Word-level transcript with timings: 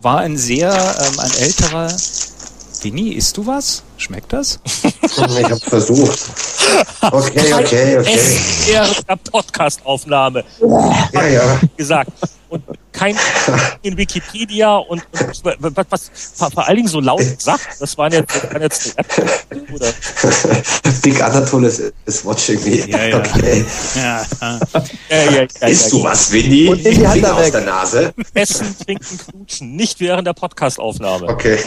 war 0.00 0.20
ein 0.20 0.36
sehr, 0.36 0.70
ähm, 0.70 1.18
ein 1.18 1.32
älterer. 1.40 1.88
Winnie, 2.82 3.14
isst 3.14 3.36
du 3.36 3.44
was? 3.48 3.82
Schmeckt 3.96 4.32
das? 4.32 4.60
ich 5.02 5.50
hab's 5.50 5.64
versucht. 5.64 6.20
Okay, 7.00 7.52
okay, 7.54 7.98
okay. 7.98 8.18
Der 9.08 9.16
Podcast-Aufnahme. 9.16 10.44
Ja, 11.12 11.26
ja. 11.26 11.60
Gesagt. 11.76 12.12
Kein 12.98 13.16
in 13.82 13.96
Wikipedia 13.96 14.76
und, 14.76 15.02
und 15.12 15.76
was, 15.90 16.10
was 16.38 16.52
vor 16.52 16.66
allen 16.66 16.76
Dingen 16.76 16.88
so 16.88 17.00
laut 17.00 17.22
sagt, 17.38 17.80
das 17.80 17.96
waren 17.96 18.12
jetzt, 18.12 18.34
das 18.34 18.52
waren 18.52 18.62
jetzt 18.62 18.96
die 19.54 19.72
oder? 19.72 19.92
Big 21.02 21.22
Anatole 21.22 21.68
is, 21.68 21.82
is 22.06 22.24
watching 22.24 22.62
me. 22.64 22.88
Ja, 22.88 23.04
ja. 23.06 23.18
Okay. 23.18 23.64
Ja, 23.94 24.26
ja. 24.40 24.58
Ja, 25.10 25.22
ja, 25.24 25.30
ja, 25.30 25.68
Isst 25.68 25.84
ja, 25.84 25.90
du 25.90 26.04
was, 26.04 26.32
Winnie? 26.32 26.68
Und 26.68 26.84
die 26.84 27.06
Hand 27.06 27.24
aus 27.24 27.50
der 27.50 27.60
Nase. 27.60 28.12
Essen, 28.34 28.74
trinken, 28.84 29.18
knutschen, 29.18 29.76
nicht 29.76 30.00
während 30.00 30.26
der 30.26 30.34
Podcast-Aufnahme. 30.34 31.28
Okay. 31.28 31.58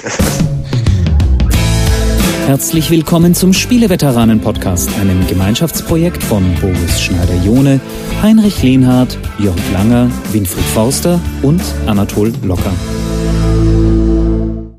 Herzlich 2.48 2.90
willkommen 2.90 3.34
zum 3.34 3.54
Spieleveteranen-Podcast, 3.54 4.94
einem 5.00 5.26
Gemeinschaftsprojekt 5.28 6.22
von 6.24 6.44
Boris 6.60 7.02
Schneider-Jone, 7.02 7.80
Heinrich 8.22 8.62
Lehnhardt, 8.62 9.18
Jörg 9.40 9.56
Langer, 9.72 10.12
Winfried 10.32 10.66
Forster 10.66 11.22
und 11.44 11.62
Anatol 11.86 12.34
Locker. 12.44 12.74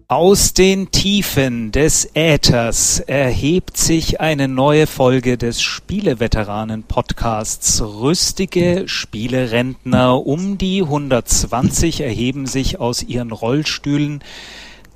Aus 0.09 0.53
den 0.53 0.91
Tiefen 0.91 1.73
des 1.73 2.11
Äthers 2.13 3.01
erhebt 3.01 3.79
sich 3.79 4.21
eine 4.21 4.47
neue 4.47 4.87
Folge 4.87 5.39
des 5.39 5.63
Spieleveteranen-Podcasts. 5.63 7.81
Rüstige 7.81 8.83
Spielerentner 8.85 10.27
um 10.27 10.59
die 10.59 10.83
120 10.83 12.03
erheben 12.03 12.45
sich 12.45 12.79
aus 12.79 13.03
ihren 13.03 13.33
Rollstühlen, 13.33 14.23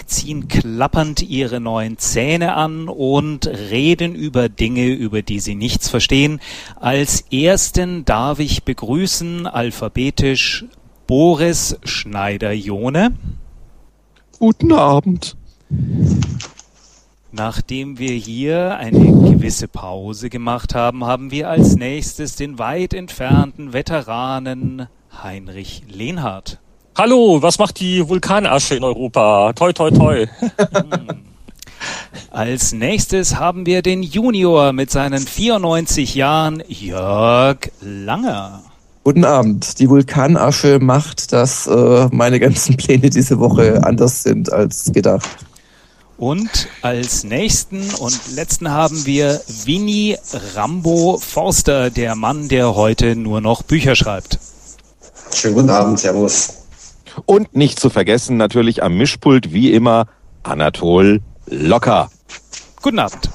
ziehen 0.07 0.49
klappernd 0.49 1.23
ihre 1.23 1.61
neuen 1.61 1.99
Zähne 1.99 2.55
an 2.55 2.89
und 2.89 3.47
reden 3.47 4.15
über 4.15 4.49
Dinge, 4.49 4.87
über 4.87 5.23
die 5.23 5.41
sie 5.41 5.55
nichts 5.55 5.89
verstehen. 5.89 6.41
Als 6.81 7.23
ersten 7.33 8.05
darf 8.05 8.39
ich 8.39 8.65
begrüßen 8.65 9.47
alphabetisch 9.47 10.65
Boris 11.07 11.79
Schneider-Jone. 11.85 13.13
Guten 14.39 14.73
Abend. 14.73 15.37
Nachdem 17.33 17.99
wir 17.99 18.13
hier 18.13 18.77
eine 18.79 18.99
gewisse 19.31 19.69
Pause 19.69 20.31
gemacht 20.31 20.75
haben, 20.75 21.05
haben 21.05 21.31
wir 21.31 21.51
als 21.51 21.77
nächstes 21.77 22.37
den 22.37 22.59
weit 22.59 22.95
entfernten 22.95 23.73
Veteranen 23.73 24.89
Heinrich 25.23 25.83
Lehnhardt. 25.89 26.61
Hallo, 26.99 27.43
was 27.43 27.59
macht 27.59 27.79
die 27.81 28.09
Vulkanasche 28.09 28.75
in 28.75 28.83
Europa? 28.83 29.53
Toi, 29.53 29.71
toi, 29.75 29.91
toi. 29.91 30.27
Als 32.31 32.73
nächstes 32.73 33.37
haben 33.37 33.67
wir 33.67 33.83
den 33.83 34.03
Junior 34.03 34.73
mit 34.73 34.91
seinen 34.91 35.27
94 35.27 36.15
Jahren 36.15 36.63
Jörg 36.69 37.59
Langer. 37.83 38.63
Guten 39.05 39.27
Abend. 39.27 39.79
Die 39.79 39.91
Vulkanasche 39.91 40.79
macht, 40.81 41.35
dass 41.35 41.67
äh, 41.67 42.09
meine 42.13 42.41
ganzen 42.41 42.79
Pläne 42.79 43.11
diese 43.11 43.39
Woche 43.39 43.85
anders 43.85 44.23
sind 44.23 44.51
als 44.51 44.91
gedacht. 44.91 45.29
Und 46.17 46.67
als 46.81 47.25
nächsten 47.25 47.91
und 47.99 48.19
letzten 48.35 48.71
haben 48.71 49.05
wir 49.05 49.43
Winnie 49.67 50.17
Rambo 50.55 51.19
Forster, 51.19 51.91
der 51.91 52.15
Mann, 52.15 52.49
der 52.49 52.75
heute 52.75 53.17
nur 53.17 53.43
noch 53.43 53.63
Bücher 53.63 53.95
schreibt. 53.97 54.39
Schönen 55.35 55.57
guten 55.57 55.69
Abend, 55.69 56.01
Servus. 56.01 56.66
Und 57.25 57.57
nicht 57.57 57.81
zu 57.81 57.91
vergessen 57.91 58.37
natürlich 58.37 58.83
am 58.83 58.97
Mischpult 58.97 59.53
wie 59.53 59.73
immer 59.73 60.07
Anatol 60.43 61.23
Locker. 61.47 62.11
Guten 62.83 62.99
Abend. 62.99 63.31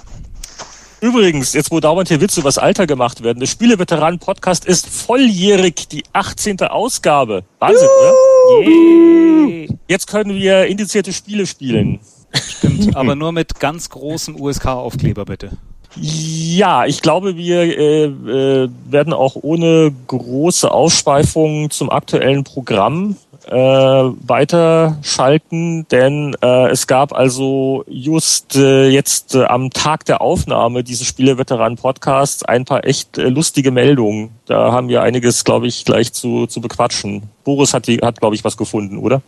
Übrigens, 1.02 1.54
jetzt 1.54 1.72
wo 1.72 1.80
dauernd 1.80 2.10
hier 2.10 2.22
Witze 2.22 2.42
übers 2.42 2.60
Alter 2.60 2.86
gemacht 2.86 3.24
werden, 3.24 3.40
der 3.40 3.48
Spieleveteranen-Podcast 3.48 4.66
ist 4.66 4.88
volljährig, 4.88 5.88
die 5.88 6.04
18. 6.14 6.60
Ausgabe. 6.62 7.44
Wahnsinn, 7.58 7.88
oder? 8.00 8.70
Yay. 8.70 9.70
Jetzt 9.88 10.06
können 10.06 10.36
wir 10.36 10.68
indizierte 10.68 11.12
Spiele 11.12 11.48
spielen. 11.48 12.00
Stimmt, 12.34 12.96
aber 12.96 13.16
nur 13.16 13.32
mit 13.32 13.60
ganz 13.60 13.90
großem 13.90 14.40
USK-Aufkleber 14.40 15.26
bitte. 15.26 15.58
Ja, 15.96 16.86
ich 16.86 17.02
glaube, 17.02 17.36
wir 17.36 17.62
äh, 17.62 18.04
äh, 18.06 18.70
werden 18.86 19.12
auch 19.12 19.36
ohne 19.36 19.92
große 20.08 20.72
Ausschweifungen 20.72 21.72
zum 21.72 21.90
aktuellen 21.90 22.44
Programm 22.44 23.18
äh, 23.48 23.56
weiterschalten, 23.56 25.88
denn 25.90 26.36
äh, 26.42 26.70
es 26.70 26.88
gab 26.88 27.14
also 27.14 27.84
just 27.88 28.56
äh, 28.56 28.90
jetzt 28.90 29.36
äh, 29.36 29.46
am 29.46 29.70
Tag 29.70 30.06
der 30.06 30.22
Aufnahme 30.22 30.84
dieses 30.84 31.08
Spieleveteranen-Podcasts 31.08 32.44
ein 32.44 32.66
paar 32.66 32.86
echt 32.86 33.18
äh, 33.18 33.30
lustige 33.30 33.72
Meldungen. 33.72 34.32
Da 34.46 34.72
haben 34.72 34.90
wir 34.90 35.02
einiges, 35.02 35.44
glaube 35.44 35.68
ich, 35.68 35.86
gleich 35.86 36.14
zu, 36.14 36.48
zu 36.48 36.62
bequatschen. 36.62 37.24
Boris 37.44 37.74
hat, 37.74 37.88
die, 37.88 38.00
hat 38.00 38.20
glaube 38.20 38.36
ich, 38.36 38.44
was 38.44 38.58
gefunden, 38.58 38.98
oder? 38.98 39.22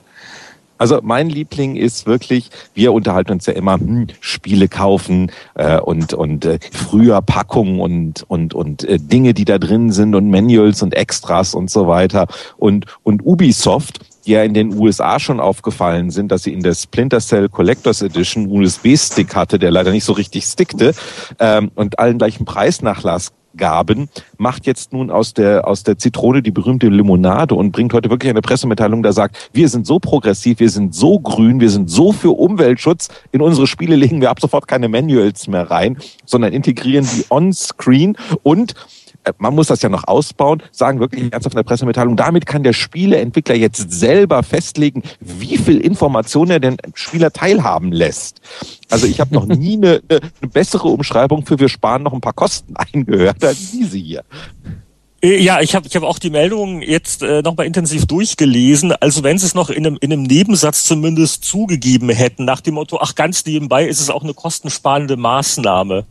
Also 0.84 1.00
mein 1.02 1.30
Liebling 1.30 1.78
ist 1.78 2.06
wirklich, 2.08 2.50
wir 2.74 2.92
unterhalten 2.92 3.32
uns 3.32 3.46
ja 3.46 3.54
immer, 3.54 3.76
hm, 3.76 4.08
Spiele 4.20 4.68
kaufen 4.68 5.32
äh, 5.56 5.80
und 5.80 6.14
und 6.14 6.44
äh, 6.44 6.60
früher 6.74 7.22
Packungen 7.22 7.80
und 7.80 8.26
und 8.28 8.54
und 8.54 8.84
äh, 8.84 9.00
Dinge, 9.00 9.34
die 9.34 9.46
da 9.46 9.60
drin 9.60 9.94
sind 9.94 10.14
und 10.14 10.30
Manuals 10.30 10.84
und 10.84 10.94
Extras 10.94 11.56
und 11.56 11.70
so 11.70 11.88
weiter. 11.88 12.28
Und 12.58 12.88
und 13.04 13.26
Ubisoft 13.26 14.02
die 14.26 14.32
ja 14.32 14.44
in 14.44 14.54
den 14.54 14.78
USA 14.78 15.20
schon 15.20 15.40
aufgefallen 15.40 16.10
sind, 16.10 16.32
dass 16.34 16.44
sie 16.44 16.54
in 16.54 16.64
der 16.64 16.74
Splinter 16.74 17.20
Cell 17.20 17.48
Collectors 17.48 18.02
Edition 18.02 18.48
USB-Stick 18.48 19.36
hatte, 19.36 19.60
der 19.60 19.72
leider 19.72 19.92
nicht 19.92 20.06
so 20.06 20.14
richtig 20.14 20.46
stickte 20.46 20.94
ähm, 21.40 21.72
und 21.76 22.00
allen 22.00 22.18
gleichen 22.18 22.46
Preisnachlass 22.46 23.32
gaben, 23.58 24.10
macht 24.38 24.66
jetzt 24.66 24.94
nun 24.94 25.12
aus 25.12 25.34
der, 25.34 25.68
aus 25.68 25.84
der 25.84 25.98
Zitrone 25.98 26.42
die 26.42 26.52
berühmte 26.52 26.88
Limonade 26.88 27.56
und 27.56 27.72
bringt 27.72 27.94
heute 27.94 28.10
wirklich 28.10 28.30
eine 28.30 28.42
Pressemitteilung, 28.42 29.04
da 29.04 29.14
sagt, 29.14 29.50
wir 29.54 29.70
sind 29.70 29.86
so 29.86 30.00
progressiv, 30.00 30.60
wir 30.60 30.70
sind 30.70 30.96
so 30.96 31.20
grün, 31.20 31.60
wir 31.60 31.70
sind 31.70 31.90
so 31.90 32.12
für 32.12 32.32
Umweltschutz, 32.32 33.10
in 33.32 33.42
unsere 33.42 33.68
Spiele 33.68 33.96
legen 33.96 34.22
wir 34.22 34.30
ab 34.30 34.40
sofort 34.40 34.68
keine 34.68 34.90
Manuals 34.90 35.48
mehr 35.48 35.70
rein, 35.70 35.98
sondern 36.26 36.54
integrieren 36.54 37.08
die 37.16 37.26
on-screen 37.30 38.18
und 38.44 38.74
man 39.38 39.56
muss 39.56 39.68
das 39.68 39.82
ja 39.82 39.90
noch 39.90 40.08
ausbauen, 40.08 40.62
sagen 40.72 41.00
wirklich 41.00 41.32
ernsthaft 41.32 41.54
in 41.54 41.60
der 41.60 41.64
Pressemitteilung, 41.64 42.16
damit 42.16 42.46
kann 42.46 42.64
der 42.64 42.74
Spieleentwickler 42.74 43.56
jetzt 43.56 43.92
selber 43.92 44.44
festlegen, 44.44 45.04
wie 45.20 45.58
viel 45.58 45.80
Information 45.80 46.50
er 46.50 46.60
den 46.60 46.78
Spieler 46.94 47.32
teilhaben 47.32 47.92
lässt. 47.92 48.42
Also 48.90 49.08
ich 49.08 49.20
habe 49.20 49.34
noch 49.34 49.46
nie 49.48 49.78
eine, 49.78 50.02
eine, 50.10 50.50
bessere 50.52 50.88
Umschreibung 50.88 51.46
für 51.46 51.60
wir 51.60 51.70
sparen 51.70 52.04
noch 52.04 52.14
ein 52.14 52.22
paar 52.22 52.34
Kosten 52.34 52.76
eingehört 52.94 53.44
als 53.44 53.72
diese 53.72 53.98
hier. 53.98 54.24
Äh, 55.24 55.42
Ja, 55.42 55.62
ich 55.62 55.74
habe 55.74 55.88
ich 55.88 55.96
hab 55.96 56.04
auch 56.04 56.20
die 56.20 56.30
Meldung 56.30 56.82
jetzt 56.82 57.24
äh, 57.24 57.42
nochmal 57.42 57.66
intensiv 57.66 58.06
durchgelesen. 58.06 58.92
Also 58.92 59.24
wenn 59.24 59.38
sie 59.38 59.46
es 59.46 59.56
noch 59.56 59.70
in 59.70 59.86
einem, 59.86 59.98
in 60.02 60.12
einem 60.12 60.24
Nebensatz 60.24 60.84
zumindest 60.84 61.46
zugegeben 61.46 62.10
hätten, 62.10 62.46
nach 62.46 62.62
dem 62.62 62.76
Motto, 62.76 63.00
ach 63.00 63.16
ganz 63.16 63.46
nebenbei 63.46 63.88
ist 63.88 64.02
es 64.02 64.10
auch 64.10 64.24
eine 64.24 64.34
kostensparende 64.34 65.16
Maßnahme. 65.16 66.06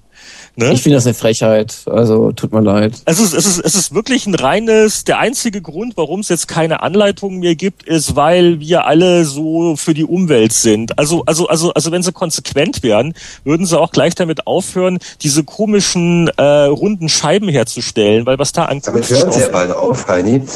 Ne? 0.54 0.72
Ich 0.72 0.82
finde 0.82 0.96
das 0.96 1.06
eine 1.06 1.14
Frechheit. 1.14 1.82
Also 1.86 2.32
tut 2.32 2.52
mir 2.52 2.60
leid. 2.60 2.94
Es 3.06 3.18
ist, 3.18 3.32
es, 3.32 3.46
ist, 3.46 3.58
es 3.58 3.74
ist 3.74 3.94
wirklich 3.94 4.26
ein 4.26 4.34
reines, 4.34 5.04
der 5.04 5.18
einzige 5.18 5.62
Grund, 5.62 5.96
warum 5.96 6.20
es 6.20 6.28
jetzt 6.28 6.46
keine 6.46 6.82
Anleitungen 6.82 7.40
mehr 7.40 7.54
gibt, 7.54 7.84
ist, 7.84 8.16
weil 8.16 8.60
wir 8.60 8.84
alle 8.86 9.24
so 9.24 9.76
für 9.76 9.94
die 9.94 10.04
Umwelt 10.04 10.52
sind. 10.52 10.98
Also, 10.98 11.24
also, 11.24 11.46
also, 11.46 11.72
also 11.72 11.90
wenn 11.90 12.02
sie 12.02 12.12
konsequent 12.12 12.82
wären, 12.82 13.14
würden 13.44 13.64
sie 13.64 13.78
auch 13.78 13.92
gleich 13.92 14.14
damit 14.14 14.46
aufhören, 14.46 14.98
diese 15.22 15.42
komischen 15.42 16.28
äh, 16.36 16.42
runden 16.42 17.08
Scheiben 17.08 17.48
herzustellen, 17.48 18.26
weil 18.26 18.38
was 18.38 18.52
da 18.52 18.66
an 18.66 18.80
Damit 18.84 19.08
hören 19.08 19.32
Sie 19.32 19.40
ja 19.40 19.48
bald 19.48 19.70
auf, 19.70 20.06
Heini. 20.06 20.42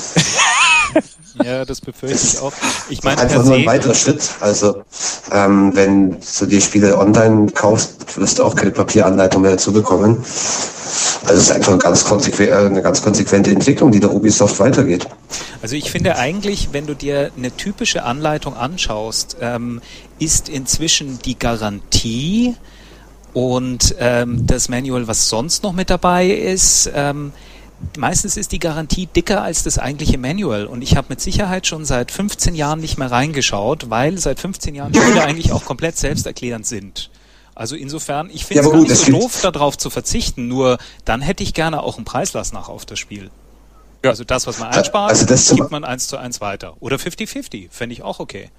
Ja, 1.42 1.64
das 1.64 1.80
befürchte 1.80 2.18
ich 2.26 2.38
auch. 2.40 2.52
Ich 2.88 3.02
meine, 3.02 3.20
Einfach 3.20 3.44
nur 3.44 3.56
ein 3.56 3.66
weiterer 3.66 3.94
Schritt. 3.94 4.30
Also, 4.40 4.82
ähm, 5.32 5.74
wenn 5.74 6.16
du 6.38 6.46
die 6.46 6.60
Spiele 6.60 6.98
online 6.98 7.50
kaufst, 7.52 8.16
wirst 8.18 8.38
du 8.38 8.44
auch 8.44 8.54
keine 8.54 8.70
Papieranleitung 8.70 9.42
mehr 9.42 9.52
dazu 9.52 9.72
bekommen. 9.72 10.18
Also, 11.24 11.34
es 11.34 11.42
ist 11.42 11.50
einfach 11.50 11.72
eine 11.72 11.78
ganz, 11.78 12.38
äh, 12.38 12.52
eine 12.52 12.82
ganz 12.82 13.02
konsequente 13.02 13.50
Entwicklung, 13.50 13.90
die 13.90 14.00
der 14.00 14.12
Ubisoft 14.12 14.58
weitergeht. 14.60 15.06
also 15.60 15.76
ich 15.76 15.90
finde 15.90 16.16
eigentlich, 16.16 16.68
wenn 16.72 16.86
du 16.86 16.94
dir 16.94 17.30
eine 17.36 17.50
typische 17.50 18.04
Anleitung 18.04 18.56
anschaust, 18.56 19.36
ähm, 19.40 19.82
ist 20.18 20.48
inzwischen 20.48 21.18
die 21.24 21.38
Garantie 21.38 22.54
und 23.36 23.94
ähm, 23.98 24.46
das 24.46 24.70
Manual, 24.70 25.06
was 25.08 25.28
sonst 25.28 25.62
noch 25.62 25.74
mit 25.74 25.90
dabei 25.90 26.28
ist, 26.28 26.90
ähm, 26.94 27.32
meistens 27.96 28.36
ist 28.36 28.52
die 28.52 28.58
Garantie 28.58 29.06
dicker 29.06 29.42
als 29.42 29.62
das 29.62 29.78
eigentliche 29.78 30.18
Manual. 30.18 30.66
Und 30.66 30.82
ich 30.82 30.96
habe 30.96 31.08
mit 31.10 31.20
Sicherheit 31.20 31.66
schon 31.66 31.84
seit 31.84 32.10
15 32.10 32.54
Jahren 32.54 32.80
nicht 32.80 32.98
mehr 32.98 33.10
reingeschaut, 33.10 33.90
weil 33.90 34.18
seit 34.18 34.40
15 34.40 34.74
Jahren 34.74 34.94
Spiele 34.94 35.22
eigentlich 35.22 35.52
auch 35.52 35.64
komplett 35.64 35.96
selbsterklärend 35.96 36.66
sind. 36.66 37.10
Also 37.54 37.74
insofern, 37.74 38.28
ich 38.30 38.44
finde 38.44 38.56
Ja, 38.56 38.60
es 38.60 38.66
aber 38.66 38.72
gar 38.74 38.80
gut, 38.80 38.90
nicht 38.90 39.06
so 39.06 39.12
doof, 39.12 39.40
darauf 39.40 39.78
zu 39.78 39.88
verzichten, 39.88 40.46
nur 40.46 40.78
dann 41.06 41.22
hätte 41.22 41.42
ich 41.42 41.54
gerne 41.54 41.82
auch 41.82 41.96
einen 41.96 42.04
Preislass 42.04 42.52
nach 42.52 42.68
auf 42.68 42.84
das 42.84 42.98
Spiel. 42.98 43.30
Ja. 44.04 44.10
Also 44.10 44.24
das, 44.24 44.46
was 44.46 44.58
man 44.58 44.68
einspart, 44.68 45.10
Also 45.10 45.26
das 45.26 45.54
gibt 45.54 45.70
man 45.70 45.82
eins 45.84 46.06
zu 46.06 46.18
eins 46.18 46.40
weiter. 46.40 46.76
Oder 46.80 46.96
50-50, 46.96 47.68
fände 47.70 47.94
ich 47.94 48.02
auch 48.02 48.20
okay. 48.20 48.50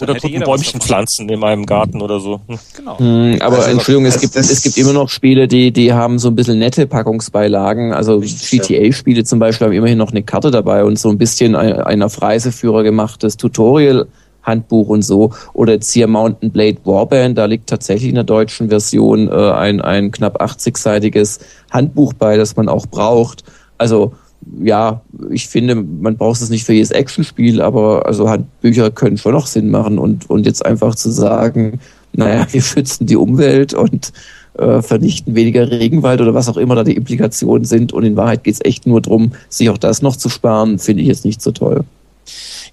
Oder 0.00 0.14
drücken 0.14 0.36
ein 0.36 0.42
Bäumchen 0.42 0.80
pflanzen 0.80 1.28
in 1.28 1.40
meinem 1.40 1.64
Garten 1.66 2.02
oder 2.02 2.20
so. 2.20 2.40
Hm. 2.46 2.58
Genau. 2.76 2.98
Hm, 2.98 3.38
aber 3.40 3.56
also, 3.56 3.70
Entschuldigung, 3.70 4.06
es 4.06 4.20
gibt, 4.20 4.36
es 4.36 4.62
gibt 4.62 4.76
immer 4.76 4.92
noch 4.92 5.08
Spiele, 5.08 5.48
die, 5.48 5.72
die 5.72 5.92
haben 5.92 6.18
so 6.18 6.28
ein 6.28 6.36
bisschen 6.36 6.58
nette 6.58 6.86
Packungsbeilagen. 6.86 7.92
Also 7.92 8.20
GTA-Spiele 8.20 9.24
zum 9.24 9.38
Beispiel 9.38 9.66
haben 9.66 9.74
immerhin 9.74 9.98
noch 9.98 10.10
eine 10.10 10.22
Karte 10.22 10.50
dabei 10.50 10.84
und 10.84 10.98
so 10.98 11.08
ein 11.08 11.18
bisschen 11.18 11.54
ein, 11.54 11.80
ein 11.80 12.02
auf 12.02 12.20
Reiseführer 12.20 12.82
gemachtes 12.82 13.36
Tutorial. 13.36 14.06
Handbuch 14.46 14.88
und 14.88 15.02
so. 15.02 15.32
Oder 15.54 15.72
jetzt 15.72 15.92
hier 15.92 16.06
Mountain 16.06 16.52
Blade 16.52 16.78
Warband, 16.84 17.36
da 17.36 17.46
liegt 17.46 17.68
tatsächlich 17.68 18.10
in 18.10 18.14
der 18.14 18.22
deutschen 18.24 18.68
Version 18.68 19.28
äh, 19.28 19.32
ein, 19.32 19.80
ein 19.80 20.12
knapp 20.12 20.40
80-seitiges 20.40 21.40
Handbuch 21.72 22.12
bei, 22.12 22.36
das 22.36 22.54
man 22.54 22.68
auch 22.68 22.86
braucht. 22.86 23.42
Also 23.76 24.14
ja, 24.62 25.00
ich 25.30 25.48
finde, 25.48 25.74
man 25.74 26.16
braucht 26.16 26.40
es 26.40 26.50
nicht 26.50 26.64
für 26.64 26.72
jedes 26.72 26.90
Actionspiel, 26.90 27.60
aber 27.60 28.06
also 28.06 28.28
Handbücher 28.28 28.90
können 28.90 29.18
schon 29.18 29.32
noch 29.32 29.46
Sinn 29.46 29.70
machen 29.70 29.98
und, 29.98 30.30
und 30.30 30.46
jetzt 30.46 30.64
einfach 30.64 30.94
zu 30.94 31.10
sagen, 31.10 31.80
naja, 32.12 32.46
wir 32.50 32.62
schützen 32.62 33.06
die 33.06 33.16
Umwelt 33.16 33.74
und 33.74 34.12
äh, 34.58 34.82
vernichten 34.82 35.34
weniger 35.34 35.70
Regenwald 35.70 36.20
oder 36.20 36.34
was 36.34 36.48
auch 36.48 36.56
immer 36.56 36.74
da 36.74 36.84
die 36.84 36.96
Implikationen 36.96 37.64
sind 37.64 37.92
und 37.92 38.04
in 38.04 38.16
Wahrheit 38.16 38.44
geht 38.44 38.54
es 38.54 38.64
echt 38.64 38.86
nur 38.86 39.00
darum, 39.00 39.32
sich 39.48 39.68
auch 39.70 39.78
das 39.78 40.02
noch 40.02 40.16
zu 40.16 40.28
sparen, 40.28 40.78
finde 40.78 41.02
ich 41.02 41.08
jetzt 41.08 41.24
nicht 41.24 41.42
so 41.42 41.52
toll. 41.52 41.84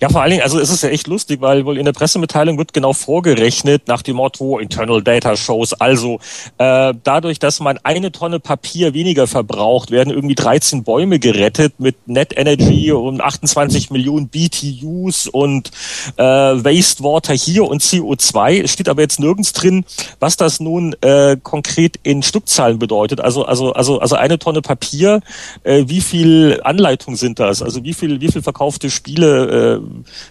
Ja, 0.01 0.09
vor 0.09 0.21
allen 0.21 0.31
Dingen, 0.31 0.43
also 0.43 0.59
es 0.59 0.69
ist 0.69 0.83
ja 0.83 0.89
echt 0.89 1.07
lustig, 1.07 1.41
weil 1.41 1.65
wohl 1.65 1.77
in 1.77 1.85
der 1.85 1.93
Pressemitteilung 1.93 2.57
wird 2.57 2.73
genau 2.73 2.93
vorgerechnet 2.93 3.87
nach 3.87 4.01
dem 4.01 4.17
Motto 4.17 4.59
Internal 4.59 5.01
Data 5.01 5.35
Shows. 5.35 5.73
Also 5.73 6.19
äh, 6.57 6.93
dadurch, 7.03 7.39
dass 7.39 7.59
man 7.59 7.79
eine 7.83 8.11
Tonne 8.11 8.39
Papier 8.39 8.93
weniger 8.93 9.27
verbraucht, 9.27 9.91
werden 9.91 10.13
irgendwie 10.13 10.35
13 10.35 10.83
Bäume 10.83 11.19
gerettet 11.19 11.79
mit 11.79 12.07
Net 12.07 12.33
Energy 12.35 12.91
und 12.91 13.21
28 13.21 13.89
Millionen 13.91 14.29
BTUs 14.29 15.27
und 15.27 15.71
äh, 16.17 16.23
Wastewater 16.23 17.33
hier 17.33 17.65
und 17.65 17.81
CO2. 17.81 18.63
Es 18.63 18.73
steht 18.73 18.89
aber 18.89 19.01
jetzt 19.01 19.19
nirgends 19.19 19.53
drin, 19.53 19.85
was 20.19 20.37
das 20.37 20.59
nun 20.59 20.95
äh, 21.01 21.37
konkret 21.41 21.99
in 22.03 22.23
Stückzahlen 22.23 22.79
bedeutet. 22.79 23.21
Also 23.21 23.45
also 23.45 23.73
also 23.73 23.99
also 23.99 24.15
eine 24.15 24.39
Tonne 24.39 24.61
Papier. 24.61 25.21
Äh, 25.63 25.85
wie 25.87 26.01
viel 26.01 26.59
Anleitung 26.63 27.15
sind 27.15 27.39
das? 27.39 27.61
Also 27.61 27.83
wie 27.83 27.93
viel 27.93 28.21
wie 28.21 28.29
viel 28.29 28.41
verkaufte 28.41 28.89
Spiele 28.89 29.79
äh, 29.81 29.82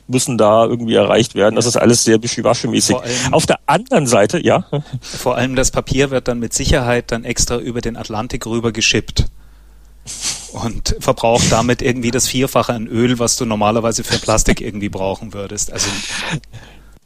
müssen 0.08 0.38
da 0.38 0.64
irgendwie 0.64 0.94
erreicht 0.94 1.34
werden. 1.34 1.56
Das 1.56 1.66
ist 1.66 1.76
alles 1.76 2.04
sehr 2.04 2.18
wischiwaschi-mäßig. 2.18 2.96
Auf 3.32 3.46
der 3.46 3.58
anderen 3.66 4.06
Seite, 4.06 4.44
ja. 4.44 4.66
Vor 5.00 5.36
allem 5.36 5.56
das 5.56 5.70
Papier 5.70 6.10
wird 6.10 6.28
dann 6.28 6.38
mit 6.38 6.52
Sicherheit 6.52 7.10
dann 7.12 7.24
extra 7.24 7.58
über 7.58 7.80
den 7.80 7.96
Atlantik 7.96 8.46
rüber 8.46 8.72
geschippt 8.72 9.26
und 10.52 10.96
verbraucht 10.98 11.50
damit 11.50 11.80
irgendwie 11.80 12.10
das 12.10 12.26
Vierfache 12.26 12.72
an 12.72 12.86
Öl, 12.86 13.18
was 13.18 13.36
du 13.36 13.44
normalerweise 13.44 14.04
für 14.04 14.18
Plastik 14.18 14.60
irgendwie 14.60 14.88
brauchen 14.88 15.32
würdest. 15.32 15.72
Also 15.72 15.88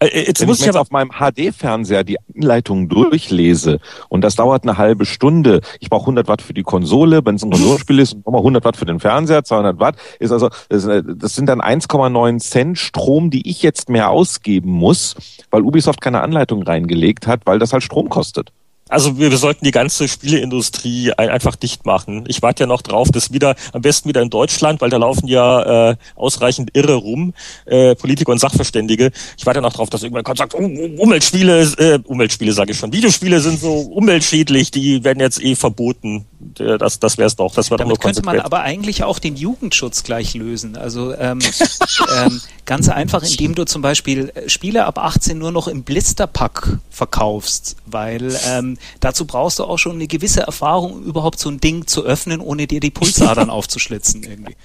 jetzt 0.03 0.41
Wenn 0.41 0.49
muss 0.49 0.61
ich 0.61 0.67
jetzt 0.67 0.77
auf 0.77 0.91
meinem 0.91 1.11
HD-Fernseher 1.11 2.05
die 2.05 2.19
Anleitung 2.35 2.89
durchlese 2.89 3.81
und 4.09 4.23
das 4.23 4.35
dauert 4.37 4.65
eine 4.65 4.77
halbe 4.77 5.07
Stunde, 5.07 5.61
ich 5.81 5.89
brauche 5.89 6.03
100 6.03 6.29
Watt 6.29 6.43
für 6.43 6.55
die 6.55 6.63
Konsole, 6.63 7.25
wenn 7.25 7.37
es 7.37 7.43
ein 7.43 7.51
Konsolenspiel 7.51 7.99
ist, 7.99 8.15
nochmal 8.25 8.41
100 8.41 8.65
Watt 8.65 8.77
für 8.77 8.85
den 8.85 9.01
Fernseher, 9.01 9.45
200 9.45 9.81
Watt, 9.81 9.97
ist 10.19 10.33
also 10.33 10.51
das, 10.69 10.85
äh, 10.85 11.03
das 11.07 11.35
sind 11.35 11.47
dann 11.47 11.61
1,9 11.61 12.39
Cent 12.41 12.79
Strom, 12.79 13.31
die 13.31 13.49
ich 13.49 13.63
jetzt 13.63 13.89
mehr 13.89 14.11
ausgeben 14.11 14.71
muss, 14.71 15.15
weil 15.51 15.63
Ubisoft 15.63 16.01
keine 16.01 16.21
Anleitung 16.21 16.63
reingelegt 16.63 17.27
hat, 17.27 17.43
weil 17.47 17.59
das 17.59 17.73
halt 17.73 17.83
Strom 17.83 18.09
kostet. 18.09 18.53
Also 18.89 19.19
wir, 19.19 19.33
wir 19.33 19.39
sollten 19.39 19.65
die 19.65 19.73
ganze 19.73 20.07
Spieleindustrie 20.07 21.13
ein, 21.13 21.29
einfach 21.29 21.57
dicht 21.57 21.87
machen. 21.87 22.25
Ich 22.29 22.41
warte 22.43 22.63
ja 22.63 22.67
noch 22.69 22.83
drauf, 22.83 23.11
dass 23.11 23.33
wieder, 23.33 23.57
am 23.73 23.83
besten 23.83 24.09
wieder 24.09 24.23
in 24.23 24.31
Deutschland, 24.31 24.81
weil 24.81 24.91
da 24.91 24.97
laufen 24.97 25.27
ja 25.27 25.91
äh, 25.91 25.97
ausreichend 26.15 26.71
Irre 26.75 26.95
rum, 26.95 27.35
äh, 27.65 27.97
Politiker 27.97 28.31
und 28.31 28.39
Sachverständige. 28.39 29.11
Ich 29.37 29.45
warte 29.45 29.59
ja 29.59 29.63
noch 29.63 29.73
drauf, 29.73 29.91
dass 29.91 30.05
irgendwann 30.05 30.23
kommt 30.23 30.39
sagt, 30.39 30.55
um, 30.55 30.77
Umweltspiele, 30.99 31.63
äh, 31.79 31.99
Umweltspiele 32.05 32.53
sage 32.53 32.73
ich 32.73 32.79
schon, 32.79 32.93
Videospiele 32.93 33.41
sind 33.41 33.59
so 33.59 33.73
umweltschädlich, 33.73 34.71
die 34.71 35.03
werden 35.03 35.19
jetzt 35.19 35.43
eh 35.43 35.57
verboten. 35.57 36.25
Äh, 36.59 36.79
das, 36.79 37.01
das 37.01 37.19
wäre 37.19 37.27
es 37.27 37.35
doch. 37.35 37.53
Das 37.55 37.71
wird 37.71 37.81
Damit 37.81 38.01
könnte 38.01 38.23
man 38.23 38.39
aber 38.41 38.61
eigentlich 38.61 39.03
auch 39.03 39.19
den 39.19 39.35
Jugendschutz 39.35 40.05
gleich 40.05 40.35
lösen. 40.35 40.77
Also 40.77 41.13
ähm, 41.15 41.41
ähm, 42.19 42.41
ganz 42.67 42.89
einfach, 42.89 43.23
indem 43.23 43.55
du 43.55 43.65
zum 43.65 43.83
Beispiel 43.83 44.31
äh, 44.35 44.49
Spiele 44.49 44.85
ab 44.85 44.99
18 44.99 45.39
nur 45.39 45.53
noch 45.53 45.69
im 45.69 45.83
Blisterpack 45.83 46.79
verkaufst, 46.91 47.77
weil 47.87 48.37
ähm, 48.47 48.76
dazu 49.01 49.27
brauchst 49.27 49.59
du 49.59 49.65
auch 49.65 49.79
schon 49.79 49.93
eine 49.93 50.07
gewisse 50.07 50.43
Erfahrung, 50.43 50.95
um 50.95 51.03
überhaupt 51.05 51.39
so 51.39 51.49
ein 51.49 51.61
Ding 51.61 51.87
zu 51.87 52.05
öffnen, 52.05 52.41
ohne 52.41 52.67
dir 52.67 52.81
die 52.81 52.91
Pulsadern 52.91 53.51
aufzuschlitzen 53.57 54.23
irgendwie. 54.23 54.57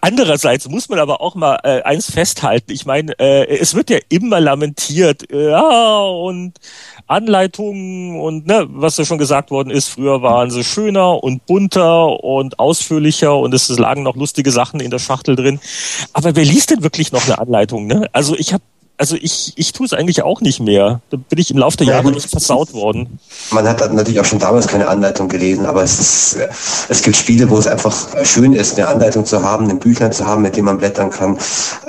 Andererseits 0.00 0.68
muss 0.68 0.88
man 0.88 0.98
aber 0.98 1.20
auch 1.20 1.34
mal 1.34 1.58
äh, 1.62 1.82
eins 1.82 2.10
festhalten. 2.10 2.72
Ich 2.72 2.84
meine, 2.84 3.18
äh, 3.18 3.46
es 3.56 3.74
wird 3.74 3.88
ja 3.88 3.98
immer 4.08 4.40
lamentiert, 4.40 5.30
äh, 5.30 5.50
ja, 5.50 6.04
und 6.04 6.58
Anleitungen 7.06 8.20
und 8.20 8.46
ne, 8.46 8.66
was 8.68 8.98
ja 8.98 9.04
schon 9.04 9.18
gesagt 9.18 9.50
worden 9.50 9.70
ist, 9.70 9.88
früher 9.88 10.20
waren 10.20 10.50
sie 10.50 10.64
schöner 10.64 11.22
und 11.22 11.46
bunter 11.46 12.22
und 12.22 12.58
ausführlicher 12.58 13.36
und 13.36 13.54
es 13.54 13.68
lagen 13.70 14.02
noch 14.02 14.16
lustige 14.16 14.50
Sachen 14.50 14.80
in 14.80 14.90
der 14.90 14.98
Schachtel 14.98 15.36
drin. 15.36 15.60
Aber 16.12 16.36
wer 16.36 16.44
liest 16.44 16.70
denn 16.70 16.82
wirklich 16.82 17.12
noch 17.12 17.24
eine 17.24 17.38
Anleitung? 17.38 17.86
Ne? 17.86 18.08
Also 18.12 18.36
ich 18.36 18.52
habe 18.52 18.64
also 18.96 19.16
ich, 19.16 19.52
ich 19.56 19.72
tue 19.72 19.86
es 19.86 19.92
eigentlich 19.92 20.22
auch 20.22 20.40
nicht 20.40 20.60
mehr. 20.60 21.00
Da 21.10 21.16
bin 21.16 21.38
ich 21.38 21.50
im 21.50 21.58
Laufe 21.58 21.76
der 21.76 21.86
Jahre 21.88 22.12
ja, 22.12 22.20
versaut 22.20 22.72
worden. 22.72 23.18
Man 23.50 23.66
hat 23.66 23.92
natürlich 23.92 24.20
auch 24.20 24.24
schon 24.24 24.38
damals 24.38 24.68
keine 24.68 24.88
Anleitung 24.88 25.28
gelesen, 25.28 25.66
aber 25.66 25.82
es, 25.82 25.98
ist, 25.98 26.38
es 26.88 27.02
gibt 27.02 27.16
Spiele, 27.16 27.50
wo 27.50 27.58
es 27.58 27.66
einfach 27.66 27.94
schön 28.24 28.52
ist, 28.52 28.78
eine 28.78 28.88
Anleitung 28.88 29.26
zu 29.26 29.42
haben, 29.42 29.68
ein 29.68 29.78
Büchlein 29.80 30.12
zu 30.12 30.24
haben, 30.24 30.42
mit 30.42 30.56
dem 30.56 30.66
man 30.66 30.78
blättern 30.78 31.10
kann, 31.10 31.38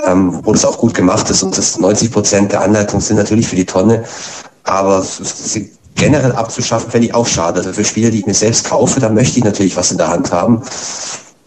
ähm, 0.06 0.40
wo 0.44 0.52
das 0.52 0.66
auch 0.66 0.78
gut 0.78 0.94
gemacht 0.94 1.30
ist. 1.30 1.44
Und 1.44 1.57
das 1.57 1.80
90 1.80 2.12
Prozent 2.12 2.52
der 2.52 2.62
Anleitungen 2.62 3.02
sind 3.02 3.18
natürlich 3.18 3.48
für 3.48 3.56
die 3.56 3.66
Tonne, 3.66 4.04
aber 4.63 5.04
sie 5.04 5.72
generell 5.94 6.31
abzuschaffen, 6.31 6.90
fände 6.90 7.08
ich 7.08 7.13
auch 7.13 7.28
schade. 7.28 7.60
Also 7.60 7.72
für 7.74 7.86
Spiele, 7.86 8.12
die 8.12 8.19
ich 8.19 8.25
mir 8.25 8.34
selbst 8.34 8.66
kaufe, 8.66 9.00
da 9.00 9.10
möchte 9.10 9.38
ich 9.38 9.46
natürlich 9.46 9.78
was 9.78 9.92
in 9.92 9.98
der 9.98 10.10
Hand 10.10 10.31
haben. 10.31 10.63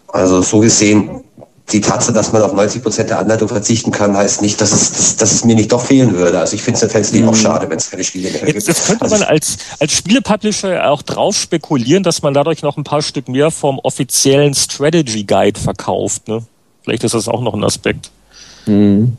Also 0.07 0.41
so 0.41 0.59
gesehen 0.59 1.18
die 1.71 1.81
Tatsache, 1.81 2.13
dass 2.13 2.31
man 2.31 2.41
auf 2.41 2.53
90 2.53 2.81
Prozent 2.81 3.09
der 3.09 3.19
Anleitung 3.19 3.47
verzichten 3.47 3.91
kann, 3.91 4.15
heißt 4.15 4.41
nicht, 4.41 4.59
dass 4.59 4.71
es, 4.71 4.91
dass, 4.91 5.15
dass 5.17 5.31
es 5.31 5.45
mir 5.45 5.55
nicht 5.55 5.71
doch 5.71 5.81
fehlen 5.81 6.13
würde. 6.15 6.39
Also 6.39 6.55
ich 6.55 6.61
finde 6.61 6.75
es 6.75 6.81
tatsächlich 6.81 7.23
auch 7.23 7.31
mhm. 7.31 7.35
schade, 7.35 7.69
wenn 7.69 7.77
es 7.77 7.89
keine 7.89 8.03
Spiele 8.03 8.31
mehr 8.31 8.41
gibt. 8.41 8.53
Jetzt, 8.53 8.67
jetzt 8.67 8.87
könnte 8.87 9.03
also 9.03 9.15
man 9.15 9.23
als, 9.23 9.57
als 9.79 9.93
Spielepublisher 9.93 10.89
auch 10.89 11.01
drauf 11.01 11.35
spekulieren, 11.35 12.03
dass 12.03 12.21
man 12.21 12.33
dadurch 12.33 12.61
noch 12.61 12.77
ein 12.77 12.83
paar 12.83 13.01
Stück 13.01 13.27
mehr 13.27 13.51
vom 13.51 13.79
offiziellen 13.79 14.53
Strategy 14.53 15.23
Guide 15.23 15.59
verkauft. 15.59 16.27
Ne? 16.27 16.43
Vielleicht 16.83 17.03
ist 17.03 17.13
das 17.13 17.27
auch 17.27 17.41
noch 17.41 17.53
ein 17.53 17.63
Aspekt. 17.63 18.11
Mhm. 18.65 19.17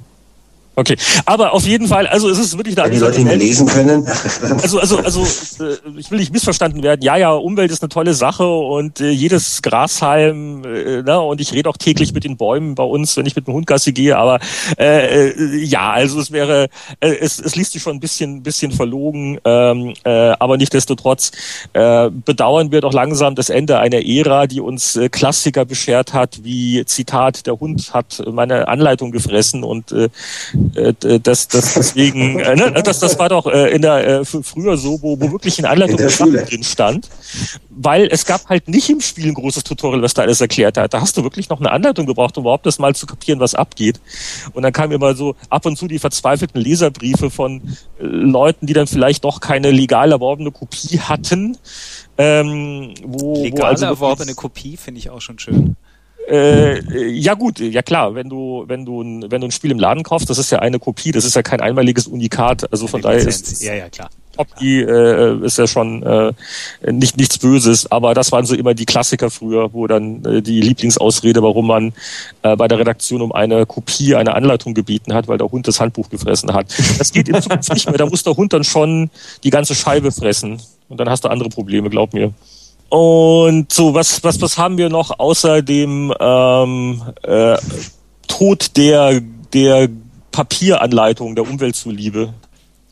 Okay, 0.81 0.97
aber 1.27 1.53
auf 1.53 1.67
jeden 1.67 1.89
Fall, 1.89 2.07
also 2.07 2.31
es 2.31 2.39
ist 2.39 2.57
wirklich 2.57 2.75
da. 2.75 2.85
Wenn 2.85 2.93
die 2.93 2.99
Leute 2.99 3.21
ihn 3.21 3.29
lesen 3.29 3.67
können. 3.67 4.07
Also, 4.63 4.79
also, 4.79 4.99
also, 4.99 5.23
äh, 5.65 5.77
ich 5.99 6.11
will 6.11 6.19
nicht 6.19 6.33
missverstanden 6.33 6.83
werden. 6.83 7.01
Ja, 7.03 7.17
ja, 7.17 7.33
Umwelt 7.33 7.71
ist 7.71 7.83
eine 7.83 7.89
tolle 7.89 8.15
Sache 8.15 8.47
und 8.47 9.01
äh, 9.01 9.11
jedes 9.11 9.63
Grashalm, 9.63 10.65
äh, 10.65 11.03
ne, 11.03 11.21
und 11.21 11.41
ich 11.41 11.53
rede 11.53 11.69
auch 11.69 11.77
täglich 11.77 12.13
mit 12.15 12.25
den 12.25 12.37
Bäumen 12.37 12.75
bei 12.75 12.83
uns, 12.83 13.17
wenn 13.17 13.27
ich 13.27 13.37
mit 13.37 13.47
dem 13.47 13.55
Hund 13.55 13.67
Gassi 13.67 13.93
gehe, 13.93 14.17
aber 14.17 14.39
äh, 14.79 15.31
äh, 15.31 15.65
ja, 15.65 15.91
also 15.91 16.21
es 16.21 16.31
wäre, 16.31 16.69
äh, 17.01 17.15
es, 17.21 17.39
es 17.39 17.57
liest 17.57 17.73
sich 17.73 17.83
schon 17.83 17.97
ein 17.97 18.01
bisschen, 18.01 18.43
bisschen 18.43 18.73
verlogen, 18.73 19.39
ähm, 19.45 19.95
äh, 20.05 20.11
aber 20.39 20.57
nichtdestotrotz 20.57 21.33
äh, 21.73 22.11
bedauern 22.11 22.73
wir 22.73 22.81
doch 22.81 22.93
langsam 22.93 23.35
das 23.35 23.51
Ende 23.51 23.79
einer 23.79 24.05
Ära, 24.05 24.47
die 24.47 24.61
uns 24.61 24.97
äh, 24.97 25.09
Klassiker 25.09 25.65
beschert 25.65 26.15
hat, 26.15 26.41
wie 26.45 26.85
Zitat, 26.87 27.47
der 27.47 27.59
Hund 27.59 27.93
hat 27.93 28.23
meine 28.31 28.69
Anleitung 28.69 29.11
gefressen 29.11 29.65
und 29.65 29.93
äh, 30.75 30.95
äh, 31.05 31.21
das, 31.21 31.49
das 31.49 31.75
deswegen, 31.75 32.39
äh, 32.41 32.57
ne, 32.57 32.83
das, 32.83 33.01
das 33.01 33.19
war 33.19 33.29
doch 33.29 33.47
äh, 33.47 33.75
in 33.75 33.83
der 33.83 34.07
äh, 34.07 34.25
früher 34.25 34.77
so, 34.77 35.03
wo, 35.03 35.21
wo 35.21 35.33
wirklich 35.33 35.59
in 35.59 35.65
Anleitung 35.65 35.99
in 35.99 36.47
drin 36.47 36.63
stand, 36.63 37.09
weil 37.71 38.09
es 38.11 38.25
gab 38.25 38.49
halt 38.49 38.69
nicht 38.69 38.91
im 38.91 39.01
Spiel 39.01 39.29
ein 39.29 39.35
großes 39.35 39.65
Tutorial, 39.65 40.03
was 40.03 40.15
da 40.15 40.23
alles 40.23 40.41
erklärt 40.41 40.77
hat. 40.77 40.95
Da 40.95 41.01
hast 41.01 41.17
du 41.17 41.23
wirklich 41.23 41.49
noch 41.49 41.61
eine 41.61 41.71
Anleitung 41.71 42.07
gebraucht, 42.07 42.37
um 42.37 42.45
überhaupt 42.45 42.67
das 42.67 42.79
mal 42.79 42.95
zu 42.95 43.07
kapieren, 43.07 43.41
was 43.41 43.55
abgeht. 43.55 44.01
Und 44.53 44.63
dann 44.63 44.73
kamen 44.73 44.93
immer 44.93 45.15
so 45.15 45.35
ab 45.49 45.67
und 45.67 45.77
zu 45.77 45.89
die 45.89 45.99
verzweifelten 45.99 46.61
Leserbriefe 46.61 47.31
von 47.31 47.63
äh, 47.99 48.05
Leuten, 48.05 48.67
die 48.67 48.73
dann 48.73 48.87
vielleicht 48.87 49.25
doch 49.25 49.41
keine 49.41 49.71
legal 49.71 50.13
erworbene 50.13 50.51
Kopie 50.51 51.01
hatten. 51.01 51.57
Ähm, 52.19 52.95
wo, 53.03 53.43
legal 53.43 53.61
wo 53.61 53.65
also 53.67 53.87
erworbene 53.87 54.35
Kopie 54.35 54.77
finde 54.77 54.99
ich 54.99 55.11
auch 55.11 55.21
schon 55.21 55.39
schön. 55.39 55.77
Äh, 56.29 57.09
ja 57.09 57.35
gut, 57.35 57.59
ja 57.59 57.83
klar, 57.83 58.15
wenn 58.15 58.29
du 58.29 58.65
wenn 58.67 58.85
du 58.85 59.03
ein, 59.03 59.31
wenn 59.31 59.41
du 59.41 59.49
ein 59.49 59.51
Spiel 59.51 59.71
im 59.71 59.79
Laden 59.79 60.03
kaufst, 60.03 60.31
das 60.31 60.39
ist 60.39 60.51
ja 60.51 60.61
eine 60.61 60.79
Kopie, 60.79 61.13
das 61.13 61.25
ist 61.25 61.35
ja 61.35 61.43
kein 61.43 61.61
einmaliges 61.61 62.07
Unikat, 62.07 62.71
also 62.71 62.87
von 62.87 63.01
daher 63.01 63.19
ist 63.19 63.63
ja 63.63 63.75
ja 63.75 63.89
klar. 63.89 64.11
Kopie 64.37 64.81
äh, 64.81 65.45
ist 65.45 65.59
ja 65.59 65.67
schon 65.67 66.03
äh, 66.03 66.33
nicht 66.91 67.17
nichts 67.17 67.39
Böses, 67.39 67.91
aber 67.91 68.15
das 68.15 68.33
waren 68.33 68.47
so 68.47 68.55
immer 68.55 68.75
die 68.75 68.87
Klassiker 68.87 69.31
früher, 69.31 69.73
wo 69.73 69.87
dann 69.87 70.25
äh, 70.25 70.43
die 70.43 70.61
Lieblingsausrede, 70.61 71.43
warum 71.43 71.67
man 71.67 71.93
äh, 72.43 72.57
bei 72.57 72.69
der 72.69 72.79
Redaktion 72.79 73.23
um 73.23 73.33
eine 73.33 73.67
Kopie, 73.67 74.15
eine 74.15 74.35
Anleitung 74.35 74.75
gebeten 74.75 75.13
hat, 75.13 75.29
weil 75.29 75.39
der 75.39 75.51
Hund 75.51 75.67
das 75.69 75.81
Handbuch 75.81 76.09
gefressen 76.11 76.53
hat. 76.55 76.67
Das 76.99 77.13
geht 77.13 77.29
in 77.29 77.41
Zukunft 77.43 77.73
nicht 77.73 77.89
mehr. 77.89 77.99
Da 77.99 78.07
muss 78.07 78.23
der 78.23 78.37
Hund 78.37 78.53
dann 78.53 78.65
schon 78.65 79.11
die 79.43 79.51
ganze 79.51 79.75
Scheibe 79.75 80.13
fressen 80.13 80.61
und 80.89 81.01
dann 81.01 81.11
hast 81.11 81.25
du 81.25 81.29
andere 81.29 81.49
Probleme, 81.49 81.91
glaub 81.91 82.15
mir. 82.15 82.33
Und 82.91 83.73
so, 83.73 83.95
was, 83.95 84.23
was, 84.25 84.41
was 84.43 84.59
haben 84.59 84.77
wir 84.77 84.89
noch 84.89 85.19
außer 85.19 85.63
dem 85.63 86.13
ähm, 86.19 87.03
äh, 87.23 87.57
Tod 88.27 88.77
der, 88.77 89.21
der 89.53 89.89
Papieranleitung 90.33 91.37
der 91.37 91.49
Umwelt 91.49 91.77
zuliebe. 91.77 92.35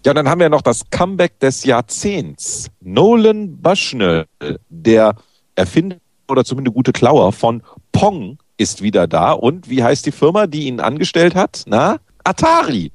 Ja, 0.07 0.14
dann 0.14 0.28
haben 0.28 0.40
wir 0.40 0.49
noch 0.49 0.62
das 0.62 0.88
Comeback 0.90 1.40
des 1.40 1.64
Jahrzehnts. 1.64 2.69
Nolan 2.81 3.57
Bushnell, 3.61 4.26
der 4.69 5.17
Erfinder 5.57 5.97
oder 6.28 6.45
zumindest 6.45 6.75
gute 6.75 6.93
Klauer 6.93 7.33
von 7.33 7.62
Pong, 7.90 8.38
ist 8.57 8.83
wieder 8.83 9.09
da. 9.09 9.33
Und 9.33 9.69
wie 9.69 9.83
heißt 9.83 10.07
die 10.07 10.12
Firma, 10.12 10.47
die 10.47 10.69
ihn 10.69 10.78
angestellt 10.78 11.35
hat? 11.35 11.64
Na? 11.67 11.99
Atari. 12.23 12.93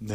Nee. 0.00 0.12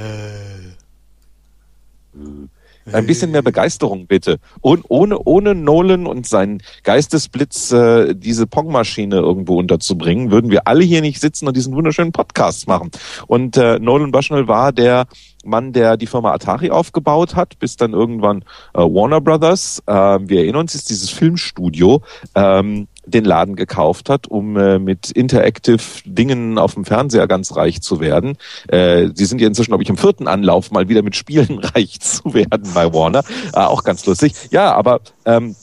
Ein 2.93 3.05
bisschen 3.05 3.31
mehr 3.31 3.41
Begeisterung 3.41 4.07
bitte. 4.07 4.39
Und 4.61 4.85
ohne, 4.89 5.19
ohne 5.19 5.55
Nolan 5.55 6.05
und 6.05 6.27
seinen 6.27 6.61
Geistesblitz 6.83 7.71
äh, 7.71 8.13
diese 8.15 8.47
Pong-Maschine 8.47 9.17
irgendwo 9.17 9.57
unterzubringen, 9.57 10.31
würden 10.31 10.51
wir 10.51 10.67
alle 10.67 10.83
hier 10.83 11.01
nicht 11.01 11.19
sitzen 11.19 11.47
und 11.47 11.55
diesen 11.55 11.75
wunderschönen 11.75 12.11
Podcast 12.11 12.67
machen. 12.67 12.91
Und 13.27 13.57
äh, 13.57 13.79
Nolan 13.79 14.11
Bushnell 14.11 14.47
war 14.47 14.71
der 14.71 15.05
Mann, 15.45 15.73
der 15.73 15.97
die 15.97 16.07
Firma 16.07 16.33
Atari 16.33 16.69
aufgebaut 16.69 17.35
hat, 17.35 17.59
bis 17.59 17.77
dann 17.77 17.93
irgendwann 17.93 18.43
äh, 18.73 18.79
Warner 18.79 19.21
Brothers, 19.21 19.81
äh, 19.87 19.93
wir 19.93 20.39
erinnern 20.39 20.61
uns, 20.61 20.75
ist 20.75 20.89
dieses 20.89 21.09
Filmstudio, 21.09 22.01
ähm, 22.35 22.87
den 23.09 23.25
Laden 23.25 23.55
gekauft 23.55 24.09
hat, 24.09 24.27
um 24.27 24.57
äh, 24.57 24.79
mit 24.79 25.11
Interactive 25.11 25.81
Dingen 26.05 26.57
auf 26.57 26.73
dem 26.73 26.85
Fernseher 26.85 27.27
ganz 27.27 27.55
reich 27.55 27.81
zu 27.81 27.99
werden. 27.99 28.37
Äh, 28.67 29.09
sie 29.13 29.25
sind 29.25 29.41
ja 29.41 29.47
inzwischen, 29.47 29.71
glaube 29.71 29.83
ich, 29.83 29.89
im 29.89 29.97
vierten 29.97 30.27
Anlauf 30.27 30.71
mal 30.71 30.89
wieder 30.89 31.01
mit 31.01 31.15
Spielen 31.15 31.59
reich 31.75 31.99
zu 31.99 32.33
werden 32.33 32.69
bei 32.73 32.93
Warner. 32.93 33.23
Äh, 33.53 33.59
auch 33.59 33.83
ganz 33.83 34.05
lustig. 34.05 34.33
Ja, 34.51 34.73
aber 34.73 35.01
ähm, 35.25 35.55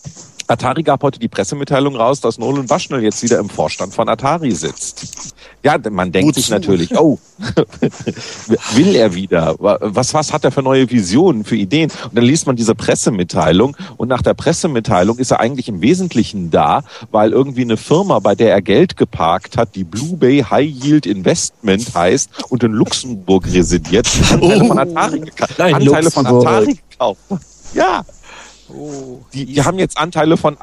Atari 0.48 0.82
gab 0.84 1.02
heute 1.02 1.18
die 1.18 1.28
Pressemitteilung 1.28 1.96
raus, 1.96 2.20
dass 2.20 2.38
Nolan 2.38 2.66
Bushnell 2.66 3.02
jetzt 3.02 3.22
wieder 3.22 3.38
im 3.38 3.48
Vorstand 3.48 3.92
von 3.94 4.08
Atari 4.08 4.52
sitzt. 4.52 5.34
Ja, 5.64 5.76
man 5.90 6.12
denkt 6.12 6.28
Wozu? 6.28 6.40
sich 6.40 6.50
natürlich, 6.50 6.96
oh, 6.96 7.18
will 8.74 8.94
er 8.94 9.14
wieder? 9.14 9.56
Was, 9.58 10.14
was 10.14 10.32
hat 10.32 10.44
er 10.44 10.52
für 10.52 10.62
neue 10.62 10.88
Visionen, 10.88 11.44
für 11.44 11.56
Ideen? 11.56 11.90
Und 12.04 12.14
dann 12.14 12.24
liest 12.24 12.46
man 12.46 12.54
diese 12.54 12.76
Pressemitteilung 12.76 13.76
und 13.96 14.08
nach 14.08 14.22
der 14.22 14.34
Pressemitteilung 14.34 15.18
ist 15.18 15.32
er 15.32 15.40
eigentlich 15.40 15.68
im 15.68 15.80
Wesentlichen 15.80 16.52
da, 16.52 16.84
weil 17.10 17.32
irgendwie 17.32 17.62
eine 17.62 17.76
Firma, 17.76 18.20
bei 18.20 18.36
der 18.36 18.52
er 18.52 18.62
Geld 18.62 18.96
geparkt 18.96 19.56
hat, 19.56 19.74
die 19.74 19.84
Blue 19.84 20.16
Bay 20.16 20.44
High 20.48 20.70
Yield 20.70 21.06
Investment 21.06 21.92
heißt 21.92 22.30
und 22.50 22.62
in 22.62 22.72
Luxemburg 22.72 23.46
residiert, 23.52 24.08
Anteile 24.30 24.62
oh. 24.62 24.68
von 24.68 24.78
Atari, 24.78 25.22
Nein, 25.58 25.74
Anteile 25.74 26.10
von 26.10 26.26
Atari 26.26 26.78
gekauft. 26.88 27.20
Ja, 27.74 28.04
Oh, 28.68 29.20
die, 29.32 29.46
die 29.46 29.62
haben 29.62 29.78
jetzt 29.78 29.98
Anteile 29.98 30.36
von 30.36 30.56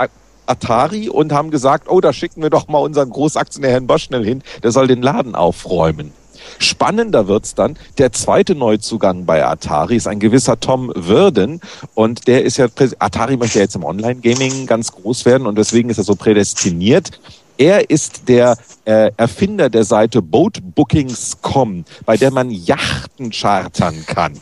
Atari 0.45 1.09
und 1.09 1.31
haben 1.31 1.51
gesagt, 1.51 1.89
oh, 1.89 2.01
da 2.01 2.13
schicken 2.13 2.41
wir 2.41 2.49
doch 2.49 2.67
mal 2.67 2.79
unseren 2.79 3.09
Großaktionär 3.09 3.71
Herrn 3.71 3.87
Bosch 3.87 4.03
schnell 4.03 4.25
hin, 4.25 4.43
der 4.61 4.71
soll 4.71 4.87
den 4.87 5.01
Laden 5.01 5.35
aufräumen. 5.35 6.11
Spannender 6.59 7.27
wird's 7.27 7.55
dann. 7.55 7.77
Der 7.97 8.11
zweite 8.11 8.55
Neuzugang 8.55 9.25
bei 9.25 9.45
Atari 9.45 9.95
ist 9.95 10.07
ein 10.07 10.19
gewisser 10.19 10.59
Tom 10.59 10.91
Würden 10.95 11.61
und 11.93 12.27
der 12.27 12.43
ist 12.43 12.57
ja 12.57 12.67
Atari 12.99 13.37
möchte 13.37 13.59
ja 13.59 13.63
jetzt 13.63 13.75
im 13.75 13.83
Online-Gaming 13.83 14.65
ganz 14.65 14.91
groß 14.91 15.25
werden 15.25 15.47
und 15.47 15.57
deswegen 15.57 15.89
ist 15.89 15.99
er 15.99 16.03
so 16.03 16.15
prädestiniert. 16.15 17.19
Er 17.57 17.89
ist 17.89 18.27
der 18.27 18.57
äh, 18.85 19.11
Erfinder 19.15 19.69
der 19.69 19.83
Seite 19.83 20.21
boatbookings.com, 20.21 21.85
bei 22.05 22.17
der 22.17 22.31
man 22.31 22.49
Yachten 22.49 23.29
chartern 23.29 24.03
kann. 24.07 24.33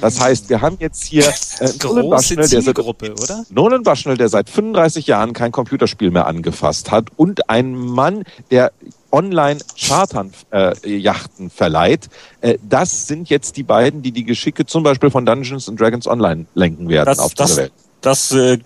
Das 0.00 0.20
heißt, 0.20 0.48
wir 0.48 0.60
haben 0.60 0.76
jetzt 0.80 1.04
hier 1.04 1.26
äh, 1.60 1.68
Nolan 1.82 2.10
Bushnell, 2.10 2.48
der 2.48 2.62
seit, 2.62 2.78
oder? 2.78 3.44
Nolan 3.50 3.82
Bushnell, 3.82 4.16
der 4.16 4.28
seit 4.28 4.48
35 4.48 5.06
Jahren 5.06 5.32
kein 5.32 5.52
Computerspiel 5.52 6.10
mehr 6.10 6.26
angefasst 6.26 6.90
hat 6.90 7.08
und 7.16 7.48
ein 7.50 7.74
Mann, 7.74 8.24
der 8.50 8.72
Online-Chartern 9.12 10.32
äh, 10.52 10.88
Yachten 10.88 11.50
verleiht. 11.50 12.08
Äh, 12.40 12.58
das 12.68 13.06
sind 13.06 13.28
jetzt 13.28 13.56
die 13.56 13.62
beiden, 13.62 14.02
die 14.02 14.12
die 14.12 14.24
Geschicke 14.24 14.66
zum 14.66 14.82
Beispiel 14.82 15.10
von 15.10 15.26
Dungeons 15.26 15.68
and 15.68 15.80
Dragons 15.80 16.06
Online 16.06 16.46
lenken 16.54 16.88
werden 16.88 17.06
das, 17.06 17.18
auf 17.18 17.34
dieser 17.34 17.56
Welt. 17.56 17.72
Das 18.00 18.32
äh, 18.32 18.58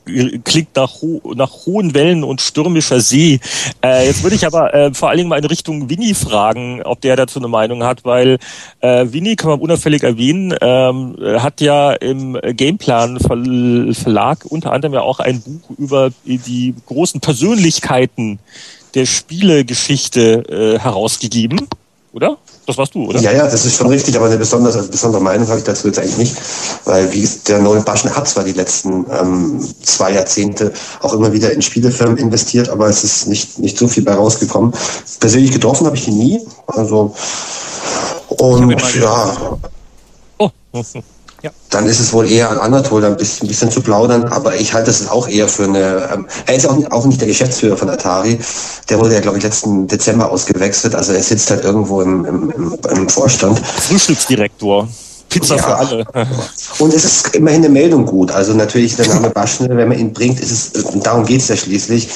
klingt 0.45 0.77
nach, 0.77 1.03
ho 1.03 1.21
nach 1.35 1.67
hohen 1.67 1.95
Wellen 1.95 2.25
und 2.25 2.41
stürmischer 2.41 3.01
See. 3.01 3.41
Äh, 3.83 4.07
jetzt 4.07 4.23
würde 4.23 4.37
ich 4.37 4.47
aber 4.47 4.73
äh, 4.73 4.95
vor 4.95 5.09
allen 5.09 5.19
Dingen 5.19 5.29
mal 5.29 5.39
in 5.39 5.45
Richtung 5.45 5.91
Winnie 5.91 6.15
fragen, 6.15 6.83
ob 6.83 7.01
der 7.01 7.17
dazu 7.17 7.39
eine 7.39 7.49
Meinung 7.49 7.83
hat, 7.83 8.05
weil 8.05 8.39
äh, 8.81 9.07
Winnie, 9.09 9.37
kann 9.37 9.51
man 9.51 9.61
unauffällig 9.61 10.03
erwähnen, 10.03 10.55
ähm, 10.61 11.17
hat 11.39 11.61
ja 11.61 11.93
im 11.93 12.39
Gameplan 12.43 13.19
Verlag 13.19 14.45
unter 14.49 14.73
anderem 14.73 14.95
ja 14.95 15.01
auch 15.01 15.21
ein 15.21 15.41
Buch 15.41 15.77
über 15.79 16.11
die 16.25 16.75
großen 16.87 17.21
Persönlichkeiten 17.21 18.39
der 18.95 19.07
Spielegeschichte 19.07 20.77
äh, 20.77 20.79
herausgegeben, 20.79 21.67
oder? 22.13 22.39
Das 22.67 22.79
warst 22.79 22.95
du, 22.95 23.05
oder? 23.05 23.21
Ja, 23.21 23.33
ja, 23.33 23.45
das 23.45 23.67
ist 23.67 23.77
schon 23.77 23.89
richtig, 23.89 24.17
aber 24.17 24.27
eine 24.27 24.39
besondere, 24.39 24.79
also 24.79 24.91
besondere 24.91 25.21
Meinung 25.23 25.47
habe 25.49 25.59
ich 25.59 25.65
dazu 25.65 25.87
jetzt 25.89 25.99
eigentlich 25.99 26.17
nicht, 26.17 26.37
weil 26.87 27.13
wie 27.13 27.29
der 27.47 27.59
neue 27.59 27.83
Baschen 27.83 28.15
hat 28.15 28.27
zwar 28.27 28.45
die 28.45 28.53
letzten 28.53 29.05
ähm, 29.11 29.61
zwei 29.83 30.13
Jahrzehnte 30.13 30.73
auch 31.01 31.13
immer 31.13 31.33
wieder 31.33 31.53
in 31.53 31.61
Spielefirmen 31.61 32.17
investiert, 32.17 32.71
aber 32.71 32.89
es 32.89 33.05
ist 33.05 33.29
nicht, 33.29 33.59
nicht 33.59 33.77
so 33.77 33.87
viel 33.87 34.03
bei 34.03 34.15
rausgekommen. 34.15 34.73
Persönlich 35.21 35.53
getroffen 35.53 35.87
habe 35.87 35.97
ich 35.97 36.09
ihn 36.09 36.19
nie, 36.19 36.47
also 36.67 37.15
und 38.29 38.81
ja. 38.95 39.37
Oh. 40.39 40.51
Ja. 41.45 41.51
Dann 41.69 41.85
ist 41.85 42.01
es 42.01 42.15
wohl 42.15 42.31
eher 42.31 42.51
an 42.51 42.57
Anatol 42.57 43.05
ein 43.05 43.19
bisschen, 43.19 43.45
ein 43.45 43.49
bisschen 43.49 43.71
zu 43.71 43.83
plaudern, 43.83 44.25
aber 44.25 44.57
ich 44.57 44.73
halte 44.73 44.91
es 44.91 45.07
auch 45.07 45.29
eher 45.29 45.47
für 45.47 45.65
eine. 45.65 46.09
Ähm, 46.11 46.27
er 46.47 46.57
ist 46.57 46.67
auch, 46.67 46.79
auch 46.91 47.05
nicht 47.05 47.21
der 47.21 47.29
Geschäftsführer 47.29 47.77
von 47.77 47.91
Atari. 47.91 48.39
Der 48.89 48.99
wurde 48.99 49.13
ja, 49.13 49.21
glaube 49.21 49.37
ich, 49.37 49.45
letzten 49.45 49.87
Dezember 49.87 50.31
ausgewechselt. 50.31 50.95
Also 50.95 51.13
er 51.13 51.23
sitzt 51.23 51.51
halt 51.51 51.63
irgendwo 51.63 52.01
im, 52.01 52.25
im, 52.25 52.51
im, 52.51 52.79
im 52.97 53.09
Vorstand. 53.11 53.59
Frühstücksdirektor. 53.59 54.89
Pizza 55.29 55.57
ja. 55.57 55.63
für 55.63 55.77
alle. 55.77 56.07
Und 56.79 56.95
es 56.95 57.05
ist 57.05 57.35
immerhin 57.35 57.63
eine 57.63 57.69
Meldung 57.69 58.07
gut. 58.07 58.31
Also 58.31 58.55
natürlich 58.55 58.97
der 58.97 59.09
Name 59.09 59.29
Baschner, 59.29 59.69
wenn 59.77 59.89
man 59.89 59.99
ihn 59.99 60.15
bringt, 60.15 60.41
ist 60.41 60.51
es, 60.51 61.03
darum 61.03 61.27
geht 61.27 61.43
es 61.43 61.49
ja 61.49 61.57
schließlich, 61.57 62.09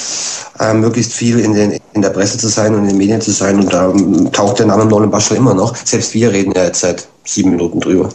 äh, 0.59 0.73
möglichst 0.73 1.13
viel 1.13 1.39
in, 1.41 1.53
den, 1.53 1.79
in 1.93 2.01
der 2.01 2.11
Presse 2.11 2.39
zu 2.39 2.49
sein 2.49 2.75
und 2.75 2.85
in 2.85 2.89
den 2.89 2.97
Medien 2.97 3.21
zu 3.21 3.33
sein. 3.33 3.59
Und 3.59 3.75
da 3.75 3.91
ähm, 3.91 4.33
taucht 4.33 4.59
der 4.61 4.67
Name 4.67 4.87
Nolan 4.87 5.11
Baschner 5.11 5.37
immer 5.37 5.53
noch. 5.53 5.77
Selbst 5.77 6.15
wir 6.15 6.33
reden 6.33 6.55
ja 6.57 6.65
jetzt 6.65 6.81
seit 6.81 7.07
sieben 7.25 7.51
Minuten 7.51 7.81
drüber. 7.81 8.09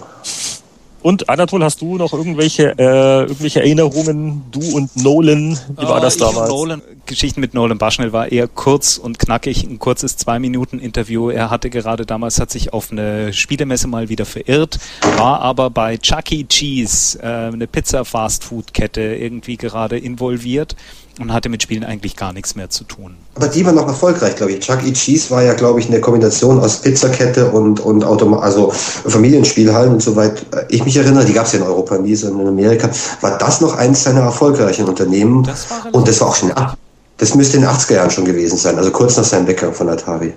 Und 1.04 1.30
Anatol, 1.30 1.62
hast 1.66 1.82
du 1.82 1.98
noch 1.98 2.14
irgendwelche, 2.14 2.80
äh, 2.80 3.24
irgendwelche 3.24 3.60
Erinnerungen? 3.60 4.44
Du 4.52 4.62
und 4.74 4.96
Nolan, 4.96 5.60
wie 5.78 5.84
war 5.84 5.98
oh, 5.98 6.02
das 6.02 6.16
damals? 6.16 6.50
Nolan, 6.50 6.82
Geschichten 7.06 7.42
mit 7.42 7.54
Nolan 7.54 7.78
Barschnell 7.78 8.14
war 8.14 8.32
eher 8.32 8.48
kurz 8.48 8.98
und 8.98 9.20
knackig, 9.20 9.64
ein 9.64 9.80
kurzes 9.80 10.16
zwei 10.16 10.40
Minuten 10.40 10.80
Interview. 10.80 11.30
Er 11.30 11.50
hatte 11.50 11.70
gerade 11.70 12.06
damals, 12.06 12.40
hat 12.40 12.52
sich 12.52 12.72
auf 12.72 12.90
eine 12.90 13.34
Spielemesse 13.34 13.90
mal 13.90 14.08
wieder 14.08 14.26
verirrt, 14.26 14.80
war 15.18 15.42
aber 15.42 15.70
bei 15.70 15.98
Chuck 15.98 16.32
E. 16.32 16.46
Cheese, 16.46 17.20
äh, 17.22 17.26
eine 17.26 17.68
Pizza-Fast-Food-Kette, 17.68 19.02
irgendwie 19.02 19.58
gerade 19.58 19.98
involviert 19.98 20.78
und 21.20 21.32
hatte 21.32 21.50
mit 21.50 21.62
Spielen 21.62 21.84
eigentlich 21.84 22.16
gar 22.16 22.34
nichts 22.34 22.56
mehr 22.56 22.70
zu 22.70 22.84
tun. 22.86 23.16
Aber 23.36 23.48
die 23.48 23.66
war 23.66 23.72
noch 23.72 23.88
erfolgreich, 23.88 24.36
glaube 24.36 24.54
ich. 24.54 24.62
Chuck 24.62 24.84
E. 24.84 24.94
Cheese 24.94 25.30
war 25.30 25.44
ja, 25.44 25.54
glaube 25.54 25.80
ich, 25.80 25.88
eine 25.88 26.00
Kombination 26.00 26.60
aus 26.60 26.82
Pizzakette 26.82 27.52
und, 27.52 27.80
und 27.80 28.04
Automa 28.04 28.40
also 28.40 28.72
Familienspielhallen 28.72 29.94
und 29.94 30.02
soweit 30.02 30.46
ich 30.70 30.84
mich 30.86 30.93
erinnere, 30.98 31.26
die 31.26 31.34
gab 31.34 31.46
es 31.46 31.54
ja 31.54 31.60
in 31.60 31.66
Europa 31.66 31.98
nie, 31.98 32.16
sondern 32.16 32.42
in 32.42 32.48
Amerika, 32.48 32.90
war 33.22 33.38
das 33.38 33.62
noch 33.62 33.76
eins 33.76 34.04
seiner 34.04 34.22
erfolgreichen 34.22 34.86
Unternehmen. 34.86 35.44
Das 35.44 35.68
und 35.92 36.08
das 36.08 36.22
war 36.22 36.30
auch 36.30 36.36
schon 36.36 36.52
ab. 36.52 36.78
Das 37.18 37.36
müsste 37.36 37.58
in 37.58 37.64
den 37.64 37.72
80er 37.72 37.94
Jahren 37.96 38.12
schon 38.12 38.26
gewesen 38.26 38.58
sein, 38.58 38.78
also 38.78 38.92
kurz 38.92 39.18
nach 39.18 39.24
seinem 39.24 39.48
Weggang 39.48 39.74
von 39.74 39.90
Atari. 39.90 40.34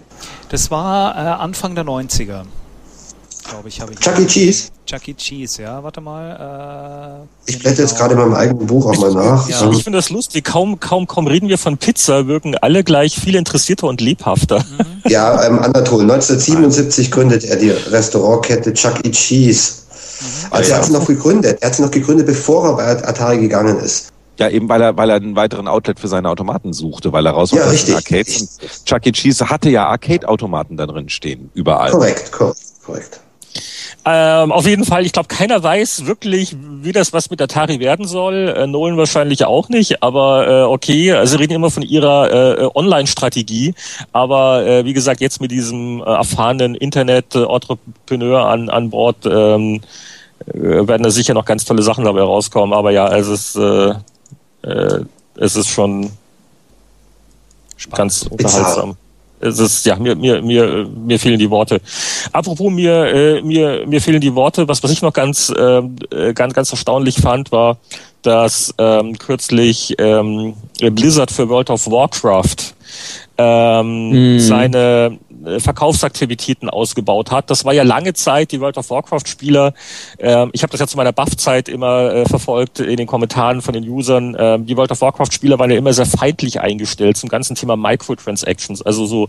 Das 0.51 0.71
war 0.71 1.15
äh, 1.15 1.19
Anfang 1.43 1.75
der 1.75 1.85
90er 1.85 2.45
glaube 3.49 3.69
ich, 3.69 3.81
habe 3.81 3.93
ich. 3.93 4.01
Chuck 4.01 4.19
E. 4.19 4.27
Cheese? 4.27 4.69
Chuck 4.87 5.09
E. 5.09 5.15
Cheese, 5.15 5.63
ja, 5.63 5.83
warte 5.83 6.01
mal. 6.01 7.27
Äh, 7.47 7.51
ich 7.51 7.59
blätter 7.59 7.83
jetzt 7.83 7.97
gerade 7.97 8.15
in 8.15 8.21
meinem 8.21 8.35
eigenen 8.35 8.67
Buch 8.67 8.87
auch 8.87 8.99
mal 8.99 9.13
nach. 9.13 9.49
Ja. 9.49 9.71
Ich 9.71 9.85
finde 9.85 9.99
das 9.99 10.11
lustig, 10.11 10.45
kaum, 10.45 10.81
kaum, 10.81 11.07
kaum 11.07 11.27
reden 11.27 11.49
wir 11.49 11.59
von 11.59 11.79
Pizza, 11.79 12.27
wirken 12.27 12.57
alle 12.57 12.85
gleich 12.85 13.19
viel 13.19 13.37
interessierter 13.37 13.87
und 13.87 14.01
lebhafter. 14.01 14.61
Mhm. 14.61 15.11
Ja, 15.11 15.45
ähm, 15.45 15.59
Anatol, 15.59 16.03
1977 16.11 17.11
gründet 17.11 17.45
er 17.45 17.57
die 17.57 17.71
Restaurantkette 17.71 18.75
Chuck 18.75 19.05
E. 19.05 19.11
Cheese. 19.11 19.86
Also 20.51 20.73
er 20.73 20.79
hat 20.79 20.85
sie 20.87 20.93
noch 20.93 21.07
gegründet. 21.07 21.59
Er 21.61 21.69
hat 21.69 21.77
sie 21.77 21.83
noch 21.83 21.91
gegründet, 21.91 22.27
bevor 22.27 22.69
er 22.69 22.77
bei 22.77 23.09
Atari 23.09 23.39
gegangen 23.39 23.79
ist. 23.79 24.13
Ja, 24.39 24.51
eben 24.51 24.69
weil 24.69 24.83
er, 24.83 24.97
weil 24.97 25.09
er 25.09 25.17
einen 25.17 25.35
weiteren 25.35 25.67
Outlet 25.67 25.99
für 25.99 26.09
seine 26.09 26.29
Automaten 26.29 26.73
suchte, 26.73 27.13
weil 27.13 27.25
er 27.25 27.33
raus 27.33 27.53
ja, 27.53 27.65
richtig. 27.69 27.95
Arcades. 27.95 28.41
Und 28.41 28.85
Chuck 28.85 29.07
E. 29.07 29.13
Cheese 29.13 29.49
hatte 29.49 29.71
ja 29.71 29.87
Arcade-Automaten 29.87 30.77
da 30.77 30.87
drin 30.87 31.09
stehen, 31.09 31.51
überall. 31.55 31.91
Korrekt, 31.91 32.33
korrekt, 32.33 32.61
korrekt. 32.85 33.21
Ähm, 34.09 34.53
auf 34.53 34.69
jeden 34.69 34.85
Fall, 34.85 35.05
ich 35.05 35.11
glaube, 35.11 35.27
keiner 35.27 35.61
weiß 35.61 36.07
wirklich, 36.07 36.55
wie 36.61 36.93
das 36.93 37.13
was 37.13 37.29
mit 37.29 37.43
Atari 37.43 37.81
werden 37.81 38.07
soll. 38.07 38.55
Äh, 38.57 38.69
Nolan 38.69 38.97
wahrscheinlich 38.97 39.45
auch 39.45 39.69
nicht, 39.69 40.01
aber 40.01 40.47
äh, 40.47 40.63
okay, 40.63 41.13
also 41.13 41.39
reden 41.39 41.55
immer 41.55 41.73
von 41.73 41.83
ihrer 41.83 42.61
äh, 42.61 42.69
Online-Strategie. 42.73 43.75
Aber 44.13 44.65
äh, 44.65 44.85
wie 44.85 44.93
gesagt, 44.93 45.21
jetzt 45.21 45.41
mit 45.41 45.51
diesem 45.51 46.03
äh, 46.03 46.05
erfahrenen 46.05 46.77
Internet-Entrepreneur 46.77 48.47
an, 48.47 48.71
an 48.71 48.91
Bord 48.91 49.27
ähm, 49.27 49.81
äh, 50.47 50.53
werden 50.87 51.03
da 51.03 51.11
sicher 51.11 51.35
noch 51.35 51.45
ganz 51.45 51.65
tolle 51.65 51.83
Sachen 51.83 52.05
dabei 52.05 52.23
rauskommen. 52.23 52.75
Aber 52.79 52.93
ja, 52.93 53.13
es 53.13 53.27
ist, 53.27 53.57
äh, 53.57 53.93
äh, 54.63 55.05
es 55.35 55.57
ist 55.57 55.69
schon 55.69 56.13
Spannend. 57.77 57.97
ganz 57.97 58.23
unterhaltsam. 58.31 58.97
Es 59.41 59.59
ist, 59.59 59.87
ja, 59.87 59.97
mir, 59.97 60.17
mir, 60.17 60.43
mir, 60.43 60.87
mir 60.87 61.19
fehlen 61.19 61.39
die 61.39 61.51
Worte. 61.51 61.81
Apropos 62.33 62.71
mir, 62.73 63.07
äh, 63.07 63.43
mir, 63.43 63.87
mir 63.87 64.01
fehlen 64.01 64.21
die 64.21 64.35
Worte. 64.35 64.67
Was, 64.69 64.83
was 64.83 64.91
ich 64.91 65.03
noch 65.03 65.13
ganz, 65.13 65.51
äh, 65.51 65.83
ganz, 66.35 66.55
ganz 66.55 66.71
erstaunlich 66.71 67.17
fand, 67.17 67.53
war, 67.53 67.79
dass 68.23 68.75
ähm, 68.79 69.19
kürzlich 69.19 69.95
ähm, 69.99 70.55
Blizzard 70.81 71.31
für 71.31 71.49
World 71.49 71.71
of 71.71 71.87
Warcraft 71.87 72.75
ähm, 73.39 74.37
mm. 74.37 74.41
seine 74.41 75.19
äh, 75.45 75.61
Verkaufsaktivitäten 75.61 76.71
ausgebaut 76.71 77.31
hat. 77.31 77.51
Das 77.51 77.65
war 77.65 77.73
ja 77.73 77.83
lange 77.83 78.15
Zeit 78.15 78.53
die 78.53 78.61
World 78.61 78.79
of 78.79 78.91
Warcraft-Spieler. 78.91 79.75
Ähm, 80.19 80.51
ich 80.53 80.63
habe 80.63 80.71
das 80.71 80.81
ja 80.81 80.87
zu 80.87 80.97
meiner 80.97 81.13
Buff-Zeit 81.13 81.69
immer 81.69 82.13
äh, 82.13 82.25
verfolgt 82.27 82.81
in 82.81 82.97
den 82.97 83.07
Kommentaren 83.07 83.63
von 83.63 83.75
den 83.75 83.89
Usern. 83.89 84.37
Ähm, 84.39 84.67
die 84.67 84.77
World 84.77 84.91
of 84.91 85.01
Warcraft-Spieler 85.01 85.59
waren 85.59 85.71
ja 85.71 85.77
immer 85.77 85.93
sehr 85.93 86.07
feindlich 86.07 86.61
eingestellt 86.61 87.17
zum 87.17 87.29
ganzen 87.29 87.55
Thema 87.57 87.77
Microtransactions. 87.77 88.83
Also 88.83 89.07
so, 89.07 89.29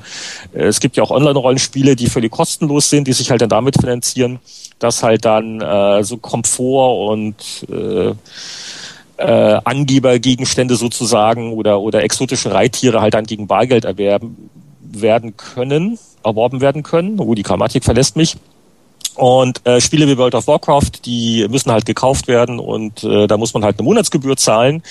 äh, 0.53 0.65
es 0.65 0.79
gibt 0.79 0.97
ja 0.97 1.03
auch 1.03 1.11
Online-Rollenspiele, 1.11 1.95
die 1.95 2.07
völlig 2.07 2.31
kostenlos 2.31 2.89
sind, 2.89 3.07
die 3.07 3.13
sich 3.13 3.29
halt 3.29 3.41
dann 3.41 3.49
damit 3.49 3.75
finanzieren, 3.79 4.39
dass 4.79 5.03
halt 5.03 5.25
dann 5.25 5.61
äh, 5.61 6.03
so 6.03 6.17
Komfort 6.17 7.09
und 7.09 7.35
äh, 9.17 9.59
Angebergegenstände 9.63 10.75
sozusagen 10.75 11.53
oder, 11.53 11.81
oder 11.81 12.03
exotische 12.03 12.53
Reittiere 12.53 13.01
halt 13.01 13.13
dann 13.13 13.25
gegen 13.25 13.47
Bargeld 13.47 13.85
erwerben 13.85 14.49
werden 14.79 15.35
können, 15.37 15.99
erworben 16.23 16.61
werden 16.61 16.83
können. 16.83 17.19
Oh, 17.19 17.33
die 17.35 17.43
Grammatik 17.43 17.83
verlässt 17.83 18.15
mich. 18.15 18.37
Und 19.17 19.65
äh, 19.65 19.81
Spiele 19.81 20.07
wie 20.07 20.15
World 20.17 20.35
of 20.35 20.45
Warcraft, 20.45 21.05
die 21.05 21.47
müssen 21.49 21.71
halt 21.71 21.87
gekauft 21.87 22.27
werden 22.27 22.59
und 22.59 23.03
äh, 23.03 23.25
da 23.25 23.37
muss 23.37 23.51
man 23.51 23.63
halt 23.63 23.79
eine 23.79 23.83
Monatsgebühr 23.83 24.37
zahlen. 24.37 24.83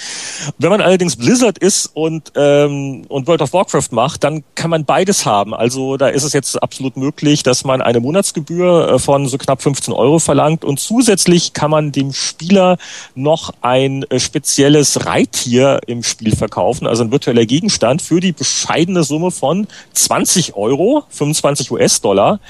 Wenn 0.58 0.70
man 0.70 0.80
allerdings 0.80 1.14
Blizzard 1.14 1.58
ist 1.58 1.86
und, 1.94 2.32
ähm, 2.34 3.04
und 3.08 3.28
World 3.28 3.42
of 3.42 3.52
Warcraft 3.52 3.92
macht, 3.92 4.24
dann 4.24 4.42
kann 4.56 4.70
man 4.70 4.84
beides 4.84 5.26
haben. 5.26 5.54
Also 5.54 5.96
da 5.96 6.08
ist 6.08 6.24
es 6.24 6.32
jetzt 6.32 6.60
absolut 6.60 6.96
möglich, 6.96 7.44
dass 7.44 7.64
man 7.64 7.80
eine 7.80 8.00
Monatsgebühr 8.00 8.94
äh, 8.94 8.98
von 8.98 9.28
so 9.28 9.38
knapp 9.38 9.62
15 9.62 9.94
Euro 9.94 10.18
verlangt 10.18 10.64
und 10.64 10.80
zusätzlich 10.80 11.52
kann 11.52 11.70
man 11.70 11.92
dem 11.92 12.12
Spieler 12.12 12.78
noch 13.14 13.54
ein 13.60 14.02
äh, 14.10 14.18
spezielles 14.18 15.06
Reittier 15.06 15.78
im 15.86 16.02
Spiel 16.02 16.34
verkaufen, 16.34 16.88
also 16.88 17.04
ein 17.04 17.12
virtueller 17.12 17.46
Gegenstand 17.46 18.02
für 18.02 18.18
die 18.18 18.32
bescheidene 18.32 19.04
Summe 19.04 19.30
von 19.30 19.68
20 19.92 20.56
Euro, 20.56 21.04
25 21.10 21.70
US-Dollar. 21.70 22.40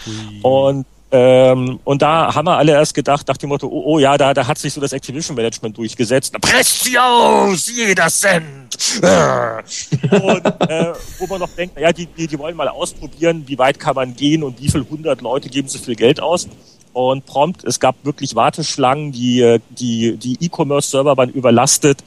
Und 0.43 0.87
ähm, 1.13 1.79
und 1.85 2.03
da 2.03 2.35
haben 2.35 2.47
wir 2.47 2.57
alle 2.57 2.73
erst 2.73 2.95
gedacht, 2.95 3.29
nach 3.29 3.37
dem 3.37 3.51
Motto, 3.51 3.69
oh, 3.69 3.95
oh 3.95 3.99
ja, 3.99 4.19
da, 4.19 4.35
da 4.35 4.47
hat 4.47 4.59
sich 4.59 4.73
so 4.73 4.81
das 4.81 4.93
Activision-Management 4.93 5.79
durchgesetzt. 5.79 6.35
Precious, 6.41 7.71
jeder 7.75 8.09
Cent. 8.09 8.77
und 9.01 10.47
äh, 10.69 10.93
wo 11.19 11.27
man 11.29 11.41
noch 11.41 11.51
denkt, 11.51 11.77
naja, 11.77 11.93
die, 11.93 12.07
die, 12.07 12.27
die 12.27 12.39
wollen 12.39 12.57
mal 12.57 12.69
ausprobieren, 12.69 13.45
wie 13.47 13.57
weit 13.59 13.79
kann 13.79 13.95
man 13.95 14.17
gehen 14.17 14.43
und 14.43 14.61
wie 14.61 14.69
viel 14.69 14.85
hundert 14.89 15.21
Leute 15.21 15.49
geben 15.49 15.69
so 15.69 15.79
viel 15.79 15.95
Geld 15.95 16.21
aus 16.21 16.49
und 16.97 17.27
prompt, 17.27 17.63
es 17.65 17.79
gab 17.79 17.95
wirklich 18.05 18.37
Warteschlangen, 18.37 19.13
die 19.13 19.59
die 19.69 20.17
die 20.17 20.39
E-Commerce-Server 20.41 21.19
waren 21.19 21.29
überlastet. 21.29 22.03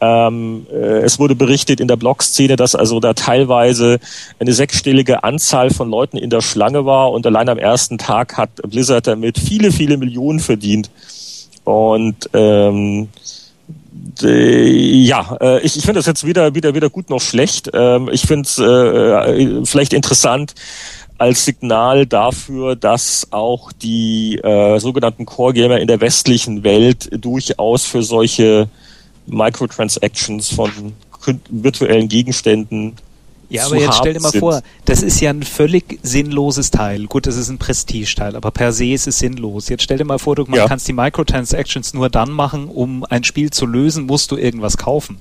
Ähm, 0.00 0.66
äh, 0.68 1.02
es 1.02 1.20
wurde 1.20 1.36
berichtet 1.36 1.78
in 1.78 1.86
der 1.86 1.94
Blog-Szene, 1.94 2.56
dass 2.56 2.74
also 2.74 2.98
da 2.98 3.14
teilweise 3.14 4.00
eine 4.40 4.52
sechsstellige 4.52 5.22
Anzahl 5.22 5.70
von 5.70 5.88
Leuten 5.88 6.16
in 6.16 6.28
der 6.28 6.40
Schlange 6.40 6.84
war 6.84 7.12
und 7.12 7.24
allein 7.24 7.48
am 7.48 7.58
ersten 7.58 7.98
Tag 7.98 8.36
hat 8.36 8.50
Blizzard 8.68 9.06
damit 9.06 9.38
viele, 9.38 9.70
viele 9.70 9.96
Millionen 9.96 10.40
verdient. 10.40 10.90
Und 11.62 12.28
ähm, 12.32 13.10
ja, 14.20 15.36
äh, 15.40 15.60
ich, 15.60 15.76
ich 15.76 15.84
finde 15.84 16.00
das 16.00 16.06
jetzt 16.06 16.26
weder, 16.26 16.54
weder, 16.54 16.74
weder 16.74 16.90
gut 16.90 17.10
noch 17.10 17.20
schlecht. 17.20 17.70
Ähm, 17.72 18.08
ich 18.12 18.22
finde 18.22 18.48
es 18.48 18.58
äh, 18.58 18.64
äh, 18.64 19.64
vielleicht 19.64 19.92
interessant, 19.92 20.54
als 21.22 21.44
Signal 21.44 22.04
dafür, 22.04 22.74
dass 22.74 23.28
auch 23.30 23.70
die 23.70 24.38
äh, 24.38 24.80
sogenannten 24.80 25.24
Core 25.24 25.52
Gamer 25.52 25.78
in 25.78 25.86
der 25.86 26.00
westlichen 26.00 26.64
Welt 26.64 27.10
durchaus 27.12 27.86
für 27.86 28.02
solche 28.02 28.68
Microtransactions 29.28 30.52
von 30.52 30.70
virtuellen 31.48 32.08
Gegenständen 32.08 32.96
ja, 33.50 33.66
aber 33.66 33.76
jetzt 33.76 33.98
stell 33.98 34.14
dir 34.14 34.20
mal 34.20 34.30
sind. 34.30 34.40
vor, 34.40 34.62
das 34.86 35.02
ist 35.02 35.20
ja 35.20 35.28
ein 35.28 35.42
völlig 35.42 36.00
sinnloses 36.02 36.70
Teil. 36.70 37.06
Gut, 37.06 37.26
das 37.26 37.36
ist 37.36 37.50
ein 37.50 37.58
Prestige-Teil, 37.58 38.34
aber 38.34 38.50
per 38.50 38.72
se 38.72 38.86
ist 38.86 39.06
es 39.06 39.18
sinnlos. 39.18 39.68
Jetzt 39.68 39.82
stell 39.82 39.98
dir 39.98 40.06
mal 40.06 40.18
vor, 40.18 40.36
du 40.36 40.46
ja. 40.54 40.66
kannst 40.66 40.88
die 40.88 40.94
Microtransactions 40.94 41.92
nur 41.92 42.08
dann 42.08 42.30
machen, 42.30 42.66
um 42.66 43.04
ein 43.04 43.24
Spiel 43.24 43.50
zu 43.50 43.66
lösen, 43.66 44.06
musst 44.06 44.32
du 44.32 44.38
irgendwas 44.38 44.78
kaufen. 44.78 45.20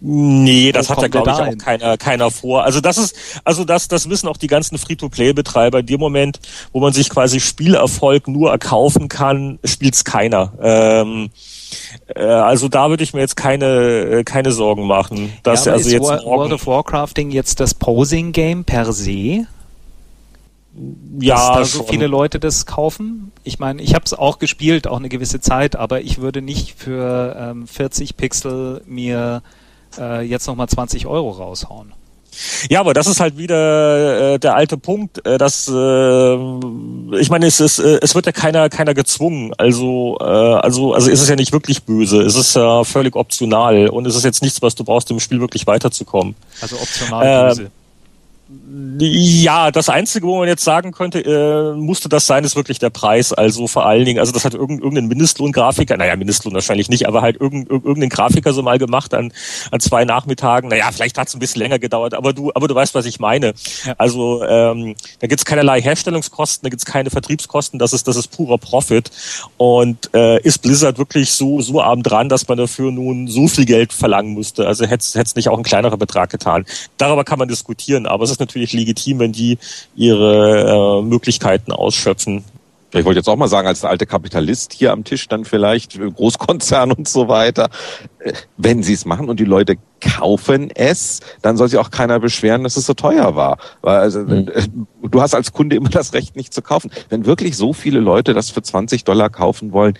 Nee, 0.00 0.70
das 0.70 0.90
hat 0.90 1.02
ja 1.02 1.08
glaube 1.08 1.30
ich 1.30 1.36
auch 1.36 1.58
keiner, 1.58 1.96
keiner 1.96 2.30
vor. 2.30 2.62
Also 2.62 2.80
das 2.80 2.98
ist, 2.98 3.16
also 3.44 3.64
das, 3.64 3.88
das 3.88 4.08
wissen 4.08 4.28
auch 4.28 4.36
die 4.36 4.46
ganzen 4.46 4.78
Free-to-Play-Betreiber. 4.78 5.80
In 5.80 5.86
dem 5.86 5.98
Moment, 5.98 6.38
wo 6.72 6.80
man 6.80 6.92
sich 6.92 7.10
quasi 7.10 7.40
Spielerfolg 7.40 8.28
nur 8.28 8.50
erkaufen 8.50 9.08
kann, 9.08 9.58
spielt's 9.64 10.04
keiner. 10.04 10.52
Ähm, 10.62 11.30
äh, 12.14 12.22
also 12.22 12.68
da 12.68 12.90
würde 12.90 13.02
ich 13.02 13.12
mir 13.12 13.20
jetzt 13.20 13.36
keine, 13.36 13.66
äh, 13.66 14.24
keine 14.24 14.52
Sorgen 14.52 14.86
machen. 14.86 15.32
Dass 15.42 15.64
ja, 15.64 15.72
also 15.72 15.88
ist 15.88 15.92
jetzt 15.92 16.24
World 16.24 16.52
of 16.52 16.66
Warcrafting 16.66 17.30
jetzt 17.32 17.58
das 17.58 17.74
Posing-Game 17.74 18.64
per 18.64 18.92
se? 18.92 19.46
ja, 21.18 21.58
dass 21.58 21.72
da 21.72 21.78
so 21.78 21.82
viele 21.84 22.06
Leute 22.06 22.38
das 22.38 22.66
kaufen. 22.66 23.32
Ich 23.42 23.58
meine, 23.58 23.82
ich 23.82 23.94
habe 23.94 24.04
es 24.04 24.14
auch 24.14 24.38
gespielt, 24.38 24.86
auch 24.86 24.98
eine 24.98 25.08
gewisse 25.08 25.40
Zeit, 25.40 25.76
aber 25.76 26.02
ich 26.02 26.18
würde 26.18 26.40
nicht 26.40 26.78
für 26.78 27.36
ähm, 27.36 27.66
40 27.66 28.16
Pixel 28.16 28.82
mir 28.86 29.42
äh, 29.98 30.22
jetzt 30.22 30.46
nochmal 30.46 30.68
20 30.68 31.06
Euro 31.06 31.30
raushauen. 31.30 31.92
Ja, 32.70 32.80
aber 32.80 32.94
das 32.94 33.06
ist 33.06 33.20
halt 33.20 33.36
wieder 33.36 34.34
äh, 34.34 34.38
der 34.38 34.54
alte 34.54 34.76
Punkt, 34.76 35.24
äh, 35.26 35.38
dass 35.38 35.66
äh, 35.68 36.34
ich 37.18 37.30
meine, 37.30 37.46
es 37.46 37.58
ist 37.58 37.78
äh, 37.78 37.98
es 38.00 38.14
wird 38.14 38.26
ja 38.26 38.32
keiner 38.32 38.68
keiner 38.68 38.94
gezwungen. 38.94 39.52
Also 39.58 40.18
äh, 40.20 40.24
also 40.24 40.94
also 40.94 41.10
ist 41.10 41.20
es 41.20 41.28
ja 41.28 41.36
nicht 41.36 41.52
wirklich 41.52 41.82
böse. 41.82 42.22
Es 42.22 42.36
ist 42.36 42.54
ja 42.54 42.84
völlig 42.84 43.16
optional 43.16 43.88
und 43.88 44.06
es 44.06 44.14
ist 44.14 44.24
jetzt 44.24 44.42
nichts, 44.42 44.62
was 44.62 44.74
du 44.74 44.84
brauchst, 44.84 45.10
um 45.10 45.16
im 45.16 45.20
Spiel 45.20 45.40
wirklich 45.40 45.66
weiterzukommen. 45.66 46.36
Also 46.60 46.76
optional 46.76 47.48
böse. 47.48 47.70
Ja, 48.70 49.70
das 49.70 49.88
Einzige, 49.88 50.26
wo 50.26 50.38
man 50.38 50.48
jetzt 50.48 50.62
sagen 50.62 50.92
könnte, 50.92 51.20
äh, 51.20 51.74
musste 51.74 52.10
das 52.10 52.26
sein, 52.26 52.44
ist 52.44 52.54
wirklich 52.54 52.78
der 52.78 52.90
Preis. 52.90 53.32
Also 53.32 53.66
vor 53.66 53.86
allen 53.86 54.04
Dingen, 54.04 54.18
also 54.18 54.30
das 54.30 54.44
hat 54.44 54.52
irgendein 54.52 55.06
Mindestlohngrafiker, 55.06 55.96
naja, 55.96 56.16
Mindestlohn 56.16 56.52
wahrscheinlich 56.52 56.90
nicht, 56.90 57.06
aber 57.06 57.22
halt 57.22 57.40
irgendein, 57.40 57.80
irgendein 57.80 58.10
Grafiker 58.10 58.52
so 58.52 58.62
mal 58.62 58.78
gemacht 58.78 59.14
an, 59.14 59.32
an 59.70 59.80
zwei 59.80 60.04
Nachmittagen. 60.04 60.68
Naja, 60.68 60.90
vielleicht 60.92 61.16
hat 61.16 61.28
es 61.28 61.34
ein 61.34 61.38
bisschen 61.38 61.62
länger 61.62 61.78
gedauert, 61.78 62.12
aber 62.12 62.34
du, 62.34 62.50
aber 62.54 62.68
du 62.68 62.74
weißt, 62.74 62.94
was 62.94 63.06
ich 63.06 63.20
meine. 63.20 63.54
Ja. 63.86 63.94
Also 63.96 64.44
ähm, 64.44 64.96
da 65.20 65.28
gibt's 65.28 65.46
keinerlei 65.46 65.80
Herstellungskosten, 65.80 66.66
da 66.66 66.68
gibt's 66.68 66.84
keine 66.84 67.08
Vertriebskosten, 67.08 67.78
das 67.78 67.94
ist, 67.94 68.06
das 68.06 68.16
ist 68.16 68.28
purer 68.28 68.58
Profit. 68.58 69.10
Und 69.56 70.10
äh, 70.14 70.42
ist 70.42 70.58
Blizzard 70.58 70.98
wirklich 70.98 71.32
so, 71.32 71.62
so 71.62 71.80
arm 71.80 72.02
dran, 72.02 72.28
dass 72.28 72.46
man 72.48 72.58
dafür 72.58 72.92
nun 72.92 73.28
so 73.28 73.48
viel 73.48 73.64
Geld 73.64 73.94
verlangen 73.94 74.34
musste? 74.34 74.66
Also 74.66 74.84
hätte 74.84 75.04
es 75.04 75.36
nicht 75.36 75.48
auch 75.48 75.56
ein 75.56 75.64
kleinerer 75.64 75.96
Betrag 75.96 76.28
getan. 76.28 76.66
Darüber 76.98 77.24
kann 77.24 77.38
man 77.38 77.48
diskutieren, 77.48 78.06
aber 78.06 78.24
es 78.24 78.30
ist 78.30 78.40
natürlich 78.40 78.57
legitim, 78.72 79.18
wenn 79.18 79.32
die 79.32 79.58
ihre 79.96 81.00
äh, 81.00 81.02
Möglichkeiten 81.02 81.72
ausschöpfen. 81.72 82.44
Ich 82.94 83.04
wollte 83.04 83.18
jetzt 83.18 83.28
auch 83.28 83.36
mal 83.36 83.48
sagen, 83.48 83.68
als 83.68 83.84
alter 83.84 84.06
Kapitalist 84.06 84.72
hier 84.72 84.92
am 84.92 85.04
Tisch 85.04 85.28
dann 85.28 85.44
vielleicht, 85.44 85.96
äh, 85.96 86.10
Großkonzern 86.10 86.92
und 86.96 87.08
so 87.08 87.28
weiter, 87.28 87.68
äh, 88.20 88.32
wenn 88.56 88.82
sie 88.82 88.94
es 88.94 89.04
machen 89.04 89.28
und 89.28 89.40
die 89.40 89.44
Leute 89.44 89.76
kaufen 90.00 90.70
es, 90.74 91.20
dann 91.42 91.56
soll 91.56 91.68
sich 91.68 91.78
auch 91.78 91.90
keiner 91.90 92.18
beschweren, 92.20 92.62
dass 92.64 92.76
es 92.76 92.86
so 92.86 92.94
teuer 92.94 93.36
war. 93.36 93.58
Weil 93.82 93.98
also, 93.98 94.20
mhm. 94.20 94.48
Äh, 94.48 94.68
du 95.02 95.20
hast 95.20 95.34
als 95.34 95.52
Kunde 95.52 95.76
immer 95.76 95.90
das 95.90 96.14
Recht, 96.14 96.36
nicht 96.36 96.54
zu 96.54 96.62
kaufen. 96.62 96.90
Wenn 97.10 97.26
wirklich 97.26 97.56
so 97.56 97.72
viele 97.72 98.00
Leute 98.00 98.32
das 98.32 98.50
für 98.50 98.62
20 98.62 99.04
Dollar 99.04 99.28
kaufen 99.28 99.72
wollen, 99.72 99.98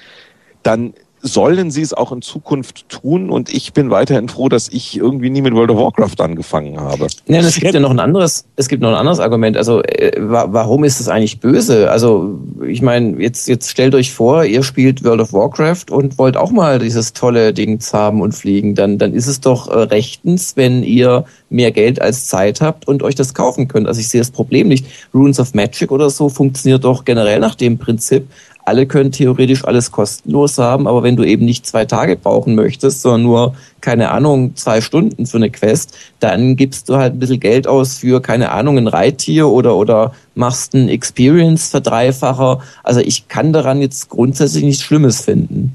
dann 0.62 0.94
sollen 1.22 1.70
sie 1.70 1.82
es 1.82 1.92
auch 1.92 2.12
in 2.12 2.22
Zukunft 2.22 2.88
tun 2.88 3.30
und 3.30 3.52
ich 3.52 3.72
bin 3.72 3.90
weiterhin 3.90 4.28
froh, 4.28 4.48
dass 4.48 4.68
ich 4.68 4.96
irgendwie 4.96 5.30
nie 5.30 5.42
mit 5.42 5.54
World 5.54 5.70
of 5.70 5.78
Warcraft 5.78 6.22
angefangen 6.22 6.78
habe. 6.78 7.06
Ja, 7.26 7.40
es 7.40 7.56
gibt 7.56 7.74
ja 7.74 7.80
noch 7.80 7.90
ein 7.90 8.00
anderes, 8.00 8.44
es 8.56 8.68
gibt 8.68 8.82
noch 8.82 8.90
ein 8.90 8.94
anderes 8.94 9.20
Argument. 9.20 9.56
Also 9.56 9.82
äh, 9.82 10.12
warum 10.18 10.84
ist 10.84 11.00
es 11.00 11.08
eigentlich 11.08 11.40
böse? 11.40 11.90
Also 11.90 12.38
ich 12.66 12.82
meine, 12.82 13.20
jetzt 13.20 13.48
jetzt 13.48 13.70
stellt 13.70 13.94
euch 13.94 14.12
vor, 14.12 14.44
ihr 14.44 14.62
spielt 14.62 15.04
World 15.04 15.20
of 15.20 15.32
Warcraft 15.32 15.90
und 15.90 16.18
wollt 16.18 16.36
auch 16.36 16.50
mal 16.50 16.78
dieses 16.78 17.12
tolle 17.12 17.52
Ding 17.52 17.78
haben 17.92 18.20
und 18.20 18.32
fliegen, 18.32 18.74
dann 18.74 18.98
dann 18.98 19.12
ist 19.12 19.26
es 19.26 19.40
doch 19.40 19.68
äh, 19.68 19.78
rechtens, 19.78 20.56
wenn 20.56 20.82
ihr 20.82 21.24
mehr 21.50 21.70
Geld 21.72 22.00
als 22.00 22.26
Zeit 22.26 22.60
habt 22.60 22.86
und 22.86 23.02
euch 23.02 23.14
das 23.14 23.34
kaufen 23.34 23.68
könnt. 23.68 23.86
Also 23.88 24.00
ich 24.00 24.08
sehe 24.08 24.20
das 24.20 24.30
Problem 24.30 24.68
nicht. 24.68 24.86
Runes 25.14 25.40
of 25.40 25.54
Magic 25.54 25.90
oder 25.90 26.10
so 26.10 26.28
funktioniert 26.28 26.84
doch 26.84 27.04
generell 27.04 27.40
nach 27.40 27.54
dem 27.54 27.78
Prinzip, 27.78 28.28
alle 28.68 28.86
können 28.86 29.10
theoretisch 29.10 29.64
alles 29.64 29.90
kostenlos 29.90 30.58
haben, 30.58 30.86
aber 30.86 31.02
wenn 31.02 31.16
du 31.16 31.24
eben 31.24 31.44
nicht 31.44 31.66
zwei 31.66 31.86
Tage 31.86 32.16
brauchen 32.16 32.54
möchtest, 32.54 33.02
sondern 33.02 33.22
nur, 33.22 33.54
keine 33.80 34.10
Ahnung, 34.10 34.54
zwei 34.56 34.80
Stunden 34.80 35.26
für 35.26 35.38
eine 35.38 35.50
Quest, 35.50 35.96
dann 36.20 36.54
gibst 36.54 36.88
du 36.88 36.96
halt 36.96 37.14
ein 37.14 37.18
bisschen 37.18 37.40
Geld 37.40 37.66
aus 37.66 37.98
für, 37.98 38.20
keine 38.20 38.52
Ahnung, 38.52 38.78
ein 38.78 38.86
Reittier 38.86 39.48
oder, 39.48 39.74
oder 39.76 40.12
machst 40.34 40.74
einen 40.74 40.88
Experience-Verdreifacher. 40.88 42.60
Also 42.84 43.00
ich 43.00 43.28
kann 43.28 43.52
daran 43.52 43.80
jetzt 43.80 44.10
grundsätzlich 44.10 44.64
nichts 44.64 44.82
Schlimmes 44.82 45.22
finden. 45.22 45.74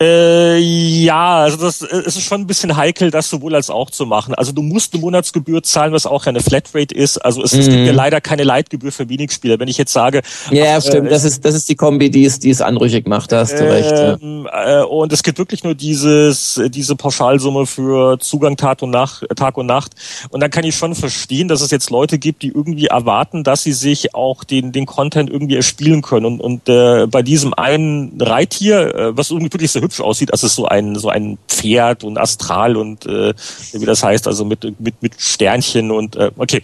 Äh, 0.00 0.58
ja, 0.58 1.38
also 1.38 1.56
das 1.56 1.82
äh, 1.82 2.02
es 2.06 2.16
ist 2.16 2.22
schon 2.22 2.42
ein 2.42 2.46
bisschen 2.46 2.76
heikel, 2.76 3.10
das 3.10 3.28
sowohl 3.28 3.56
als 3.56 3.68
auch 3.68 3.90
zu 3.90 4.06
machen. 4.06 4.32
Also 4.34 4.52
du 4.52 4.62
musst 4.62 4.94
eine 4.94 5.00
Monatsgebühr 5.00 5.60
zahlen, 5.64 5.92
was 5.92 6.06
auch 6.06 6.24
eine 6.26 6.40
Flatrate 6.40 6.94
ist. 6.94 7.18
Also 7.18 7.42
es, 7.42 7.52
mhm. 7.52 7.62
gibt 7.62 7.72
ja 7.72 7.92
mhm. 7.92 7.96
leider 7.96 8.20
keine 8.20 8.44
Leitgebühr 8.44 8.92
für 8.92 9.08
Wenigspieler. 9.08 9.58
Wenn 9.58 9.66
ich 9.66 9.76
jetzt 9.76 9.92
sage, 9.92 10.22
ja, 10.52 10.76
ach, 10.76 10.82
stimmt, 10.82 11.08
äh, 11.08 11.10
das 11.10 11.24
ist 11.24 11.44
das 11.44 11.56
ist 11.56 11.68
die 11.68 11.74
Kombi, 11.74 12.10
die 12.10 12.24
es 12.24 12.38
die 12.38 12.50
es 12.50 12.60
anrüchig 12.60 13.08
macht. 13.08 13.32
Da 13.32 13.40
hast 13.40 13.54
du 13.58 13.68
recht. 13.68 13.90
Ja. 13.90 14.82
Äh, 14.82 14.84
und 14.84 15.12
es 15.12 15.24
gibt 15.24 15.38
wirklich 15.38 15.64
nur 15.64 15.74
dieses 15.74 16.60
diese 16.68 16.94
Pauschalsumme 16.94 17.66
für 17.66 18.20
Zugang 18.20 18.56
Tag 18.56 18.82
und 18.82 18.90
Nacht, 18.90 19.26
Tag 19.34 19.58
und 19.58 19.66
Nacht. 19.66 19.94
Und 20.30 20.40
dann 20.40 20.52
kann 20.52 20.62
ich 20.62 20.76
schon 20.76 20.94
verstehen, 20.94 21.48
dass 21.48 21.60
es 21.60 21.72
jetzt 21.72 21.90
Leute 21.90 22.18
gibt, 22.18 22.42
die 22.42 22.48
irgendwie 22.48 22.86
erwarten, 22.86 23.42
dass 23.42 23.64
sie 23.64 23.72
sich 23.72 24.14
auch 24.14 24.44
den 24.44 24.70
den 24.70 24.86
Content 24.86 25.28
irgendwie 25.28 25.56
erspielen 25.56 26.02
können. 26.02 26.26
Und, 26.26 26.40
und 26.40 26.68
äh, 26.68 27.08
bei 27.08 27.22
diesem 27.22 27.52
einen 27.52 28.20
Reittier, 28.20 28.94
äh, 28.94 29.16
was 29.16 29.32
irgendwie 29.32 29.52
wirklich 29.52 29.72
so 29.72 29.87
hübsch 29.88 30.00
aussieht. 30.00 30.32
Also 30.32 30.46
so 30.48 30.66
ein 30.66 30.96
so 30.96 31.08
ein 31.08 31.38
Pferd 31.48 32.04
und 32.04 32.18
Astral 32.18 32.76
und 32.76 33.06
äh, 33.06 33.34
wie 33.72 33.86
das 33.86 34.02
heißt, 34.02 34.26
also 34.26 34.44
mit 34.44 34.80
mit 34.80 35.02
mit 35.02 35.20
Sternchen 35.20 35.90
und 35.90 36.16
äh, 36.16 36.30
okay. 36.36 36.62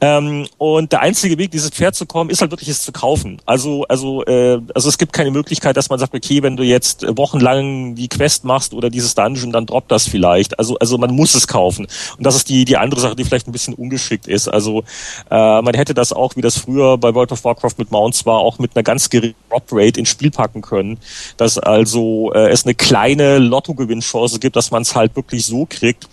Ähm, 0.00 0.46
und 0.58 0.92
der 0.92 1.00
einzige 1.00 1.38
Weg, 1.38 1.52
dieses 1.52 1.70
Pferd 1.70 1.94
zu 1.94 2.06
kommen, 2.06 2.30
ist 2.30 2.40
halt 2.40 2.50
wirklich 2.50 2.68
es 2.68 2.82
zu 2.82 2.92
kaufen. 2.92 3.40
Also 3.46 3.84
also 3.88 4.24
äh, 4.24 4.60
also 4.74 4.88
es 4.88 4.98
gibt 4.98 5.12
keine 5.12 5.30
Möglichkeit, 5.30 5.76
dass 5.76 5.88
man 5.88 5.98
sagt, 5.98 6.14
okay, 6.14 6.42
wenn 6.42 6.56
du 6.56 6.62
jetzt 6.62 7.06
wochenlang 7.16 7.94
die 7.94 8.08
Quest 8.08 8.44
machst 8.44 8.74
oder 8.74 8.90
dieses 8.90 9.14
Dungeon, 9.14 9.52
dann 9.52 9.66
droppt 9.66 9.90
das 9.90 10.08
vielleicht. 10.08 10.58
Also 10.58 10.76
also 10.78 10.98
man 10.98 11.14
muss 11.14 11.34
es 11.34 11.46
kaufen. 11.46 11.86
Und 12.16 12.26
das 12.26 12.36
ist 12.36 12.48
die 12.48 12.64
die 12.64 12.76
andere 12.76 13.00
Sache, 13.00 13.16
die 13.16 13.24
vielleicht 13.24 13.46
ein 13.48 13.52
bisschen 13.52 13.74
ungeschickt 13.74 14.26
ist. 14.26 14.48
Also 14.48 14.82
äh, 15.30 15.62
man 15.62 15.74
hätte 15.74 15.94
das 15.94 16.12
auch, 16.12 16.36
wie 16.36 16.40
das 16.40 16.58
früher 16.58 16.98
bei 16.98 17.14
World 17.14 17.32
of 17.32 17.44
Warcraft 17.44 17.74
mit 17.78 17.90
Mounts 17.90 18.26
war, 18.26 18.38
auch 18.38 18.58
mit 18.58 18.74
einer 18.74 18.82
ganz 18.82 19.08
geringen 19.08 19.34
Drop 19.50 19.64
Rate 19.72 20.00
ins 20.00 20.08
Spiel 20.08 20.30
packen 20.30 20.62
können, 20.62 20.98
dass 21.36 21.58
also 21.58 22.32
äh, 22.34 22.50
es 22.56 22.64
eine 22.64 22.74
kleine 22.74 23.38
Lottogewinnchance 23.38 24.38
gibt, 24.38 24.56
dass 24.56 24.70
man 24.70 24.82
es 24.82 24.94
halt 24.94 25.14
wirklich 25.14 25.46
so 25.46 25.66
kriegt 25.66 26.08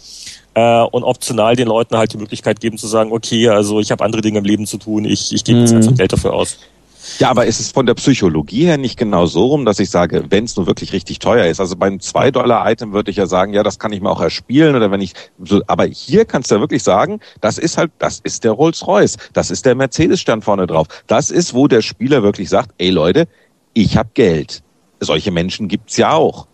äh, 0.53 0.81
und 0.81 1.03
optional 1.03 1.55
den 1.55 1.67
Leuten 1.67 1.97
halt 1.97 2.13
die 2.13 2.17
Möglichkeit 2.17 2.59
geben 2.59 2.77
zu 2.77 2.87
sagen, 2.87 3.11
okay, 3.11 3.49
also 3.49 3.79
ich 3.79 3.91
habe 3.91 4.03
andere 4.03 4.21
Dinge 4.21 4.39
im 4.39 4.45
Leben 4.45 4.67
zu 4.67 4.77
tun, 4.77 5.05
ich, 5.05 5.33
ich 5.33 5.43
gebe 5.43 5.59
jetzt 5.59 5.71
mhm. 5.71 5.77
einfach 5.77 5.95
Geld 5.95 6.13
dafür 6.13 6.33
aus. 6.33 6.57
Ja, 7.19 7.29
aber 7.29 7.45
ist 7.45 7.59
es 7.59 7.71
von 7.71 7.85
der 7.85 7.95
Psychologie 7.95 8.65
her 8.65 8.77
nicht 8.77 8.97
genau 8.97 9.25
so 9.25 9.47
rum, 9.47 9.65
dass 9.65 9.79
ich 9.79 9.89
sage, 9.89 10.25
wenn 10.29 10.45
es 10.45 10.55
nur 10.55 10.67
wirklich 10.67 10.93
richtig 10.93 11.19
teuer 11.19 11.47
ist, 11.47 11.59
also 11.59 11.75
beim 11.75 11.97
2-Dollar-Item 11.97 12.93
würde 12.93 13.11
ich 13.11 13.17
ja 13.17 13.25
sagen, 13.25 13.53
ja, 13.53 13.61
das 13.61 13.77
kann 13.77 13.91
ich 13.91 14.01
mir 14.01 14.09
auch 14.09 14.21
erspielen 14.21 14.75
oder 14.75 14.89
wenn 14.89 15.01
ich 15.01 15.13
so, 15.43 15.61
aber 15.67 15.83
hier 15.85 16.23
kannst 16.23 16.49
du 16.49 16.55
ja 16.55 16.61
wirklich 16.61 16.81
sagen, 16.81 17.19
das 17.41 17.57
ist 17.57 17.77
halt, 17.77 17.91
das 17.99 18.21
ist 18.23 18.45
der 18.45 18.51
Rolls-Royce, 18.51 19.17
das 19.33 19.51
ist 19.51 19.65
der 19.65 19.75
Mercedes-Stern 19.75 20.41
vorne 20.41 20.65
drauf. 20.65 20.87
Das 21.07 21.29
ist, 21.29 21.53
wo 21.53 21.67
der 21.67 21.81
Spieler 21.81 22.23
wirklich 22.23 22.49
sagt, 22.49 22.71
ey 22.77 22.89
Leute, 22.89 23.27
ich 23.73 23.97
habe 23.97 24.09
Geld 24.13 24.63
solche 25.03 25.31
Menschen 25.31 25.67
gibt's 25.67 25.97
ja 25.97 26.13
auch. 26.13 26.47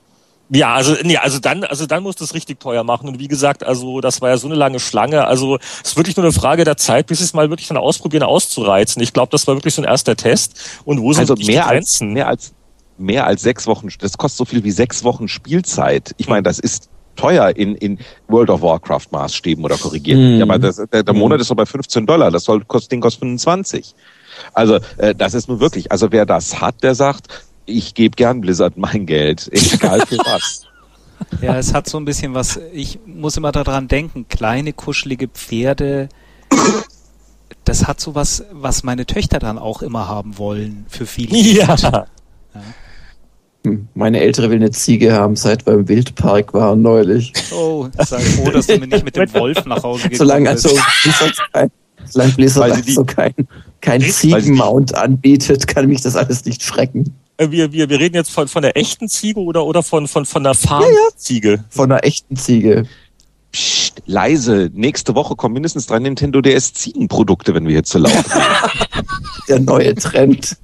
Ja, 0.51 0.73
also 0.73 0.95
nee, 1.03 1.17
also 1.17 1.37
dann, 1.37 1.63
also 1.63 1.85
dann 1.85 2.01
muss 2.01 2.15
das 2.15 2.33
richtig 2.33 2.59
teuer 2.59 2.83
machen. 2.83 3.07
Und 3.07 3.19
wie 3.19 3.27
gesagt, 3.27 3.63
also 3.63 4.01
das 4.01 4.19
war 4.21 4.29
ja 4.29 4.37
so 4.37 4.47
eine 4.47 4.55
lange 4.55 4.79
Schlange. 4.79 5.27
Also 5.27 5.57
es 5.57 5.91
ist 5.91 5.97
wirklich 5.97 6.17
nur 6.17 6.25
eine 6.25 6.33
Frage 6.33 6.63
der 6.63 6.75
Zeit, 6.75 7.05
bis 7.05 7.21
es 7.21 7.33
mal 7.33 7.49
wirklich 7.51 7.67
dann 7.67 7.77
ausprobieren, 7.77 8.23
auszureizen. 8.23 9.01
Ich 9.03 9.13
glaube, 9.13 9.31
das 9.31 9.45
war 9.45 9.55
wirklich 9.55 9.75
so 9.75 9.83
ein 9.83 9.87
erster 9.87 10.15
Test. 10.15 10.81
Und 10.85 11.01
wo 11.01 11.13
sind 11.13 11.29
also 11.29 11.35
mehr 11.35 11.63
die 11.63 11.69
Grenzen? 11.69 12.07
Als, 12.07 12.13
mehr 12.13 12.27
als 12.27 12.53
mehr 12.99 13.25
als 13.25 13.41
sechs 13.41 13.67
Wochen. 13.67 13.89
Das 13.99 14.17
kostet 14.17 14.37
so 14.37 14.45
viel 14.45 14.63
wie 14.63 14.71
sechs 14.71 15.03
Wochen 15.03 15.27
Spielzeit. 15.27 16.13
Ich 16.17 16.27
meine, 16.27 16.43
das 16.43 16.59
ist 16.59 16.89
teuer 17.15 17.55
in, 17.55 17.75
in 17.75 17.99
World 18.27 18.49
of 18.49 18.61
Warcraft 18.61 19.07
Maßstäben 19.11 19.63
oder 19.63 19.77
korrigieren. 19.77 20.33
Mhm. 20.33 20.37
Ja, 20.39 20.45
aber 20.45 20.59
das, 20.59 20.81
der, 20.91 21.03
der 21.03 21.13
Monat 21.13 21.41
ist 21.41 21.51
doch 21.51 21.55
bei 21.55 21.65
15 21.65 22.05
Dollar. 22.05 22.31
Das 22.31 22.43
soll 22.43 22.63
kostet, 22.65 22.91
Ding 22.93 23.01
kostet 23.01 23.21
25. 23.21 23.93
Also 24.53 24.79
äh, 24.97 25.13
das 25.15 25.33
ist 25.33 25.49
nun 25.49 25.59
wirklich, 25.59 25.91
also 25.91 26.11
wer 26.11 26.25
das 26.25 26.61
hat, 26.61 26.81
der 26.83 26.95
sagt, 26.95 27.27
ich 27.69 27.93
gebe 27.93 28.15
gern 28.15 28.41
Blizzard 28.41 28.77
mein 28.77 29.05
Geld, 29.05 29.49
egal 29.51 30.05
für 30.05 30.17
was. 30.17 30.65
Ja, 31.41 31.57
es 31.57 31.73
hat 31.73 31.87
so 31.87 31.97
ein 31.97 32.05
bisschen 32.05 32.33
was, 32.33 32.59
ich 32.71 32.97
muss 33.05 33.35
immer 33.35 33.51
daran 33.51 33.89
denken, 33.89 34.27
kleine 34.29 34.71
kuschelige 34.71 35.27
Pferde, 35.27 36.07
das 37.65 37.87
hat 37.87 37.99
so 37.99 38.15
was, 38.15 38.45
was 38.53 38.83
meine 38.83 39.05
Töchter 39.05 39.37
dann 39.37 39.57
auch 39.57 39.81
immer 39.81 40.07
haben 40.07 40.37
wollen, 40.37 40.85
für 40.87 41.05
viele. 41.05 41.37
Ja. 41.37 41.75
ja. 41.75 42.05
Meine 43.93 44.21
Ältere 44.21 44.49
will 44.49 44.57
eine 44.57 44.71
Ziege 44.71 45.11
haben, 45.11 45.35
seit 45.35 45.65
wir 45.65 45.73
im 45.73 45.89
Wildpark 45.89 46.53
waren 46.53 46.81
neulich. 46.81 47.33
Oh, 47.51 47.89
sei 47.97 48.19
froh, 48.19 48.49
dass 48.51 48.67
du 48.67 48.77
mir 48.77 48.87
nicht 48.87 49.03
mit 49.03 49.17
dem 49.17 49.31
Wolf 49.33 49.65
nach 49.65 49.83
Hause 49.83 50.03
gegangen 50.03 50.17
Solange 50.17 50.49
also 50.49 50.69
solange 52.05 52.31
Blizzard 52.33 52.71
also 52.71 53.03
kein, 53.03 53.33
kein 53.81 54.01
Ziegenmount 54.01 54.95
anbietet, 54.95 55.67
kann 55.67 55.87
mich 55.87 56.01
das 56.01 56.15
alles 56.15 56.45
nicht 56.45 56.63
schrecken. 56.63 57.13
Wir, 57.39 57.71
wir, 57.71 57.89
wir 57.89 57.99
reden 57.99 58.15
jetzt 58.15 58.31
von, 58.31 58.49
von 58.49 58.61
der 58.61 58.75
echten 58.75 59.07
Ziege 59.07 59.39
oder, 59.39 59.65
oder 59.65 59.81
von, 59.81 60.09
von, 60.09 60.25
von 60.25 60.43
der 60.43 60.55
Farmziege? 60.55 61.49
Ja, 61.49 61.55
ja. 61.55 61.63
Von 61.69 61.89
der 61.89 62.05
echten 62.05 62.35
Ziege. 62.35 62.85
Psst, 63.53 64.03
leise. 64.05 64.69
Nächste 64.73 65.15
Woche 65.15 65.37
kommen 65.37 65.53
mindestens 65.53 65.87
drei 65.87 65.99
Nintendo 65.99 66.41
DS 66.41 66.73
Ziegenprodukte, 66.73 67.53
wenn 67.53 67.65
wir 67.65 67.71
hier 67.71 67.83
zu 67.83 67.99
laut 67.99 68.11
reden. 68.13 69.07
der 69.47 69.59
neue 69.61 69.95
Trend. 69.95 70.57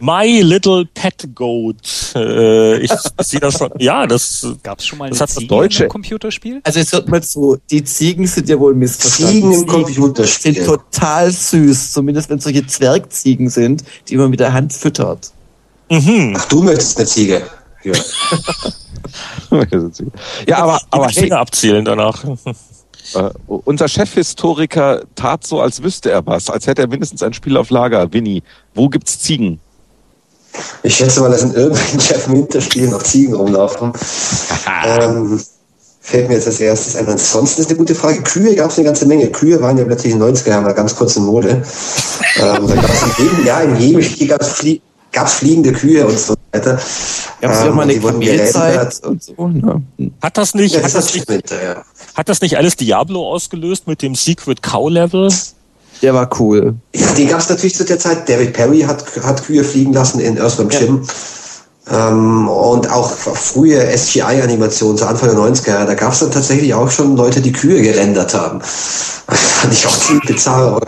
My 0.00 0.40
Little 0.40 0.86
Pet 0.94 1.28
Goat. 1.34 2.12
Äh, 2.14 2.78
ich 2.78 2.90
sehe 3.20 3.40
das 3.40 3.58
schon. 3.58 3.70
Ja, 3.78 4.06
das 4.06 4.46
gab's 4.62 4.86
schon 4.86 4.98
mal 4.98 5.10
das 5.10 5.20
hat 5.20 5.30
Ziegen 5.30 5.48
deutsche 5.48 5.84
im 5.84 5.90
Computerspiel. 5.90 6.60
Also 6.62 6.80
es 6.80 6.92
wird 6.92 7.08
mal 7.08 7.22
so, 7.22 7.58
die 7.70 7.82
Ziegen 7.82 8.26
sind 8.26 8.48
ja 8.48 8.58
wohl 8.58 8.74
missverstanden. 8.74 9.34
Ziegen 9.34 9.52
im 9.52 9.66
Computerspiel 9.66 10.54
sind 10.54 10.66
total 10.66 11.32
süß, 11.32 11.92
zumindest 11.92 12.30
wenn 12.30 12.38
solche 12.38 12.66
Zwergziegen 12.66 13.50
sind, 13.50 13.84
die 14.08 14.16
man 14.16 14.30
mit 14.30 14.38
der 14.40 14.52
Hand 14.52 14.72
füttert. 14.72 15.32
Mhm. 15.90 16.34
Ach, 16.36 16.44
du 16.46 16.62
möchtest 16.62 16.98
eine 16.98 17.06
Ziege. 17.06 17.42
Ja, 17.82 17.92
ja 20.46 20.58
aber, 20.58 20.80
aber 20.90 21.08
hey, 21.08 21.30
abzählen 21.32 21.84
danach. 21.84 22.24
Uh, 23.14 23.30
unser 23.64 23.88
Chefhistoriker 23.88 25.02
tat 25.14 25.46
so, 25.46 25.62
als 25.62 25.82
wüsste 25.82 26.10
er 26.10 26.26
was, 26.26 26.50
als 26.50 26.66
hätte 26.66 26.82
er 26.82 26.88
mindestens 26.88 27.22
ein 27.22 27.32
Spiel 27.32 27.56
auf 27.56 27.70
Lager. 27.70 28.12
Winnie, 28.12 28.42
wo 28.74 28.90
gibt's 28.90 29.18
Ziegen? 29.20 29.60
Ich 30.82 30.96
schätze 30.96 31.20
mal, 31.20 31.30
dass 31.30 31.42
in 31.42 31.54
irgendwelchen 31.54 32.00
Jeff 32.06 32.28
Winter-Spielen 32.28 32.90
noch 32.90 33.02
Ziegen 33.02 33.34
rumlaufen. 33.34 33.94
ähm, 34.84 35.40
fällt 36.00 36.28
mir 36.28 36.34
jetzt 36.34 36.48
als 36.48 36.60
erstes 36.60 36.96
ein. 36.96 37.06
Ansonsten 37.06 37.62
ist 37.62 37.70
eine 37.70 37.78
gute 37.78 37.94
Frage. 37.94 38.22
Kühe 38.22 38.54
gab 38.54 38.70
es 38.70 38.76
eine 38.76 38.84
ganze 38.84 39.06
Menge. 39.06 39.28
Kühe 39.28 39.58
waren 39.62 39.78
ja 39.78 39.84
plötzlich 39.84 40.12
in 40.12 40.20
den 40.20 40.34
90er 40.34 40.50
Jahren 40.50 40.64
mal 40.64 40.74
ganz 40.74 40.94
kurz 40.94 41.16
in 41.16 41.24
Mode. 41.24 41.48
ähm, 42.36 42.66
da 42.66 42.74
gab 42.74 42.90
es 42.90 43.02
in 43.02 43.24
jedem 43.24 43.46
Jahr, 43.46 43.62
in 43.62 43.76
jedem 43.76 44.02
Spiel 44.02 44.28
gab 44.28 44.42
es 44.42 44.48
Flie 44.48 44.82
gab 45.12 45.26
es 45.26 45.34
fliegende 45.34 45.72
Kühe 45.72 46.06
und 46.06 46.18
so 46.18 46.34
weiter. 46.52 46.78
Gab 47.40 47.52
es 47.52 47.60
ähm, 47.60 47.66
ja 47.66 47.72
mal 47.72 47.82
eine 47.82 47.98
Kamelzeit 47.98 49.04
und 49.04 49.22
so. 49.22 49.48
Ne? 49.48 49.82
Hat 50.22 50.36
das 50.36 50.54
nicht, 50.54 50.74
ja, 50.74 50.82
hat, 50.82 50.94
das 50.94 51.14
nicht 51.14 51.28
Winter, 51.28 51.62
ja. 51.62 51.82
hat 52.14 52.28
das 52.28 52.40
nicht 52.40 52.56
alles 52.56 52.76
Diablo 52.76 53.26
ausgelöst 53.28 53.86
mit 53.86 54.02
dem 54.02 54.14
Secret 54.14 54.62
Cow 54.62 54.90
Level? 54.90 55.32
Der 56.02 56.14
war 56.14 56.30
cool. 56.38 56.76
Ja, 56.94 57.12
den 57.12 57.28
gab 57.28 57.40
es 57.40 57.48
natürlich 57.48 57.74
zu 57.74 57.84
der 57.84 57.98
Zeit. 57.98 58.28
David 58.28 58.52
Perry 58.52 58.80
hat, 58.80 59.04
hat 59.22 59.44
Kühe 59.44 59.64
fliegen 59.64 59.92
lassen 59.92 60.20
in 60.20 60.38
Earthworm 60.38 60.70
ja. 60.70 60.80
Jim. 60.80 61.02
Ähm, 61.90 62.48
und 62.48 62.90
auch 62.90 63.10
frühe 63.10 63.80
SGI-Animationen 63.96 64.98
zu 64.98 65.06
Anfang 65.06 65.30
der 65.30 65.38
90er, 65.38 65.86
da 65.86 65.94
gab 65.94 66.12
es 66.12 66.20
dann 66.20 66.30
tatsächlich 66.30 66.74
auch 66.74 66.90
schon 66.90 67.16
Leute, 67.16 67.40
die 67.40 67.52
Kühe 67.52 67.80
gerendert 67.80 68.34
haben. 68.34 68.60
fand 69.28 69.72
ich 69.72 69.86
auch 69.86 69.96
ziemlich 69.96 70.26
bizarr. 70.26 70.80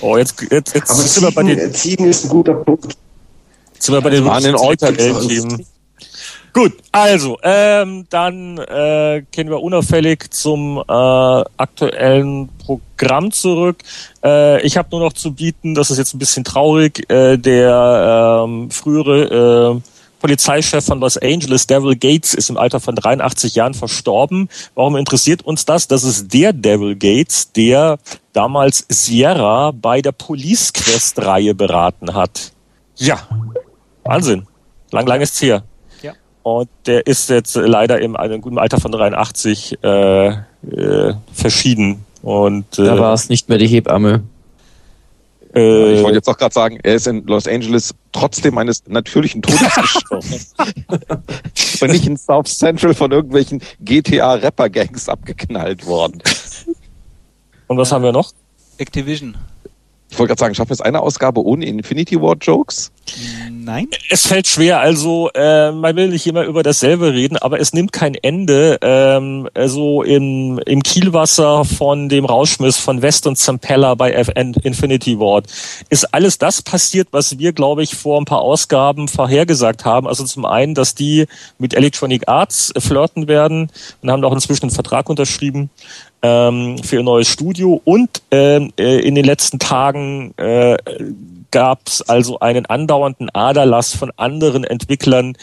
Oh, 0.00 0.16
jetzt, 0.18 0.34
jetzt, 0.50 0.74
jetzt 0.74 0.90
Aber 0.90 1.00
sind 1.00 1.08
Ziegen, 1.08 1.26
wir 1.26 1.34
bei 1.34 1.42
den 1.42 1.74
Ziegen 1.74 2.06
ist 2.06 2.24
ein 2.24 2.28
guter 2.28 2.54
Punkt. 2.54 2.96
Sind 3.84 3.94
wir 3.94 4.00
bei 4.00 4.08
den 4.08 4.24
waren 4.24 4.42
Alltime 4.56 5.58
Gut, 6.54 6.72
also 6.90 7.36
ähm, 7.42 8.06
dann 8.08 8.56
äh, 8.58 9.24
kehren 9.30 9.50
wir 9.50 9.60
unauffällig 9.60 10.30
zum 10.30 10.78
äh, 10.78 10.82
aktuellen 10.88 12.48
Programm 12.64 13.30
zurück. 13.32 13.82
Äh, 14.24 14.62
ich 14.62 14.76
habe 14.76 14.88
nur 14.92 15.00
noch 15.00 15.12
zu 15.12 15.32
bieten, 15.32 15.74
das 15.74 15.90
ist 15.90 15.98
jetzt 15.98 16.14
ein 16.14 16.18
bisschen 16.18 16.44
traurig, 16.44 17.10
äh, 17.10 17.36
der 17.36 18.44
ähm, 18.46 18.70
frühere 18.70 19.74
äh, 19.74 19.80
Polizeichef 20.20 20.86
von 20.86 21.00
Los 21.00 21.18
Angeles, 21.18 21.66
Devil 21.66 21.96
Gates, 21.96 22.32
ist 22.32 22.48
im 22.48 22.56
Alter 22.56 22.80
von 22.80 22.94
83 22.94 23.56
Jahren 23.56 23.74
verstorben. 23.74 24.48
Warum 24.74 24.96
interessiert 24.96 25.42
uns 25.42 25.66
das? 25.66 25.88
Das 25.88 26.04
ist 26.04 26.32
der 26.32 26.54
Devil 26.54 26.96
Gates, 26.96 27.52
der 27.52 27.98
damals 28.32 28.86
Sierra 28.88 29.72
bei 29.72 30.00
der 30.00 30.12
Police 30.12 30.72
Quest 30.72 31.18
Reihe 31.18 31.54
beraten 31.54 32.14
hat. 32.14 32.52
Ja, 32.96 33.28
Wahnsinn. 34.04 34.46
Lang, 34.90 35.06
lang 35.06 35.20
ist's 35.20 35.38
hier. 35.38 35.64
Ja. 36.02 36.12
Und 36.42 36.68
der 36.86 37.06
ist 37.06 37.30
jetzt 37.30 37.56
leider 37.56 38.00
im, 38.00 38.16
guten 38.40 38.58
Alter 38.58 38.78
von 38.78 38.92
83 38.92 39.78
äh, 39.82 40.28
äh, 40.28 41.14
verschieden. 41.32 42.04
Und, 42.22 42.78
äh, 42.78 42.84
da 42.84 42.98
war 42.98 43.14
es 43.14 43.28
nicht 43.28 43.48
mehr 43.48 43.58
die 43.58 43.66
Hebamme. 43.66 44.22
Äh, 45.54 45.94
ich 45.94 46.02
wollte 46.02 46.16
jetzt 46.16 46.28
auch 46.28 46.36
gerade 46.36 46.52
sagen, 46.52 46.78
er 46.82 46.94
ist 46.94 47.06
in 47.06 47.24
Los 47.26 47.46
Angeles 47.46 47.94
trotzdem 48.12 48.58
eines 48.58 48.82
natürlichen 48.86 49.42
Todes 49.42 49.74
gestorben. 49.74 50.40
Und 51.80 51.90
nicht 51.90 52.06
in 52.06 52.16
South 52.16 52.58
Central 52.58 52.94
von 52.94 53.12
irgendwelchen 53.12 53.60
GTA-Rapper-Gangs 53.80 55.08
abgeknallt 55.08 55.86
worden. 55.86 56.22
Und 57.68 57.78
was 57.78 57.92
haben 57.92 58.02
wir 58.02 58.12
noch? 58.12 58.32
Activision. 58.78 59.36
Ich 60.10 60.18
wollte 60.18 60.30
gerade 60.30 60.40
sagen, 60.40 60.54
schaffen 60.54 60.70
wir 60.70 60.74
es 60.74 60.80
eine 60.80 61.00
Ausgabe 61.00 61.44
ohne 61.44 61.66
Infinity 61.66 62.20
War 62.20 62.36
Jokes? 62.40 62.90
Nein. 63.50 63.88
Es 64.10 64.26
fällt 64.26 64.46
schwer. 64.46 64.80
Also 64.80 65.30
äh, 65.34 65.72
man 65.72 65.94
will 65.96 66.08
nicht 66.08 66.26
immer 66.26 66.44
über 66.44 66.62
dasselbe 66.62 67.12
reden, 67.12 67.36
aber 67.36 67.60
es 67.60 67.72
nimmt 67.72 67.92
kein 67.92 68.14
Ende. 68.14 68.78
Ähm, 68.82 69.48
also 69.54 70.02
in, 70.02 70.58
im 70.58 70.82
Kielwasser 70.82 71.64
von 71.64 72.08
dem 72.08 72.24
Rauschmiss 72.24 72.78
von 72.78 73.02
West 73.02 73.26
und 73.26 73.36
Zampella 73.36 73.94
bei 73.94 74.12
FN 74.12 74.54
Infinity 74.62 75.18
Ward 75.18 75.46
ist 75.90 76.12
alles 76.14 76.38
das 76.38 76.62
passiert, 76.62 77.08
was 77.10 77.38
wir, 77.38 77.52
glaube 77.52 77.82
ich, 77.82 77.94
vor 77.94 78.20
ein 78.20 78.24
paar 78.24 78.40
Ausgaben 78.40 79.08
vorhergesagt 79.08 79.84
haben. 79.84 80.06
Also 80.06 80.24
zum 80.24 80.44
einen, 80.44 80.74
dass 80.74 80.94
die 80.94 81.26
mit 81.58 81.74
Electronic 81.74 82.28
Arts 82.28 82.72
flirten 82.78 83.28
werden 83.28 83.70
und 84.02 84.10
haben 84.10 84.24
auch 84.24 84.32
inzwischen 84.32 84.64
einen 84.64 84.70
Vertrag 84.70 85.08
unterschrieben 85.08 85.70
ähm, 86.22 86.78
für 86.82 86.96
ihr 86.96 87.02
neues 87.02 87.28
Studio 87.28 87.80
und 87.84 88.22
ähm, 88.30 88.72
äh, 88.78 89.00
in 89.00 89.14
den 89.14 89.24
letzten 89.24 89.58
Tagen 89.58 90.32
äh, 90.38 90.76
gab 91.54 91.86
es 91.86 92.02
also 92.02 92.40
einen 92.40 92.66
andauernden 92.66 93.30
Aderlass 93.30 93.94
von 93.94 94.10
anderen 94.16 94.64
Entwicklern, 94.64 95.36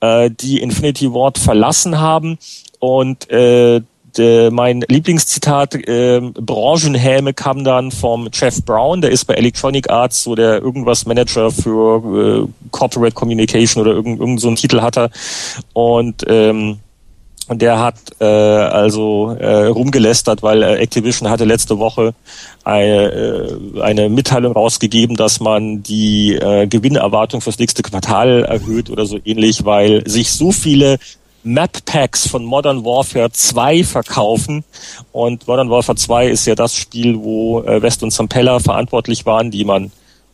äh, 0.00 0.28
die 0.28 0.60
Infinity 0.60 1.14
Ward 1.14 1.38
verlassen 1.38 2.00
haben 2.00 2.36
und 2.80 3.30
äh, 3.30 3.80
de, 4.18 4.50
mein 4.50 4.84
Lieblingszitat, 4.88 5.76
äh, 5.76 6.20
Branchenhäme 6.20 7.32
kam 7.32 7.62
dann 7.62 7.92
vom 7.92 8.28
Jeff 8.32 8.64
Brown, 8.64 9.02
der 9.02 9.12
ist 9.12 9.24
bei 9.26 9.34
Electronic 9.34 9.88
Arts 9.88 10.24
so 10.24 10.34
der 10.34 10.60
irgendwas 10.60 11.06
Manager 11.06 11.52
für 11.52 12.44
äh, 12.44 12.68
Corporate 12.72 13.14
Communication 13.14 13.82
oder 13.82 13.92
irgend, 13.92 14.18
irgend 14.18 14.40
so 14.40 14.48
einen 14.48 14.56
Titel 14.56 14.80
hat 14.80 14.98
er. 14.98 15.10
Und 15.74 16.24
ähm, 16.26 16.80
und 17.48 17.60
der 17.60 17.80
hat 17.80 17.96
äh, 18.20 18.24
also 18.24 19.36
äh, 19.38 19.66
rumgelästert, 19.66 20.42
weil 20.42 20.62
äh, 20.62 20.76
Activision 20.76 21.28
hatte 21.28 21.44
letzte 21.44 21.78
Woche 21.78 22.14
eine, 22.64 23.12
äh, 23.12 23.80
eine 23.80 24.08
Mitteilung 24.08 24.52
rausgegeben, 24.52 25.16
dass 25.16 25.40
man 25.40 25.82
die 25.82 26.34
äh, 26.34 26.66
Gewinnerwartung 26.66 27.40
fürs 27.40 27.58
nächste 27.58 27.82
Quartal 27.82 28.44
erhöht 28.44 28.90
oder 28.90 29.06
so 29.06 29.18
ähnlich, 29.24 29.64
weil 29.64 30.08
sich 30.08 30.32
so 30.32 30.52
viele 30.52 30.98
Map 31.44 31.84
Packs 31.84 32.28
von 32.28 32.44
Modern 32.44 32.84
Warfare 32.84 33.32
2 33.32 33.84
verkaufen. 33.84 34.64
Und 35.10 35.46
Modern 35.48 35.70
Warfare 35.70 35.96
2 35.96 36.28
ist 36.28 36.46
ja 36.46 36.54
das 36.54 36.76
Spiel, 36.76 37.18
wo 37.18 37.62
äh, 37.62 37.82
West 37.82 38.02
und 38.02 38.12
Zampella 38.12 38.60
verantwortlich 38.60 39.26
waren, 39.26 39.50
die 39.50 39.64
man 39.64 39.90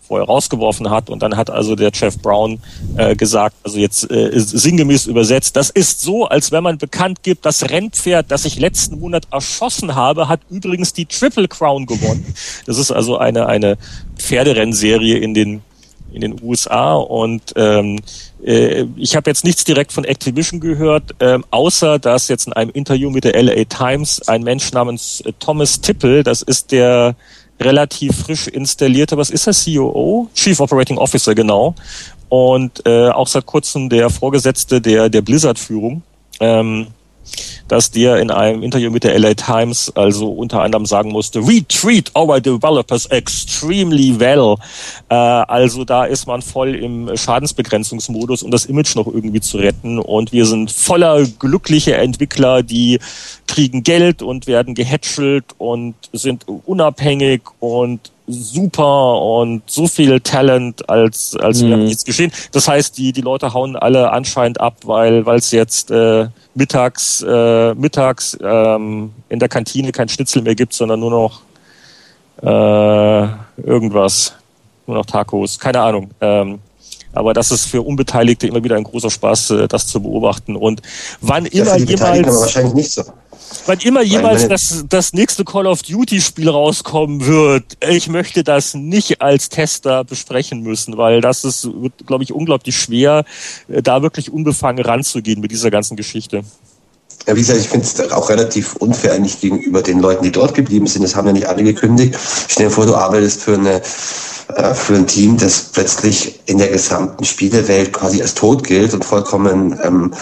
vorher 0.08 0.26
rausgeworfen 0.26 0.90
hat. 0.90 1.10
Und 1.10 1.22
dann 1.22 1.36
hat 1.36 1.50
also 1.50 1.76
der 1.76 1.90
Jeff 1.94 2.18
Brown 2.18 2.60
äh, 2.96 3.14
gesagt, 3.14 3.56
also 3.62 3.78
jetzt 3.78 4.10
äh, 4.10 4.30
sinngemäß 4.34 5.06
übersetzt, 5.06 5.54
das 5.56 5.70
ist 5.70 6.00
so, 6.00 6.26
als 6.26 6.50
wenn 6.50 6.64
man 6.64 6.78
bekannt 6.78 7.22
gibt, 7.22 7.46
das 7.46 7.70
Rennpferd, 7.70 8.30
das 8.30 8.44
ich 8.44 8.58
letzten 8.58 8.98
Monat 8.98 9.28
erschossen 9.30 9.94
habe, 9.94 10.28
hat 10.28 10.40
übrigens 10.50 10.92
die 10.92 11.06
Triple 11.06 11.48
Crown 11.48 11.86
gewonnen. 11.86 12.34
Das 12.66 12.78
ist 12.78 12.90
also 12.90 13.18
eine, 13.18 13.46
eine 13.46 13.78
Pferderennserie 14.16 15.18
in 15.18 15.34
den 15.34 15.62
in 16.10 16.22
den 16.22 16.42
USA 16.42 16.94
und 16.94 17.52
ähm, 17.56 17.98
äh, 18.44 18.86
ich 18.96 19.16
habe 19.16 19.28
jetzt 19.28 19.44
nichts 19.44 19.64
direkt 19.64 19.92
von 19.92 20.04
Activision 20.04 20.60
gehört, 20.60 21.14
ähm, 21.20 21.44
außer 21.50 21.98
dass 21.98 22.28
jetzt 22.28 22.46
in 22.46 22.52
einem 22.52 22.70
Interview 22.70 23.10
mit 23.10 23.24
der 23.24 23.40
LA 23.40 23.64
Times 23.64 24.26
ein 24.26 24.42
Mensch 24.42 24.72
namens 24.72 25.20
äh, 25.20 25.32
Thomas 25.38 25.80
Tippel, 25.80 26.22
das 26.22 26.42
ist 26.42 26.72
der 26.72 27.14
relativ 27.60 28.16
frisch 28.24 28.48
installierte, 28.48 29.16
was 29.16 29.30
ist 29.30 29.46
er, 29.46 29.54
COO? 29.54 30.28
Chief 30.34 30.58
Operating 30.60 30.98
Officer, 30.98 31.34
genau. 31.34 31.74
Und 32.28 32.86
äh, 32.86 33.08
auch 33.08 33.26
seit 33.26 33.46
kurzem 33.46 33.88
der 33.88 34.10
Vorgesetzte 34.10 34.80
der, 34.80 35.08
der 35.08 35.22
Blizzard-Führung. 35.22 36.02
Ähm, 36.40 36.88
dass 37.68 37.90
der 37.90 38.16
in 38.18 38.30
einem 38.30 38.62
Interview 38.62 38.90
mit 38.90 39.04
der 39.04 39.18
LA 39.18 39.34
Times 39.34 39.92
also 39.94 40.28
unter 40.30 40.62
anderem 40.62 40.86
sagen 40.86 41.10
musste, 41.10 41.46
we 41.46 41.66
treat 41.66 42.10
our 42.16 42.40
developers 42.40 43.06
extremely 43.06 44.18
well. 44.18 44.56
Äh, 45.08 45.14
also 45.14 45.84
da 45.84 46.04
ist 46.04 46.26
man 46.26 46.42
voll 46.42 46.74
im 46.74 47.16
Schadensbegrenzungsmodus, 47.16 48.42
um 48.42 48.50
das 48.50 48.66
Image 48.66 48.96
noch 48.96 49.06
irgendwie 49.06 49.40
zu 49.40 49.58
retten. 49.58 49.98
Und 49.98 50.32
wir 50.32 50.46
sind 50.46 50.70
voller 50.70 51.24
glücklicher 51.24 51.98
Entwickler, 51.98 52.62
die 52.62 52.98
kriegen 53.46 53.82
Geld 53.82 54.22
und 54.22 54.46
werden 54.46 54.74
gehätschelt 54.74 55.44
und 55.58 55.94
sind 56.12 56.46
unabhängig 56.66 57.42
und 57.60 58.10
super 58.28 59.20
und 59.20 59.62
so 59.66 59.86
viel 59.86 60.20
Talent, 60.20 60.88
als 60.88 61.36
als 61.36 61.62
mhm. 61.62 61.84
nichts 61.84 62.04
geschehen. 62.04 62.30
Das 62.52 62.68
heißt, 62.68 62.96
die 62.98 63.12
die 63.12 63.22
Leute 63.22 63.54
hauen 63.54 63.74
alle 63.76 64.12
anscheinend 64.12 64.60
ab, 64.60 64.76
weil 64.84 65.26
weil 65.26 65.38
es 65.38 65.50
jetzt 65.50 65.90
äh, 65.90 66.28
mittags 66.54 67.24
äh, 67.26 67.74
mittags 67.74 68.36
ähm, 68.40 69.12
in 69.28 69.38
der 69.38 69.48
Kantine 69.48 69.92
kein 69.92 70.08
Schnitzel 70.08 70.42
mehr 70.42 70.54
gibt, 70.54 70.74
sondern 70.74 71.00
nur 71.00 71.10
noch 71.10 71.40
äh, 72.42 73.28
irgendwas, 73.62 74.34
nur 74.86 74.96
noch 74.96 75.06
Tacos, 75.06 75.58
keine 75.58 75.80
Ahnung. 75.80 76.10
Ähm, 76.20 76.60
aber 77.12 77.34
das 77.34 77.50
ist 77.50 77.66
für 77.66 77.82
Unbeteiligte 77.82 78.46
immer 78.46 78.62
wieder 78.62 78.76
ein 78.76 78.84
großer 78.84 79.10
Spaß, 79.10 79.50
äh, 79.50 79.68
das 79.68 79.86
zu 79.86 80.00
beobachten. 80.00 80.56
Und 80.56 80.82
wann 81.20 81.46
immer 81.46 81.76
jemals. 81.76 82.40
wahrscheinlich 82.40 82.74
nicht 82.74 82.92
so. 82.92 83.02
Wann 83.66 83.78
immer 83.80 84.02
jeweils 84.02 84.48
das, 84.48 84.84
das 84.88 85.12
nächste 85.12 85.44
Call 85.44 85.66
of 85.66 85.82
Duty 85.82 86.20
Spiel 86.20 86.48
rauskommen 86.48 87.26
wird, 87.26 87.76
ich 87.88 88.08
möchte 88.08 88.44
das 88.44 88.74
nicht 88.74 89.20
als 89.20 89.48
Tester 89.48 90.04
besprechen 90.04 90.62
müssen, 90.62 90.96
weil 90.96 91.20
das 91.20 91.44
ist, 91.44 91.68
glaube 92.06 92.24
ich, 92.24 92.32
unglaublich 92.32 92.76
schwer, 92.76 93.24
äh, 93.68 93.82
da 93.82 94.02
wirklich 94.02 94.32
unbefangen 94.32 94.84
ranzugehen 94.84 95.40
mit 95.40 95.50
dieser 95.50 95.70
ganzen 95.70 95.96
Geschichte. 95.96 96.44
Ja, 97.26 97.36
wie 97.36 97.40
gesagt, 97.40 97.60
ich 97.60 97.68
finde 97.68 97.86
es 97.86 98.12
auch 98.12 98.30
relativ 98.30 98.76
unfair 98.76 99.12
eigentlich 99.12 99.40
gegenüber 99.40 99.82
den 99.82 100.00
Leuten, 100.00 100.24
die 100.24 100.32
dort 100.32 100.54
geblieben 100.54 100.86
sind. 100.86 101.02
Das 101.02 101.14
haben 101.14 101.26
ja 101.26 101.32
nicht 101.32 101.48
alle 101.48 101.62
gekündigt. 101.62 102.18
Stell 102.48 102.68
dir 102.68 102.72
vor, 102.72 102.86
du 102.86 102.94
arbeitest 102.94 103.42
für 103.42 103.54
eine 103.54 103.82
äh, 104.54 104.74
für 104.74 104.94
ein 104.94 105.06
Team, 105.06 105.36
das 105.36 105.60
plötzlich 105.72 106.40
in 106.46 106.56
der 106.58 106.68
gesamten 106.68 107.24
Spielewelt 107.24 107.92
quasi 107.92 108.22
als 108.22 108.34
tot 108.34 108.64
gilt 108.64 108.94
und 108.94 109.04
vollkommen 109.04 109.78
ähm, 109.82 110.14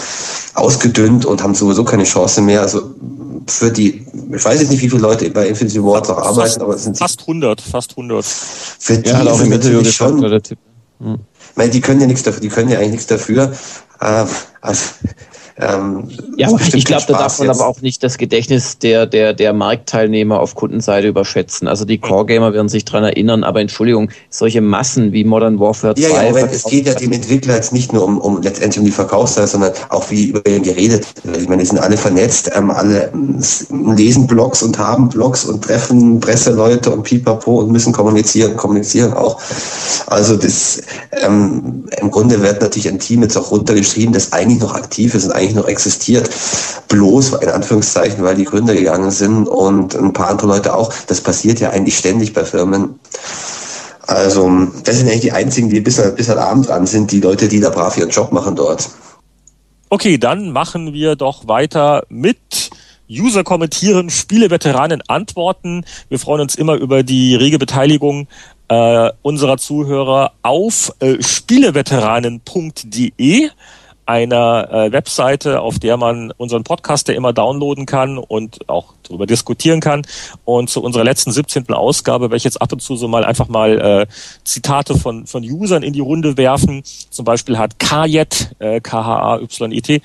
ausgedünnt 0.53 1.25
und 1.25 1.41
haben 1.41 1.55
sowieso 1.55 1.85
keine 1.85 2.03
Chance 2.03 2.41
mehr. 2.41 2.61
Also 2.61 2.93
für 3.47 3.71
die, 3.71 4.05
ich 4.33 4.43
weiß 4.43 4.59
jetzt 4.59 4.69
nicht, 4.69 4.81
wie 4.81 4.89
viele 4.89 5.01
Leute 5.01 5.29
bei 5.29 5.47
Infinity 5.47 5.81
Ward 5.81 6.09
noch 6.09 6.17
arbeiten, 6.17 6.41
fast, 6.41 6.61
aber 6.61 6.75
es 6.75 6.83
sind 6.83 6.97
fast 6.97 7.21
100, 7.21 7.61
fast 7.61 7.91
100. 7.91 8.25
Für 8.25 8.97
die 8.97 9.09
ja, 9.09 9.21
ist 9.21 9.39
es 9.39 9.47
natürlich 9.47 9.95
schon. 9.95 10.21
Hm. 10.21 11.19
Ich 11.51 11.55
meine, 11.55 11.71
die 11.71 11.81
können 11.81 12.01
ja 12.01 12.07
nichts 12.07 12.23
dafür, 12.23 12.41
die 12.41 12.49
können 12.49 12.69
ja 12.69 12.79
eigentlich 12.79 12.91
nichts 12.91 13.07
dafür. 13.07 13.53
Äh, 14.01 14.25
also, 14.59 14.83
ähm, 15.59 16.07
ja, 16.35 16.49
ich 16.73 16.85
glaube, 16.85 17.03
da 17.07 17.13
darf 17.13 17.39
man 17.39 17.47
jetzt. 17.47 17.59
aber 17.59 17.67
auch 17.67 17.81
nicht 17.81 18.03
das 18.03 18.17
Gedächtnis 18.19 18.77
der, 18.77 19.07
der, 19.07 19.33
der 19.33 19.53
Marktteilnehmer 19.53 20.39
auf 20.39 20.53
Kundenseite 20.53 21.07
überschätzen. 21.07 21.67
Also 21.67 21.83
die 21.83 21.97
Core-Gamer 21.97 22.53
werden 22.53 22.69
sich 22.69 22.85
dran 22.85 23.03
erinnern, 23.03 23.43
aber 23.43 23.61
Entschuldigung, 23.61 24.09
solche 24.29 24.61
Massen 24.61 25.13
wie 25.13 25.23
Modern 25.23 25.59
Warfare 25.59 25.95
2. 25.95 26.01
Ja, 26.01 26.09
ja, 26.09 26.29
Moment, 26.29 26.51
es 26.51 26.63
geht 26.63 26.85
ja 26.85 26.93
dem 26.93 27.11
Entwickler 27.11 27.55
jetzt 27.55 27.73
nicht 27.73 27.91
nur 27.91 28.03
um, 28.03 28.19
um 28.19 28.41
letztendlich 28.41 28.79
um 28.79 28.85
die 28.85 28.91
Verkaufsseite, 28.91 29.47
sondern 29.47 29.73
auch 29.89 30.11
wie 30.11 30.25
über 30.25 30.47
ihn 30.47 30.61
geredet 30.61 31.07
wird. 31.23 31.37
Ich 31.37 31.49
meine, 31.49 31.63
die 31.63 31.67
sind 31.67 31.79
alle 31.79 31.97
vernetzt, 31.97 32.51
ähm, 32.55 32.69
alle 32.69 33.11
lesen 33.95 34.27
Blogs 34.27 34.61
und 34.61 34.77
haben 34.77 35.09
Blogs 35.09 35.43
und 35.45 35.63
treffen 35.63 36.19
Presseleute 36.19 36.91
und 36.91 37.01
pipapo 37.01 37.61
und 37.61 37.71
müssen 37.71 37.93
kommunizieren, 37.93 38.55
kommunizieren 38.57 39.13
auch. 39.13 39.41
Also 40.05 40.37
das 40.37 40.83
ähm, 41.23 41.85
im 41.99 42.11
Grunde 42.11 42.41
wird 42.41 42.61
natürlich 42.61 42.87
ein 42.87 42.99
Team 42.99 43.23
jetzt 43.23 43.37
auch 43.37 43.49
runtergeschrieben, 43.49 44.13
das 44.13 44.33
eigentlich 44.33 44.59
noch 44.59 44.75
aktiv 44.75 45.15
ist 45.15 45.25
und 45.25 45.31
eigentlich 45.31 45.46
eigentlich 45.47 45.55
noch 45.55 45.67
existiert. 45.67 46.29
Bloß, 46.89 47.33
in 47.33 47.49
Anführungszeichen, 47.49 48.23
weil 48.23 48.35
die 48.35 48.43
Gründer 48.43 48.75
gegangen 48.75 49.11
sind 49.11 49.47
und 49.47 49.95
ein 49.95 50.13
paar 50.13 50.29
andere 50.29 50.47
Leute 50.47 50.75
auch. 50.75 50.93
Das 51.07 51.21
passiert 51.21 51.59
ja 51.59 51.71
eigentlich 51.71 51.97
ständig 51.97 52.33
bei 52.33 52.45
Firmen. 52.45 52.99
Also, 54.01 54.49
das 54.83 54.97
sind 54.97 55.07
eigentlich 55.07 55.21
die 55.21 55.31
einzigen, 55.31 55.69
die 55.69 55.81
bis, 55.81 56.01
bis 56.15 56.29
heute 56.29 56.41
Abend 56.41 56.69
dran 56.69 56.85
sind, 56.85 57.11
die 57.11 57.19
Leute, 57.19 57.47
die 57.47 57.59
da 57.59 57.69
brav 57.69 57.97
ihren 57.97 58.09
Job 58.09 58.31
machen 58.31 58.55
dort. 58.55 58.89
Okay, 59.89 60.17
dann 60.17 60.51
machen 60.51 60.93
wir 60.93 61.15
doch 61.15 61.47
weiter 61.47 62.03
mit 62.09 62.69
User 63.09 63.43
kommentieren, 63.43 64.09
Spieleveteranen 64.09 65.01
antworten. 65.07 65.85
Wir 66.09 66.19
freuen 66.19 66.41
uns 66.41 66.55
immer 66.55 66.75
über 66.75 67.03
die 67.03 67.35
rege 67.35 67.57
Beteiligung 67.57 68.27
äh, 68.67 69.09
unserer 69.21 69.57
Zuhörer 69.57 70.33
auf 70.41 70.91
äh, 70.99 71.21
spieleveteranen.de 71.21 73.49
einer 74.07 74.71
äh, 74.71 74.91
Webseite, 74.91 75.61
auf 75.61 75.79
der 75.79 75.97
man 75.97 76.31
unseren 76.37 76.63
Podcast 76.63 77.07
ja 77.07 77.13
immer 77.13 77.33
downloaden 77.33 77.85
kann 77.85 78.17
und 78.17 78.69
auch 78.69 78.93
darüber 79.03 79.25
diskutieren 79.25 79.79
kann. 79.79 80.03
Und 80.45 80.69
zu 80.69 80.81
unserer 80.81 81.03
letzten 81.03 81.31
17. 81.31 81.71
Ausgabe 81.73 82.25
werde 82.25 82.37
ich 82.37 82.43
jetzt 82.43 82.61
ab 82.61 82.71
und 82.71 82.81
zu 82.81 82.95
so 82.95 83.07
mal 83.07 83.25
einfach 83.25 83.47
mal 83.47 83.79
äh, 83.79 84.07
Zitate 84.43 84.97
von, 84.97 85.27
von 85.27 85.43
Usern 85.43 85.83
in 85.83 85.93
die 85.93 85.99
Runde 85.99 86.37
werfen. 86.37 86.83
Zum 86.83 87.25
Beispiel 87.25 87.57
hat 87.57 87.79
Kajet, 87.79 88.55
äh, 88.59 88.79
K-H-A-Y-E-T, 88.79 90.01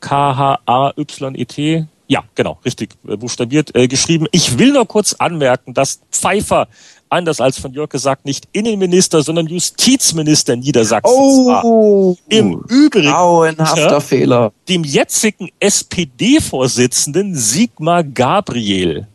K-H-A-Y-E-T, 0.00 1.86
ja, 2.08 2.24
genau, 2.34 2.58
richtig 2.64 2.94
äh, 3.08 3.16
buchstabiert, 3.16 3.74
äh, 3.74 3.88
geschrieben. 3.88 4.26
Ich 4.30 4.58
will 4.58 4.72
nur 4.72 4.86
kurz 4.86 5.14
anmerken, 5.14 5.74
dass 5.74 6.00
Pfeiffer 6.10 6.68
anders 7.08 7.40
als 7.40 7.58
von 7.58 7.72
Jörg 7.72 7.90
gesagt, 7.90 8.24
nicht 8.24 8.48
Innenminister, 8.52 9.22
sondern 9.22 9.46
Justizminister 9.46 10.56
Niedersachsens 10.56 11.16
oh, 11.16 11.46
war. 11.48 12.16
Im 12.28 12.64
Übrigen 12.68 13.10
grauenhafter 13.10 14.00
Fehler. 14.00 14.52
dem 14.68 14.84
jetzigen 14.84 15.50
SPD-Vorsitzenden 15.60 17.34
Sigmar 17.34 18.04
Gabriel. 18.04 19.06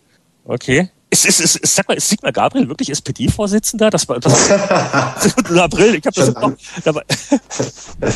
Okay. 0.45 0.89
ist, 1.09 1.25
ist, 1.25 1.39
ist, 1.41 1.55
ist, 1.57 1.75
sag 1.75 1.87
mal, 1.87 1.95
ist 1.95 2.09
Sigmar 2.09 2.31
Gabriel 2.31 2.67
wirklich 2.67 2.89
SPD-Vorsitzender? 2.89 3.89
Das 3.89 4.07
war 4.07 4.19
das, 4.19 4.49
im 5.49 5.59
April. 5.59 5.95
Ich 5.95 6.05
habe 6.05 6.15
das 6.15 6.33
noch, 6.33 6.53
aber, 6.85 7.03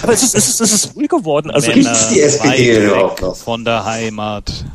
aber 0.03 0.13
es 0.13 0.23
ist, 0.23 0.35
es 0.35 0.47
ist, 0.47 0.61
es 0.61 0.71
ist 0.71 0.95
ruhig 0.95 1.09
geworden. 1.09 1.51
Also 1.51 1.69
Männer 1.71 1.91
ich, 1.91 2.07
die 2.13 2.21
SPD 2.21 2.89
weg 2.89 3.21
noch? 3.21 3.35
von 3.35 3.65
der 3.65 3.85
Heimat. 3.85 4.65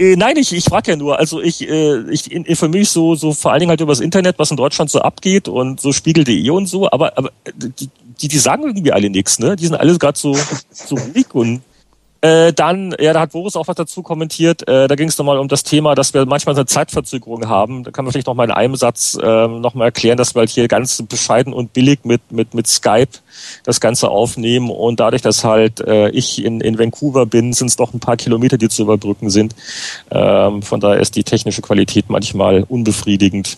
Äh, 0.00 0.16
nein, 0.16 0.36
ich, 0.38 0.52
ich 0.52 0.64
frage 0.64 0.92
ja 0.92 0.96
nur. 0.96 1.18
Also 1.18 1.42
ich, 1.42 1.68
äh, 1.68 2.10
ich 2.10 2.32
informiere 2.32 2.80
mich 2.80 2.88
so, 2.88 3.14
so 3.14 3.34
vor 3.34 3.52
allen 3.52 3.60
Dingen 3.60 3.70
halt 3.70 3.82
über 3.82 3.92
das 3.92 4.00
Internet, 4.00 4.38
was 4.38 4.50
in 4.50 4.56
Deutschland 4.56 4.90
so 4.90 5.00
abgeht 5.00 5.46
und 5.46 5.78
so 5.80 5.92
Spiegel.de 5.92 6.48
und 6.50 6.66
so. 6.66 6.90
Aber, 6.90 7.16
aber 7.18 7.30
äh, 7.44 7.52
die, 7.54 7.90
die, 8.20 8.28
die 8.28 8.38
sagen 8.38 8.64
irgendwie 8.64 8.92
alle 8.92 9.10
nichts. 9.10 9.38
Ne? 9.38 9.56
Die 9.56 9.66
sind 9.66 9.74
alle 9.74 9.96
gerade 9.98 10.18
so, 10.18 10.36
so 10.70 10.96
ruhig 10.96 11.26
und 11.34 11.60
äh, 12.22 12.52
dann, 12.52 12.94
ja, 12.98 13.14
da 13.14 13.20
hat 13.20 13.32
Boris 13.32 13.56
auch 13.56 13.68
was 13.68 13.76
dazu 13.76 14.02
kommentiert. 14.02 14.68
Äh, 14.68 14.88
da 14.88 14.94
ging 14.94 15.08
es 15.08 15.16
nochmal 15.16 15.38
um 15.38 15.48
das 15.48 15.62
Thema, 15.62 15.94
dass 15.94 16.12
wir 16.12 16.26
manchmal 16.26 16.54
eine 16.54 16.66
Zeitverzögerung 16.66 17.48
haben. 17.48 17.82
Da 17.82 17.90
kann 17.90 18.04
man 18.04 18.12
vielleicht 18.12 18.26
noch 18.26 18.34
mal 18.34 18.44
in 18.44 18.50
einem 18.50 18.76
Satz 18.76 19.16
äh, 19.20 19.48
nochmal 19.48 19.86
erklären, 19.86 20.18
dass 20.18 20.34
wir 20.34 20.40
halt 20.40 20.50
hier 20.50 20.68
ganz 20.68 21.02
bescheiden 21.02 21.54
und 21.54 21.72
billig 21.72 22.00
mit, 22.04 22.30
mit, 22.30 22.52
mit 22.52 22.66
Skype 22.66 23.08
das 23.64 23.80
Ganze 23.80 24.10
aufnehmen 24.10 24.70
und 24.70 25.00
dadurch, 25.00 25.22
dass 25.22 25.44
halt 25.44 25.80
äh, 25.80 26.10
ich 26.10 26.44
in, 26.44 26.60
in 26.60 26.78
Vancouver 26.78 27.24
bin, 27.24 27.54
sind 27.54 27.68
es 27.68 27.76
doch 27.76 27.94
ein 27.94 28.00
paar 28.00 28.16
Kilometer, 28.16 28.58
die 28.58 28.68
zu 28.68 28.82
überbrücken 28.82 29.30
sind. 29.30 29.54
Ähm, 30.10 30.62
von 30.62 30.80
daher 30.80 31.00
ist 31.00 31.16
die 31.16 31.24
technische 31.24 31.62
Qualität 31.62 32.06
manchmal 32.08 32.64
unbefriedigend. 32.68 33.56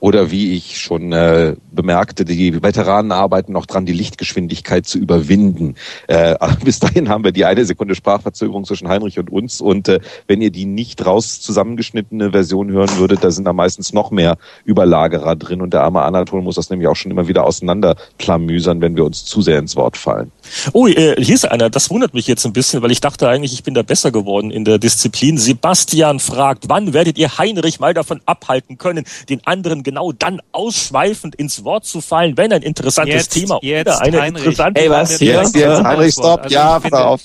Oder 0.00 0.30
wie 0.30 0.52
ich 0.54 0.78
schon 0.78 1.12
äh, 1.12 1.56
bemerkte, 1.72 2.26
die 2.26 2.62
Veteranen 2.62 3.10
arbeiten 3.10 3.52
noch 3.52 3.64
dran, 3.64 3.86
die 3.86 3.94
Lichtgeschwindigkeit 3.94 4.86
zu 4.86 4.98
überwinden. 4.98 5.76
Äh, 6.08 6.36
bis 6.64 6.78
dahin 6.78 7.08
haben 7.08 7.24
wir 7.24 7.32
die 7.32 7.46
eine 7.46 7.64
Sekunde 7.64 7.94
Sprachverzögerung 7.94 8.66
zwischen 8.66 8.88
Heinrich 8.88 9.18
und 9.18 9.30
uns. 9.30 9.62
Und 9.62 9.88
äh, 9.88 10.00
wenn 10.26 10.42
ihr 10.42 10.50
die 10.50 10.66
nicht 10.66 11.06
raus 11.06 11.40
zusammengeschnittene 11.40 12.32
Version 12.32 12.70
hören 12.70 12.98
würdet, 12.98 13.24
da 13.24 13.30
sind 13.30 13.44
da 13.44 13.54
meistens 13.54 13.94
noch 13.94 14.10
mehr 14.10 14.36
Überlagerer 14.66 15.36
drin. 15.36 15.62
Und 15.62 15.72
der 15.72 15.82
arme 15.82 16.02
Anatol 16.02 16.42
muss 16.42 16.56
das 16.56 16.68
nämlich 16.68 16.88
auch 16.88 16.96
schon 16.96 17.10
immer 17.10 17.26
wieder 17.26 17.44
auseinanderklamüsern, 17.46 18.82
wenn 18.82 18.96
wir 18.96 19.06
uns 19.06 19.24
zu 19.24 19.40
sehr 19.40 19.58
ins 19.58 19.74
Wort 19.74 19.96
fallen. 19.96 20.30
Oh, 20.74 20.86
äh, 20.86 21.14
hier 21.22 21.34
ist 21.34 21.50
einer, 21.50 21.70
das 21.70 21.88
wundert 21.88 22.12
mich 22.12 22.26
jetzt 22.26 22.44
ein 22.44 22.52
bisschen, 22.52 22.82
weil 22.82 22.90
ich 22.90 23.00
dachte 23.00 23.26
eigentlich, 23.26 23.54
ich 23.54 23.62
bin 23.62 23.72
da 23.72 23.82
besser 23.82 24.12
geworden 24.12 24.50
in 24.50 24.66
der 24.66 24.78
Disziplin. 24.78 25.38
Sebastian 25.38 26.20
fragt, 26.20 26.64
wann 26.68 26.92
werdet 26.92 27.16
ihr 27.16 27.38
Heinrich 27.38 27.80
mal 27.80 27.94
davon 27.94 28.20
abhalten 28.26 28.76
können, 28.76 29.04
den 29.30 29.46
anderen 29.46 29.82
genau 29.82 29.93
dann 30.18 30.40
ausschweifend 30.52 31.34
ins 31.34 31.64
Wort 31.64 31.84
zu 31.84 32.00
fallen, 32.00 32.36
wenn 32.36 32.52
ein 32.52 32.62
interessantes 32.62 33.14
Jetzt, 33.14 33.32
Thema 33.32 33.58
jetzt, 33.62 33.86
oder 33.88 34.00
eine 34.00 34.20
Heinrich. 34.20 34.44
interessante 34.44 34.80
Ey, 34.80 34.90
was? 34.90 35.18
Der 35.18 35.42
Jetzt, 35.42 35.54
jetzt, 35.54 35.84
Heinrich, 35.84 36.12
stopp, 36.12 36.42
Also 36.42 36.54
ja, 36.54 36.80
pass 36.80 36.92
auf. 36.92 37.20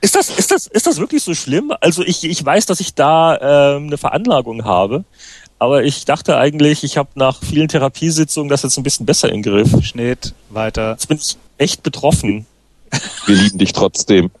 Ist 0.00 0.14
das, 0.14 0.30
ist 0.30 0.50
das, 0.50 0.66
ist 0.66 0.86
das 0.86 0.98
wirklich 0.98 1.22
so 1.22 1.34
schlimm? 1.34 1.72
Also 1.80 2.02
ich, 2.02 2.22
ich 2.24 2.44
weiß, 2.44 2.66
dass 2.66 2.80
ich 2.80 2.94
da 2.94 3.76
ähm, 3.76 3.86
eine 3.86 3.96
Veranlagung 3.98 4.64
habe, 4.64 5.04
aber 5.58 5.82
ich 5.82 6.04
dachte 6.04 6.36
eigentlich, 6.36 6.84
ich 6.84 6.96
habe 6.98 7.08
nach 7.14 7.40
vielen 7.42 7.68
Therapiesitzungen 7.68 8.48
das 8.48 8.62
jetzt 8.62 8.76
ein 8.76 8.82
bisschen 8.82 9.06
besser 9.06 9.30
im 9.32 9.42
Griff. 9.42 9.70
Schnitt, 9.82 10.34
weiter. 10.50 10.92
Jetzt 10.92 11.08
bin 11.08 11.16
ich 11.16 11.36
echt 11.56 11.82
betroffen. 11.82 12.46
Wir 13.26 13.34
lieben 13.34 13.58
dich 13.58 13.72
trotzdem. 13.72 14.30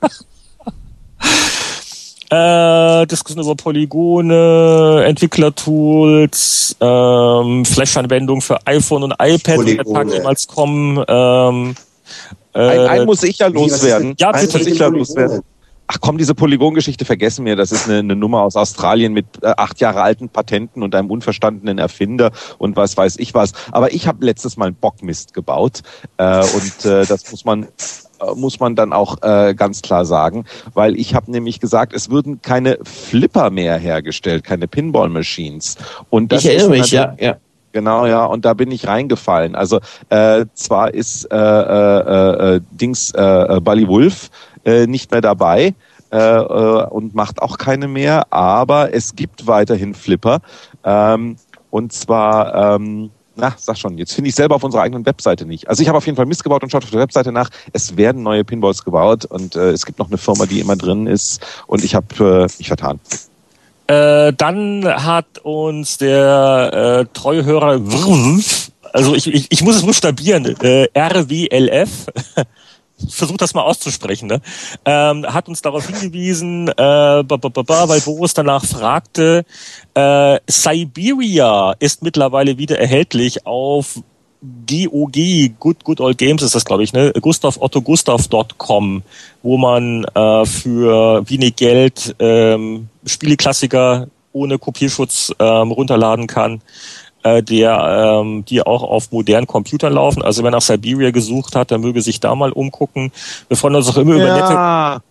Äh, 2.30 3.06
Diskussion 3.06 3.42
über 3.42 3.54
Polygone, 3.54 5.04
Entwicklertools, 5.06 6.76
ähm, 6.80 7.64
Flash-Anwendungen 7.64 8.42
für 8.42 8.58
iPhone 8.66 9.04
und 9.04 9.12
iPad, 9.12 9.66
die 9.66 9.76
der 9.76 9.84
Tag 9.84 9.94
Polygone. 9.94 10.14
jemals 10.14 10.46
kommen. 10.46 11.02
Ähm, 11.08 11.74
äh, 12.54 12.60
Ein, 12.60 13.00
ein 13.00 13.06
muss 13.06 13.22
ich 13.22 13.38
ja 13.38 13.46
loswerden. 13.46 14.14
Ja, 14.18 14.30
Ein 14.30 14.42
bitte. 14.42 14.58
muss 14.58 14.66
ich 14.66 14.78
ja 14.78 14.88
loswerden. 14.88 15.42
Ach 15.90 15.96
komm, 16.02 16.18
diese 16.18 16.34
Polygongeschichte 16.34 17.06
vergessen 17.06 17.46
wir. 17.46 17.56
Das 17.56 17.72
ist 17.72 17.88
eine, 17.88 18.00
eine 18.00 18.14
Nummer 18.14 18.42
aus 18.42 18.56
Australien 18.56 19.14
mit 19.14 19.24
äh, 19.42 19.54
acht 19.56 19.80
Jahre 19.80 20.02
alten 20.02 20.28
Patenten 20.28 20.82
und 20.82 20.94
einem 20.94 21.10
unverstandenen 21.10 21.78
Erfinder 21.78 22.30
und 22.58 22.76
was 22.76 22.94
weiß 22.94 23.16
ich 23.18 23.32
was. 23.32 23.52
Aber 23.72 23.94
ich 23.94 24.06
habe 24.06 24.22
letztes 24.22 24.58
Mal 24.58 24.66
einen 24.66 24.74
Bockmist 24.74 25.32
gebaut 25.32 25.80
äh, 26.18 26.40
und 26.40 26.84
äh, 26.84 27.06
das 27.06 27.30
muss 27.30 27.46
man 27.46 27.62
äh, 27.62 27.66
muss 28.34 28.60
man 28.60 28.74
dann 28.74 28.92
auch 28.92 29.22
äh, 29.22 29.54
ganz 29.54 29.82
klar 29.82 30.04
sagen, 30.04 30.44
weil 30.74 30.98
ich 30.98 31.14
habe 31.14 31.30
nämlich 31.30 31.60
gesagt, 31.60 31.92
es 31.92 32.10
würden 32.10 32.42
keine 32.42 32.78
Flipper 32.82 33.50
mehr 33.50 33.76
hergestellt, 33.76 34.44
keine 34.44 34.68
Pinball-Machines. 34.68 35.76
Und 36.10 36.32
das 36.32 36.44
Ich 36.44 36.50
erinnere 36.50 36.70
mich, 36.70 36.90
ja, 36.90 37.14
ja. 37.18 37.36
Genau, 37.72 38.06
ja, 38.06 38.24
und 38.24 38.44
da 38.44 38.54
bin 38.54 38.70
ich 38.70 38.86
reingefallen. 38.86 39.54
Also 39.54 39.80
äh, 40.08 40.46
zwar 40.54 40.94
ist 40.94 41.24
äh, 41.30 41.36
äh, 41.36 42.56
äh, 42.56 42.60
Dings 42.72 43.12
äh, 43.12 43.22
äh, 43.22 43.60
Bally 43.60 43.86
Wolf 43.86 44.30
äh, 44.64 44.86
nicht 44.86 45.10
mehr 45.10 45.20
dabei 45.20 45.74
äh, 46.10 46.16
äh, 46.16 46.86
und 46.86 47.14
macht 47.14 47.42
auch 47.42 47.58
keine 47.58 47.86
mehr, 47.86 48.32
aber 48.32 48.94
es 48.94 49.14
gibt 49.14 49.46
weiterhin 49.46 49.94
Flipper. 49.94 50.40
Ähm, 50.82 51.36
und 51.70 51.92
zwar, 51.92 52.76
ähm, 52.76 53.10
na, 53.38 53.54
sag 53.56 53.78
schon, 53.78 53.96
jetzt 53.98 54.14
finde 54.14 54.28
ich 54.28 54.34
selber 54.34 54.56
auf 54.56 54.64
unserer 54.64 54.82
eigenen 54.82 55.06
Webseite 55.06 55.46
nicht. 55.46 55.68
Also 55.68 55.82
ich 55.82 55.88
habe 55.88 55.98
auf 55.98 56.06
jeden 56.06 56.16
Fall 56.16 56.26
Mist 56.26 56.42
gebaut 56.42 56.62
und 56.62 56.70
schaut 56.70 56.84
auf 56.84 56.90
der 56.90 57.00
Webseite 57.00 57.32
nach. 57.32 57.50
Es 57.72 57.96
werden 57.96 58.22
neue 58.22 58.44
Pinballs 58.44 58.84
gebaut 58.84 59.24
und 59.24 59.54
äh, 59.56 59.70
es 59.70 59.86
gibt 59.86 59.98
noch 59.98 60.08
eine 60.08 60.18
Firma, 60.18 60.46
die 60.46 60.60
immer 60.60 60.76
drin 60.76 61.06
ist 61.06 61.46
und 61.66 61.84
ich 61.84 61.94
habe 61.94 62.46
äh, 62.48 62.58
mich 62.58 62.68
vertan. 62.68 63.00
Äh, 63.86 64.32
dann 64.34 64.84
hat 64.84 65.38
uns 65.42 65.98
der 65.98 67.06
äh, 67.06 67.12
Treuhörer, 67.14 67.80
also 68.92 69.14
ich, 69.14 69.32
ich, 69.32 69.46
ich 69.50 69.62
muss 69.62 69.76
es 69.76 69.82
buchstabieren, 69.82 70.44
äh, 70.60 70.88
RWLF, 70.98 72.06
versucht 73.08 73.40
das 73.40 73.54
mal 73.54 73.62
auszusprechen, 73.62 74.28
ne? 74.28 74.40
ähm, 74.84 75.26
hat 75.26 75.48
uns 75.48 75.62
darauf 75.62 75.86
hingewiesen, 75.86 76.68
äh, 76.68 76.72
ba, 76.74 77.22
ba, 77.22 77.48
ba, 77.48 77.88
weil 77.88 78.00
Boris 78.00 78.34
danach 78.34 78.64
fragte, 78.64 79.44
äh, 79.94 80.38
Siberia 80.46 81.74
ist 81.78 82.02
mittlerweile 82.02 82.58
wieder 82.58 82.78
erhältlich 82.78 83.46
auf 83.46 84.00
GOG, 84.40 85.58
Good, 85.58 85.84
Good 85.84 86.00
Old 86.00 86.18
Games 86.18 86.42
ist 86.42 86.54
das, 86.54 86.64
glaube 86.64 86.84
ich, 86.84 86.92
ne? 86.92 87.12
Gustav 87.20 87.56
Otto 87.60 87.82
Gustav.com, 87.82 89.02
wo 89.42 89.56
man 89.56 90.04
äh, 90.14 90.44
für 90.44 91.28
wenig 91.28 91.56
Geld 91.56 92.14
ähm, 92.20 92.88
Spieleklassiker 93.04 94.06
ohne 94.32 94.58
Kopierschutz 94.58 95.34
ähm, 95.40 95.72
runterladen 95.72 96.28
kann, 96.28 96.60
äh, 97.22 97.42
der 97.42 98.20
ähm, 98.22 98.44
die 98.44 98.62
auch 98.62 98.82
auf 98.82 99.10
modernen 99.12 99.46
Computern 99.46 99.92
laufen. 99.92 100.22
Also 100.22 100.42
wer 100.44 100.50
nach 100.50 100.60
Siberia 100.60 101.10
gesucht 101.10 101.56
hat, 101.56 101.70
der 101.70 101.78
möge 101.78 102.00
sich 102.02 102.20
da 102.20 102.34
mal 102.34 102.52
umgucken. 102.52 103.12
Wir 103.48 103.56
freuen 103.56 103.76
uns 103.76 103.88
auch 103.88 103.96
immer 103.96 104.14
über 104.14 104.32
nette, 104.32 105.02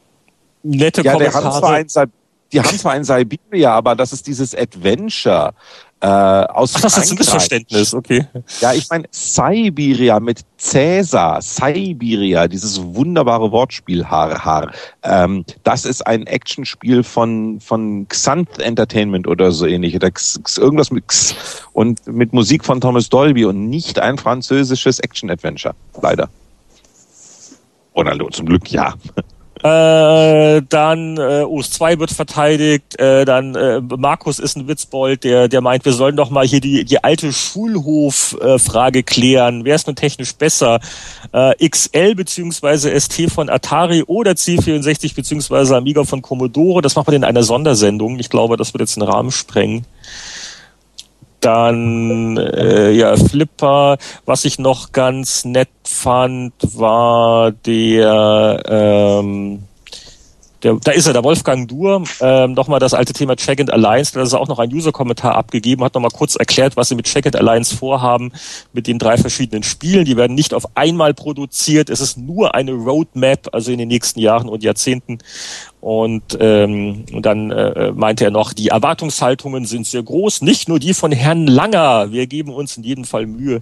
nette 0.63 1.01
Ja, 1.01 1.17
der 1.17 1.33
haben 1.33 1.51
zwar 1.51 1.61
Kommentare. 1.73 2.07
die 2.51 2.59
haben 2.59 2.77
zwar 2.77 2.93
ein 2.93 3.03
Siberia, 3.03 3.73
aber 3.73 3.95
das 3.95 4.13
ist 4.13 4.27
dieses 4.27 4.55
Adventure 4.55 5.53
äh, 5.99 6.05
aus 6.07 6.75
Ach, 6.75 6.81
das 6.81 6.97
ist 6.97 7.11
ein. 7.11 7.17
Missverständnis, 7.17 7.93
okay. 7.93 8.27
Ja, 8.61 8.73
ich 8.73 8.87
meine 8.89 9.05
Siberia 9.09 10.19
mit 10.19 10.41
Cäsar, 10.57 11.41
Siberia, 11.41 12.47
dieses 12.47 12.79
wunderbare 12.83 13.51
Wortspiel, 13.51 14.05
Haar, 14.05 14.45
Haar. 14.45 14.71
Ähm, 15.03 15.43
das 15.63 15.85
ist 15.85 16.05
ein 16.05 16.27
Actionspiel 16.27 17.01
von 17.01 17.59
von 17.59 18.07
Xanth 18.07 18.59
Entertainment 18.59 19.27
oder 19.27 19.51
so 19.51 19.65
ähnlich 19.65 19.95
oder 19.95 20.09
X, 20.09 20.37
X, 20.37 20.57
irgendwas 20.59 20.91
mit 20.91 21.05
X 21.05 21.35
und 21.73 22.05
mit 22.05 22.31
Musik 22.31 22.63
von 22.63 22.79
Thomas 22.79 23.09
Dolby 23.09 23.45
und 23.45 23.67
nicht 23.67 23.97
ein 23.97 24.19
französisches 24.19 24.99
Action 24.99 25.31
Adventure, 25.31 25.73
leider. 26.01 26.29
Oder 27.93 28.15
zum 28.29 28.45
Glück 28.45 28.71
ja. 28.71 28.93
Äh, 29.67 30.61
dann 30.69 31.17
äh, 31.17 31.43
OS 31.43 31.71
2 31.71 31.99
wird 31.99 32.11
verteidigt, 32.11 32.97
äh, 32.99 33.25
dann 33.25 33.55
äh, 33.55 33.81
Markus 33.81 34.39
ist 34.39 34.55
ein 34.55 34.67
Witzbold, 34.67 35.25
der, 35.25 35.49
der 35.49 35.59
meint, 35.59 35.83
wir 35.83 35.91
sollen 35.91 36.15
doch 36.15 36.29
mal 36.29 36.47
hier 36.47 36.61
die, 36.61 36.85
die 36.85 37.03
alte 37.03 37.33
Schulhof-Frage 37.33 39.03
klären. 39.03 39.65
Wer 39.65 39.75
ist 39.75 39.87
nun 39.87 39.97
technisch 39.97 40.35
besser? 40.35 40.79
Äh, 41.33 41.67
XL 41.67 42.15
beziehungsweise 42.15 42.97
ST 42.97 43.29
von 43.29 43.49
Atari 43.49 44.03
oder 44.03 44.31
C64 44.31 45.15
beziehungsweise 45.15 45.75
Amiga 45.75 46.05
von 46.05 46.21
Commodore? 46.21 46.81
Das 46.81 46.95
machen 46.95 47.07
wir 47.07 47.17
in 47.17 47.25
einer 47.25 47.43
Sondersendung. 47.43 48.19
Ich 48.19 48.29
glaube, 48.29 48.55
das 48.55 48.73
wird 48.73 48.81
jetzt 48.81 48.95
den 48.95 49.03
Rahmen 49.03 49.31
sprengen. 49.31 49.85
Dann 51.39 52.37
äh, 52.37 52.91
ja 52.91 53.15
Flipper. 53.15 53.97
Was 54.25 54.45
ich 54.45 54.59
noch 54.59 54.91
ganz 54.91 55.45
nett 55.45 55.69
fand, 55.83 56.53
war 56.61 57.51
der 57.51 58.63
ähm, 58.67 59.63
der, 60.63 60.75
da 60.83 60.91
ist 60.91 61.05
er, 61.05 61.13
der 61.13 61.23
Wolfgang 61.23 61.67
Dur, 61.67 62.03
ähm, 62.19 62.53
nochmal 62.53 62.79
das 62.79 62.93
alte 62.93 63.13
Thema 63.13 63.35
Check 63.35 63.59
and 63.59 63.71
Alliance, 63.71 64.13
da 64.13 64.21
ist 64.23 64.33
auch 64.33 64.47
noch 64.47 64.57
einen 64.57 64.73
User-Kommentar 64.73 65.35
abgegeben, 65.35 65.83
hat 65.83 65.93
nochmal 65.93 66.11
kurz 66.11 66.35
erklärt, 66.35 66.75
was 66.75 66.89
sie 66.89 66.95
mit 66.95 67.05
Check 67.05 67.27
and 67.27 67.35
Alliance 67.35 67.75
vorhaben, 67.75 68.31
mit 68.73 68.87
den 68.87 68.97
drei 68.97 69.17
verschiedenen 69.17 69.63
Spielen. 69.63 70.05
Die 70.05 70.17
werden 70.17 70.35
nicht 70.35 70.53
auf 70.53 70.65
einmal 70.75 71.13
produziert, 71.13 71.89
es 71.89 72.01
ist 72.01 72.17
nur 72.17 72.55
eine 72.55 72.71
Roadmap, 72.71 73.49
also 73.53 73.71
in 73.71 73.77
den 73.77 73.87
nächsten 73.87 74.19
Jahren 74.19 74.49
und 74.49 74.63
Jahrzehnten. 74.63 75.19
Und, 75.87 76.37
ähm, 76.41 77.05
und 77.13 77.25
dann 77.25 77.49
äh, 77.49 77.93
meinte 77.93 78.25
er 78.25 78.31
noch, 78.31 78.51
die 78.51 78.67
Erwartungshaltungen 78.67 79.63
sind 79.63 79.87
sehr 79.87 80.03
groß, 80.03 80.41
nicht 80.41 80.67
nur 80.67 80.79
die 80.79 80.93
von 80.93 81.13
Herrn 81.13 81.47
Langer. 81.47 82.11
Wir 82.11 82.27
geben 82.27 82.51
uns 82.51 82.75
in 82.75 82.83
jedem 82.83 83.05
Fall 83.05 83.25
Mühe. 83.25 83.61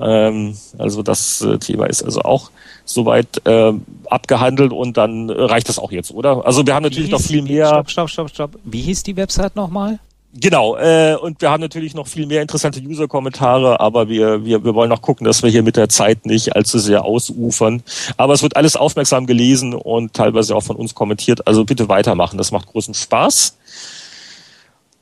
Ähm, 0.00 0.56
also 0.78 1.04
das 1.04 1.42
äh, 1.42 1.58
Thema 1.58 1.86
ist 1.86 2.02
also 2.02 2.22
auch 2.22 2.50
soweit 2.84 3.46
äh, 3.46 3.72
abgehandelt 4.06 4.72
und 4.72 4.96
dann 4.96 5.30
reicht 5.30 5.68
das 5.68 5.78
auch 5.78 5.92
jetzt, 5.92 6.10
oder? 6.10 6.44
Also 6.44 6.66
wir 6.66 6.74
haben 6.74 6.82
natürlich 6.82 7.12
noch 7.12 7.20
viel 7.20 7.42
mehr. 7.42 7.68
Stopp, 7.68 7.90
stopp, 7.90 8.10
stopp, 8.10 8.30
stopp. 8.30 8.50
Wie 8.64 8.80
hieß 8.80 9.04
die 9.04 9.16
Website 9.16 9.54
nochmal? 9.54 10.00
Genau, 10.32 10.76
äh, 10.76 11.16
und 11.20 11.40
wir 11.40 11.50
haben 11.50 11.60
natürlich 11.60 11.94
noch 11.94 12.06
viel 12.06 12.24
mehr 12.24 12.40
interessante 12.40 12.80
User-Kommentare, 12.80 13.80
aber 13.80 14.08
wir, 14.08 14.44
wir, 14.44 14.64
wir 14.64 14.74
wollen 14.76 14.88
noch 14.88 15.02
gucken, 15.02 15.24
dass 15.24 15.42
wir 15.42 15.50
hier 15.50 15.64
mit 15.64 15.76
der 15.76 15.88
Zeit 15.88 16.24
nicht 16.24 16.54
allzu 16.54 16.78
sehr 16.78 17.04
ausufern. 17.04 17.82
Aber 18.16 18.32
es 18.32 18.42
wird 18.42 18.54
alles 18.54 18.76
aufmerksam 18.76 19.26
gelesen 19.26 19.74
und 19.74 20.14
teilweise 20.14 20.54
auch 20.54 20.62
von 20.62 20.76
uns 20.76 20.94
kommentiert. 20.94 21.48
Also 21.48 21.64
bitte 21.64 21.88
weitermachen, 21.88 22.38
das 22.38 22.52
macht 22.52 22.68
großen 22.68 22.94
Spaß. 22.94 23.56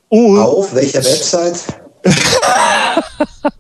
Und 0.09 0.39
Auf 0.39 0.75
welcher 0.75 1.05
Website? 1.05 1.63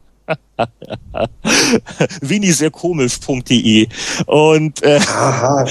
Winnie 2.22 2.52
sehr 2.52 2.70
komisch.de 2.70 3.88
und 4.26 4.82
äh, 4.82 5.00
Aha. 5.06 5.66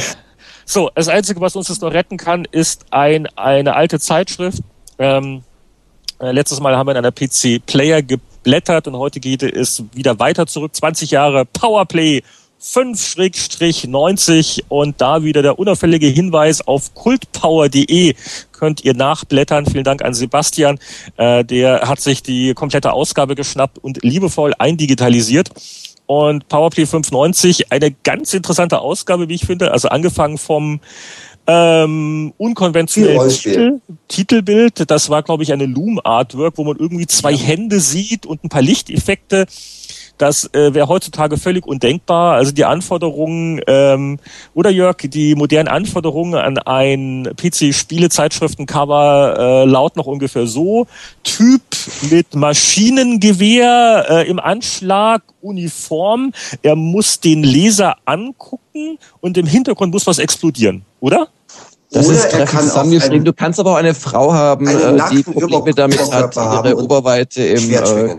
so 0.65 0.89
das 0.95 1.07
einzige 1.07 1.41
was 1.41 1.55
uns 1.55 1.67
das 1.67 1.81
noch 1.81 1.93
retten 1.93 2.17
kann 2.17 2.47
ist 2.51 2.85
ein 2.91 3.27
eine 3.35 3.75
alte 3.75 3.99
Zeitschrift 3.99 4.61
ähm, 4.99 5.43
äh, 6.19 6.31
letztes 6.31 6.59
Mal 6.59 6.75
haben 6.75 6.87
wir 6.87 6.91
in 6.91 6.97
einer 6.97 7.11
PC 7.11 7.65
Player 7.65 8.01
geblättert 8.01 8.87
und 8.87 8.95
heute 8.95 9.19
geht 9.19 9.43
es 9.43 9.83
wieder 9.93 10.19
weiter 10.19 10.47
zurück 10.47 10.75
20 10.75 11.11
Jahre 11.11 11.45
Powerplay 11.45 12.23
5-90 12.61 14.63
und 14.67 14.99
da 14.99 15.23
wieder 15.23 15.43
der 15.43 15.59
unauffällige 15.59 16.07
Hinweis 16.07 16.67
auf 16.67 16.95
kultpower.de 16.95 18.15
könnt 18.51 18.83
ihr 18.83 18.95
nachblättern. 18.95 19.67
Vielen 19.67 19.83
Dank 19.83 20.03
an 20.03 20.15
Sebastian. 20.15 20.79
Äh, 21.17 21.45
der 21.45 21.87
hat 21.87 22.01
sich 22.01 22.23
die 22.23 22.55
komplette 22.55 22.93
Ausgabe 22.93 23.35
geschnappt 23.35 23.77
und 23.77 24.03
liebevoll 24.03 24.53
eindigitalisiert. 24.57 25.51
Und 26.07 26.47
Powerplay 26.47 26.85
590, 26.85 27.71
eine 27.71 27.91
ganz 27.91 28.33
interessante 28.33 28.79
Ausgabe, 28.79 29.29
wie 29.29 29.35
ich 29.35 29.45
finde. 29.45 29.71
Also 29.71 29.89
angefangen 29.89 30.37
vom 30.37 30.79
ähm, 31.47 32.33
unkonventionellen 32.37 33.29
Titel, 33.29 33.79
Titelbild. 34.09 34.91
Das 34.91 35.09
war, 35.09 35.23
glaube 35.23 35.43
ich, 35.43 35.53
eine 35.53 35.65
Loom-Artwork, 35.65 36.57
wo 36.57 36.65
man 36.65 36.77
irgendwie 36.77 37.07
zwei 37.07 37.31
ja. 37.31 37.37
Hände 37.37 37.79
sieht 37.79 38.25
und 38.25 38.43
ein 38.43 38.49
paar 38.49 38.61
Lichteffekte. 38.61 39.47
Das 40.17 40.51
äh, 40.53 40.73
wäre 40.73 40.87
heutzutage 40.87 41.37
völlig 41.37 41.65
undenkbar. 41.65 42.33
Also 42.33 42.51
die 42.51 42.65
Anforderungen, 42.65 43.61
ähm, 43.67 44.19
oder 44.53 44.71
Jörg, 44.71 44.97
die 45.03 45.35
modernen 45.35 45.67
Anforderungen 45.67 46.33
an 46.35 46.57
ein 46.57 47.29
PC-Spiele-Zeitschriftencover 47.37 49.35
äh, 49.37 49.65
lauten 49.65 49.99
noch 49.99 50.07
ungefähr 50.07 50.47
so. 50.47 50.87
Typ 51.23 51.61
mit 52.09 52.35
Maschinengewehr 52.35 54.05
äh, 54.09 54.27
im 54.27 54.39
Anschlag, 54.39 55.21
Uniform. 55.41 56.33
Er 56.63 56.75
muss 56.75 57.19
den 57.19 57.43
Leser 57.43 57.97
angucken 58.05 58.97
und 59.21 59.37
im 59.37 59.45
Hintergrund 59.45 59.93
muss 59.93 60.07
was 60.07 60.17
explodieren, 60.17 60.83
oder? 60.99 61.27
Das 61.91 62.07
Oder 62.07 62.17
ist 62.17 62.31
treffend 62.31 62.61
zusammengeschrieben. 62.63 63.23
Du 63.23 63.33
kannst 63.33 63.59
aber 63.59 63.71
auch 63.71 63.77
eine 63.77 63.93
Frau 63.93 64.33
haben, 64.33 64.67
äh, 64.67 64.99
die 65.11 65.23
Probleme 65.23 65.73
damit 65.73 66.11
hat, 66.11 66.35
ihre 66.35 66.77
Oberweite 66.77 67.43
im 67.43 67.73
äh, 67.73 68.17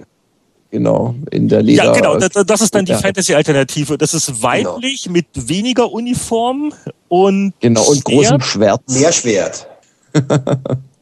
Genau, 0.70 1.14
in 1.30 1.48
der 1.48 1.62
Leder. 1.62 1.84
Ja, 1.84 1.92
genau, 1.92 2.18
das, 2.18 2.46
das 2.46 2.60
ist 2.60 2.74
dann 2.74 2.84
die 2.84 2.92
Fantasy-Alternative. 2.92 3.96
Das 3.96 4.12
ist 4.12 4.42
weiblich 4.42 5.04
genau. 5.04 5.14
mit 5.14 5.26
weniger 5.34 5.90
Uniform 5.90 6.74
und 7.08 7.54
Genau, 7.60 7.84
und 7.84 8.04
großem 8.04 8.40
Schwert. 8.42 8.82
Mehr 8.90 9.12
Schwert. 9.12 9.66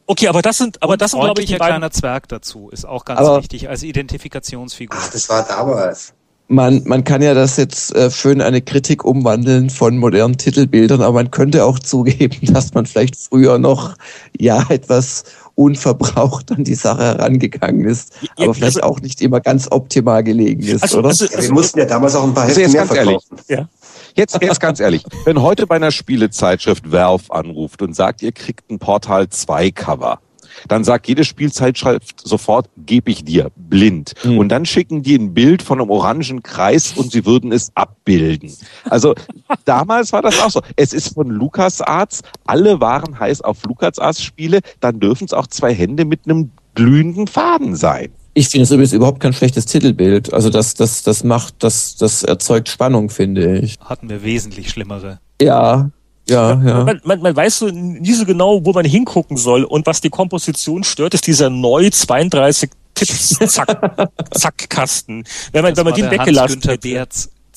okay, 0.05 0.29
aber 0.29 0.41
das 0.41 0.57
sind, 0.57 0.81
aber 0.81 0.95
das 0.95 1.11
sind, 1.11 1.19
glaube 1.19 1.41
ich, 1.41 1.47
die 1.47 1.55
kleiner 1.55 1.91
Zwerg 1.91 2.29
dazu 2.29 2.69
ist 2.69 2.85
auch 2.85 3.03
ganz 3.03 3.19
aber, 3.19 3.39
wichtig 3.39 3.67
als 3.67 3.83
Identifikationsfigur. 3.83 4.97
Ach, 5.01 5.11
das 5.11 5.27
war 5.27 5.45
damals. 5.45 6.13
Man, 6.49 6.83
man 6.85 7.03
kann 7.03 7.21
ja 7.21 7.33
das 7.33 7.57
jetzt 7.57 7.93
äh, 7.93 8.09
schön 8.09 8.41
eine 8.41 8.61
Kritik 8.61 9.03
umwandeln 9.03 9.69
von 9.69 9.97
modernen 9.97 10.37
Titelbildern, 10.37 11.01
aber 11.01 11.15
man 11.15 11.31
könnte 11.31 11.65
auch 11.65 11.77
zugeben, 11.79 12.37
dass 12.53 12.73
man 12.73 12.85
vielleicht 12.85 13.17
früher 13.17 13.57
noch 13.57 13.95
ja 14.37 14.65
etwas 14.69 15.25
unverbraucht 15.55 16.51
an 16.51 16.63
die 16.63 16.75
Sache 16.75 17.03
herangegangen 17.03 17.85
ist, 17.85 18.13
ja, 18.21 18.45
aber 18.45 18.53
vielleicht 18.53 18.83
also, 18.83 18.93
auch 18.93 19.01
nicht 19.01 19.21
immer 19.21 19.41
ganz 19.41 19.67
optimal 19.71 20.23
gelegen 20.23 20.61
ist, 20.61 20.83
also, 20.83 20.99
oder? 20.99 21.09
Also, 21.09 21.25
ja, 21.25 21.41
wir 21.41 21.51
mussten 21.51 21.79
ja 21.79 21.85
damals 21.85 22.15
auch 22.15 22.23
ein 22.23 22.33
paar 22.33 22.43
also 22.43 22.61
Hefte 22.61 22.73
mehr 22.73 22.85
verkaufen. 22.85 23.37
Ja. 23.47 23.67
Jetzt 24.15 24.41
erst 24.41 24.61
ganz 24.61 24.79
ehrlich, 24.79 25.03
wenn 25.25 25.41
heute 25.41 25.67
bei 25.67 25.75
einer 25.75 25.91
Spielezeitschrift 25.91 26.91
Valve 26.91 27.25
anruft 27.29 27.81
und 27.81 27.95
sagt, 27.95 28.21
ihr 28.21 28.31
kriegt 28.31 28.69
ein 28.69 28.79
Portal 28.79 29.29
2 29.29 29.71
Cover, 29.71 30.19
dann 30.67 30.83
sagt 30.83 31.07
jede 31.07 31.23
Spielzeitschrift 31.23 32.21
sofort, 32.25 32.69
gebe 32.77 33.11
ich 33.11 33.23
dir, 33.23 33.51
blind. 33.55 34.13
Mhm. 34.23 34.37
Und 34.37 34.49
dann 34.49 34.65
schicken 34.65 35.03
die 35.03 35.15
ein 35.15 35.33
Bild 35.33 35.61
von 35.61 35.79
einem 35.79 35.89
orangen 35.89 36.43
Kreis 36.43 36.93
und 36.95 37.11
sie 37.11 37.25
würden 37.25 37.51
es 37.51 37.71
abbilden. 37.75 38.53
Also 38.85 39.15
damals 39.65 40.13
war 40.13 40.21
das 40.21 40.39
auch 40.39 40.51
so. 40.51 40.61
Es 40.75 40.93
ist 40.93 41.13
von 41.13 41.29
LucasArts, 41.29 42.21
alle 42.45 42.79
waren 42.79 43.19
heiß 43.19 43.41
auf 43.41 43.63
LucasArts 43.63 44.23
Spiele, 44.23 44.59
dann 44.79 44.99
dürfen 44.99 45.25
es 45.25 45.33
auch 45.33 45.47
zwei 45.47 45.73
Hände 45.73 46.05
mit 46.05 46.21
einem 46.25 46.51
glühenden 46.75 47.27
Faden 47.27 47.75
sein. 47.75 48.09
Ich 48.33 48.49
finde 48.49 48.65
es 48.65 48.71
übrigens 48.71 48.93
überhaupt 48.93 49.19
kein 49.19 49.33
schlechtes 49.33 49.65
Titelbild. 49.65 50.31
Also 50.31 50.51
das, 50.51 50.75
das, 50.75 51.01
das 51.01 51.23
macht, 51.23 51.55
das, 51.63 51.95
das 51.95 52.21
erzeugt 52.21 52.69
Spannung, 52.69 53.09
finde 53.09 53.57
ich. 53.57 53.77
Hatten 53.79 54.09
wir 54.09 54.23
wesentlich 54.23 54.69
schlimmere. 54.69 55.19
Ja, 55.41 55.89
ja, 56.29 56.61
ja. 56.61 56.83
Man, 56.83 57.01
man, 57.03 57.21
man 57.21 57.35
weiß 57.35 57.59
so 57.59 57.67
nie 57.67 58.13
so 58.13 58.25
genau, 58.25 58.63
wo 58.65 58.73
man 58.73 58.85
hingucken 58.85 59.37
soll. 59.37 59.63
Und 59.63 59.85
was 59.85 60.01
die 60.01 60.09
Komposition 60.09 60.83
stört, 60.83 61.13
ist 61.13 61.27
dieser 61.27 61.49
neu 61.49 61.89
32 61.89 62.69
Tipps 62.93 63.37
Zack, 63.53 64.11
Zackkasten. 64.31 65.23
Wenn 65.51 65.63
man, 65.63 65.73
das 65.73 65.85
wenn 65.85 65.91
man 65.91 66.01
den 66.01 66.11
weggelassen 66.11 66.61
hätte. 66.61 67.07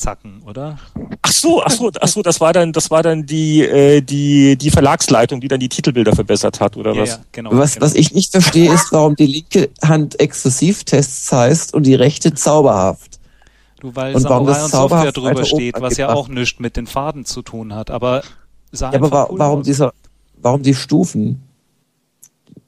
Zacken, 0.01 0.43
oder? 0.47 0.79
Ach 1.21 1.31
so, 1.31 1.63
ach 1.63 1.71
so, 1.71 1.91
ach 2.01 2.09
so, 2.09 2.23
das 2.23 2.41
war 2.41 2.55
dann, 2.55 2.73
das 2.73 2.91
war 2.91 3.03
dann 3.03 3.27
die, 3.27 3.61
äh, 3.61 4.01
die, 4.01 4.57
die 4.57 4.71
Verlagsleitung, 4.71 5.41
die 5.41 5.49
dann 5.49 5.61
die 5.61 5.69
Titelbilder 5.69 6.15
verbessert 6.15 6.59
hat, 6.59 6.79
oder 6.79 6.95
ja, 6.95 7.03
was? 7.03 7.09
Ja, 7.11 7.19
genau, 7.33 7.51
was, 7.53 7.75
genau. 7.75 7.85
was 7.85 7.95
ich 7.95 8.15
nicht 8.15 8.33
verstehe, 8.33 8.73
ist, 8.73 8.93
warum 8.93 9.15
die 9.15 9.27
linke 9.27 9.69
Hand 9.83 10.19
Exklusivtests 10.19 11.31
heißt 11.31 11.75
und 11.75 11.85
die 11.85 11.95
rechte 11.95 12.33
zauberhaft. 12.33 13.21
Du, 13.81 13.95
weil 13.95 14.15
und 14.15 14.25
warum 14.25 14.47
das 14.47 14.71
Software 14.71 15.13
drüber 15.13 15.45
steht, 15.45 15.81
was 15.81 15.97
ja 15.97 16.13
auch 16.13 16.29
nichts 16.29 16.61
mit 16.61 16.77
den 16.77 16.87
Faden 16.87 17.25
zu 17.25 17.43
tun 17.43 17.75
hat, 17.75 17.91
aber 17.91 18.23
sah 18.73 18.91
ja, 18.91 18.99
aber 18.99 19.11
wa 19.11 19.29
cool 19.31 19.39
warum 19.39 19.61
aus. 19.61 19.65
dieser, 19.67 19.93
warum 20.37 20.63
die 20.63 20.75
Stufen? 20.75 21.43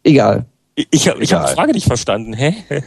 Egal. 0.03 0.47
Ich, 0.75 0.89
ich, 0.91 1.07
ich 1.07 1.33
habe 1.35 1.47
die 1.47 1.55
Frage 1.55 1.73
nicht 1.73 1.87
verstanden. 1.87 2.33
Hä? 2.33 2.55
Äh, 2.69 2.83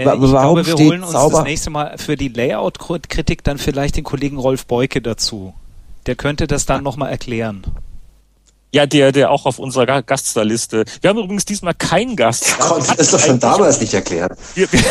ich 0.00 0.04
warum 0.04 0.30
glaube, 0.30 0.66
wir 0.66 0.74
holen 0.74 1.02
uns 1.02 1.12
Zauber? 1.12 1.38
das 1.38 1.44
nächste 1.44 1.70
Mal 1.70 1.96
für 1.96 2.16
die 2.16 2.28
Layout-Kritik 2.28 3.42
dann 3.44 3.58
vielleicht 3.58 3.96
den 3.96 4.04
Kollegen 4.04 4.36
Rolf 4.36 4.66
Beuke 4.66 5.00
dazu. 5.00 5.54
Der 6.06 6.16
könnte 6.16 6.46
das 6.46 6.66
dann 6.66 6.82
nochmal 6.82 7.10
erklären. 7.10 7.62
Ja, 8.74 8.84
der, 8.84 9.10
der 9.10 9.30
auch 9.30 9.46
auf 9.46 9.58
unserer 9.58 10.02
Gaststarliste. 10.02 10.84
Wir 11.00 11.10
haben 11.10 11.18
übrigens 11.18 11.46
diesmal 11.46 11.72
keinen 11.72 12.14
Gast. 12.14 12.46
Der 12.46 12.66
konnte 12.66 12.94
das 12.94 13.10
doch 13.10 13.20
schon 13.20 13.40
damals 13.40 13.80
nicht 13.80 13.94
erklären. 13.94 14.36
Wir, 14.54 14.70
wir, 14.70 14.82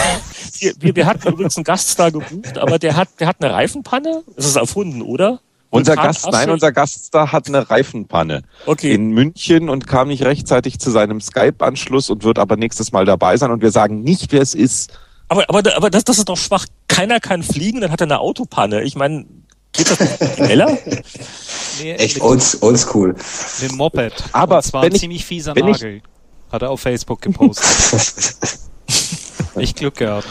wir, 0.80 0.96
wir 0.96 1.06
hatten 1.06 1.28
übrigens 1.28 1.56
einen 1.58 1.66
Gaststar 1.66 2.12
gebucht, 2.12 2.58
aber 2.58 2.80
der 2.80 2.96
hat, 2.96 3.10
der 3.20 3.28
hat 3.28 3.44
eine 3.44 3.54
Reifenpanne. 3.54 4.24
Das 4.36 4.46
ist 4.46 4.56
erfunden, 4.56 5.04
oder? 5.04 5.40
Unser 5.76 5.96
Gast, 5.96 6.28
nein, 6.32 6.50
unser 6.50 6.72
Gaststar 6.72 7.32
hat 7.32 7.48
eine 7.48 7.70
Reifenpanne 7.70 8.44
okay. 8.66 8.94
in 8.94 9.12
München 9.12 9.70
und 9.70 9.88
kam 9.88 10.08
nicht 10.08 10.24
rechtzeitig 10.24 10.80
zu 10.80 10.92
seinem 10.92 11.20
Skype-Anschluss 11.22 12.10
und 12.10 12.24
wird 12.24 12.40
aber 12.40 12.56
nächstes 12.56 12.92
Mal 12.92 13.06
dabei 13.06 13.38
sein 13.38 13.52
und 13.52 13.62
wir 13.62 13.72
sagen 13.72 14.02
nicht, 14.02 14.32
wer 14.32 14.42
es 14.42 14.56
ist. 14.56 14.98
Aber, 15.28 15.44
aber, 15.50 15.76
aber 15.76 15.90
das, 15.90 16.04
das 16.04 16.18
ist 16.18 16.30
doch 16.30 16.38
schwach. 16.38 16.66
Keiner 16.88 17.20
kann 17.20 17.44
fliegen, 17.44 17.82
dann 17.82 17.92
hat 17.92 18.02
er 18.02 18.08
eine 18.08 18.20
Autopanne. 18.20 18.84
Ich 18.84 18.96
meine, 18.96 19.26
geht 19.74 19.90
das 19.90 20.36
schneller? 20.36 20.78
nee, 21.82 21.94
Echt 21.94 22.22
oldschool. 22.22 23.10
Old 23.10 23.18
mit 23.62 23.72
dem 23.72 23.78
Moped. 23.78 24.24
Aber 24.32 24.58
und 24.58 24.64
zwar 24.64 24.84
ein 24.84 24.94
ziemlich 24.94 25.26
fieser 25.26 25.54
Nagel. 25.56 25.98
Ich, 25.98 26.04
hat 26.52 26.62
er 26.62 26.70
auf 26.70 26.80
Facebook 26.80 27.22
gepostet. 27.22 28.36
Nicht 29.56 29.78
Glück 29.78 29.96
gehabt. 29.96 30.28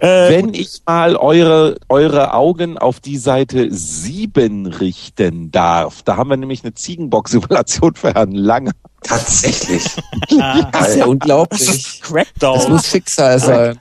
Äh, 0.00 0.30
Wenn 0.30 0.54
ich 0.54 0.82
mal 0.86 1.16
eure, 1.16 1.78
eure 1.88 2.34
Augen 2.34 2.78
auf 2.78 3.00
die 3.00 3.18
Seite 3.18 3.68
7 3.70 4.66
richten 4.66 5.50
darf, 5.50 6.02
da 6.02 6.16
haben 6.16 6.30
wir 6.30 6.36
nämlich 6.36 6.64
eine 6.64 6.74
Ziegenbock-Simulation 6.74 7.94
für 7.94 8.14
Herrn 8.14 8.32
Lange. 8.32 8.72
Tatsächlich. 9.02 9.84
das 10.72 10.88
ist 10.88 10.96
ja 10.96 11.06
unglaublich. 11.06 11.66
Das 11.66 11.76
ist 11.76 12.02
Crackdown. 12.02 12.58
Das 12.58 12.68
muss 12.68 12.86
Schicksal 12.86 13.38
sein. 13.38 13.78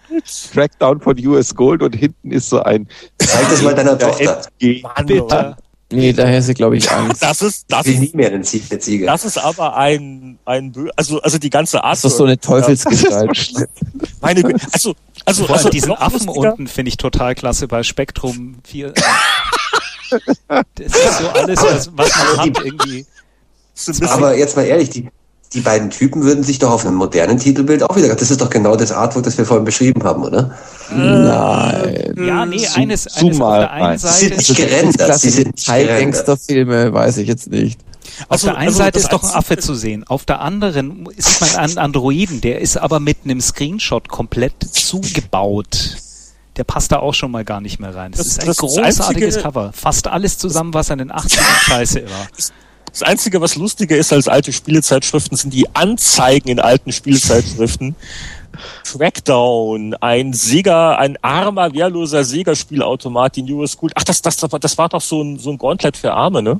Crackdown 0.51 0.99
von 0.99 1.28
US 1.28 1.55
Gold 1.55 1.84
und 1.84 1.95
hinten 1.95 2.32
ist 2.32 2.49
so 2.49 2.62
ein. 2.64 2.88
Zeig 3.20 3.49
das 3.49 3.62
mal 3.62 3.76
deiner 3.76 3.97
Tochter. 3.97 4.41
Mann, 4.62 5.05
bitte. 5.05 5.55
Nee, 5.91 6.14
daher 6.14 6.39
ist 6.39 6.45
sie, 6.45 6.53
glaube 6.53 6.78
ich, 6.78 6.89
Angst. 6.89 7.22
Das 7.22 7.41
ist, 7.41 7.66
das 7.68 7.86
ist, 7.86 7.99
nie 7.99 8.12
mehr 8.14 8.32
eine 8.32 8.41
Ziege. 8.41 9.05
Das 9.05 9.26
ist 9.26 9.38
aber 9.38 9.76
ein, 9.76 10.39
ein, 10.45 10.74
also, 10.95 11.22
also 11.22 11.38
die 11.38 11.49
ganze 11.49 11.84
Art. 11.84 11.97
Das 11.97 12.05
ist 12.05 12.18
so 12.18 12.24
eine 12.24 12.39
Teufelsgestalt. 12.39 13.68
Meine, 14.22 14.55
also, 14.72 14.95
also, 15.26 15.45
also 15.47 15.69
diesen 15.69 15.91
Affen 15.93 16.28
unten 16.28 16.67
finde 16.67 16.89
ich 16.89 16.97
total 16.97 17.36
klasse 17.36 17.67
bei 17.67 17.84
Spektrum 17.84 18.55
4. 18.63 18.93
das 20.76 20.88
ist 20.88 21.17
so 21.19 21.30
alles, 21.30 21.61
was, 21.61 21.91
was 21.95 22.11
man 22.17 22.38
hat 22.38 22.65
irgendwie. 22.65 23.05
Aber 24.07 24.38
jetzt 24.38 24.55
mal 24.55 24.63
ehrlich, 24.65 24.89
die, 24.89 25.09
die 25.53 25.61
beiden 25.61 25.89
Typen 25.89 26.24
würden 26.24 26.43
sich 26.43 26.59
doch 26.59 26.72
auf 26.72 26.86
einem 26.86 26.95
modernen 26.95 27.38
Titelbild 27.38 27.84
auch 27.84 27.95
wieder. 27.95 28.13
Das 28.15 28.32
ist 28.32 28.41
doch 28.41 28.49
genau 28.49 28.76
das 28.76 28.91
Artwork, 28.91 29.26
das 29.26 29.38
wir 29.38 29.45
vorhin 29.45 29.65
beschrieben 29.65 30.03
haben, 30.03 30.24
oder? 30.24 30.55
Nein. 30.93 32.13
Ja, 32.17 32.45
nee, 32.45 32.67
eines, 32.76 33.07
eines 33.07 33.07
auf 33.07 33.57
der 33.59 33.72
einen 33.72 33.97
Seite. 33.97 34.13
Sie 34.13 34.28
sind 34.28 34.38
nicht 34.38 34.55
gerendert. 34.55 35.19
Sie 35.19 35.30
sind 35.30 35.65
Teil 35.65 35.88
Gangsterfilme, 35.88 36.93
weiß 36.93 37.17
ich 37.17 37.28
jetzt 37.28 37.49
nicht. 37.49 37.80
Auf 38.24 38.32
also, 38.32 38.47
der 38.47 38.58
einen 38.58 38.68
also 38.68 38.80
Seite 38.80 38.99
ist 38.99 39.14
doch 39.14 39.24
ein 39.24 39.30
Affe 39.30 39.58
zu 39.58 39.76
sehen, 39.76 40.06
auf 40.08 40.26
der 40.26 40.41
anderen 40.41 41.08
sieht 41.18 41.41
man 41.41 41.56
einen 41.56 41.78
Androiden, 41.78 42.41
der 42.41 42.60
ist 42.60 42.78
aber 42.78 42.99
mit 42.99 43.20
einem 43.24 43.41
Screenshot 43.41 44.08
komplett 44.10 44.54
zugebaut. 44.72 45.97
Der 46.58 46.64
passt 46.66 46.91
da 46.91 46.99
auch 46.99 47.14
schon 47.14 47.32
mal 47.32 47.45
gar 47.45 47.62
nicht 47.62 47.80
mehr 47.80 47.95
rein. 47.95 48.12
Das, 48.12 48.20
das 48.20 48.28
ist 48.28 48.39
ein 48.41 48.47
das 48.47 48.58
großartiges 48.58 49.36
einzige, 49.36 49.41
Cover. 49.41 49.72
Fast 49.74 50.08
alles 50.08 50.38
zusammen, 50.38 50.74
was 50.74 50.91
an 50.91 50.97
den 50.97 51.12
80ern 51.12 51.39
scheiße 51.62 52.04
war. 52.04 52.28
Das 52.91 53.04
Einzige, 53.04 53.39
was 53.39 53.56
lustiger 53.56 53.95
ist 53.95 54.12
als 54.12 54.28
alte 54.28 54.52
Spielezeitschriften, 54.52 55.38
sind 55.38 55.54
die 55.54 55.74
Anzeigen 55.74 56.49
in 56.49 56.60
alten 56.60 56.91
Spielezeitschriften. 56.91 57.95
Trackdown, 58.84 59.95
ein 60.02 60.34
Sega, 60.34 60.95
ein 60.95 61.18
armer, 61.22 61.74
wehrloser 61.74 62.26
Sega-Spielautomat, 62.26 63.38
die 63.38 63.43
New 63.43 63.66
School. 63.66 63.91
Ach, 63.95 64.04
das, 64.04 64.22
das, 64.22 64.36
das 64.36 64.78
war 64.78 64.89
doch 64.89 64.99
so 64.99 65.22
ein, 65.22 65.39
so 65.39 65.52
ein 65.52 65.58
Gauntlet 65.58 65.95
für 65.95 66.12
Arme, 66.12 66.41
ne? 66.41 66.60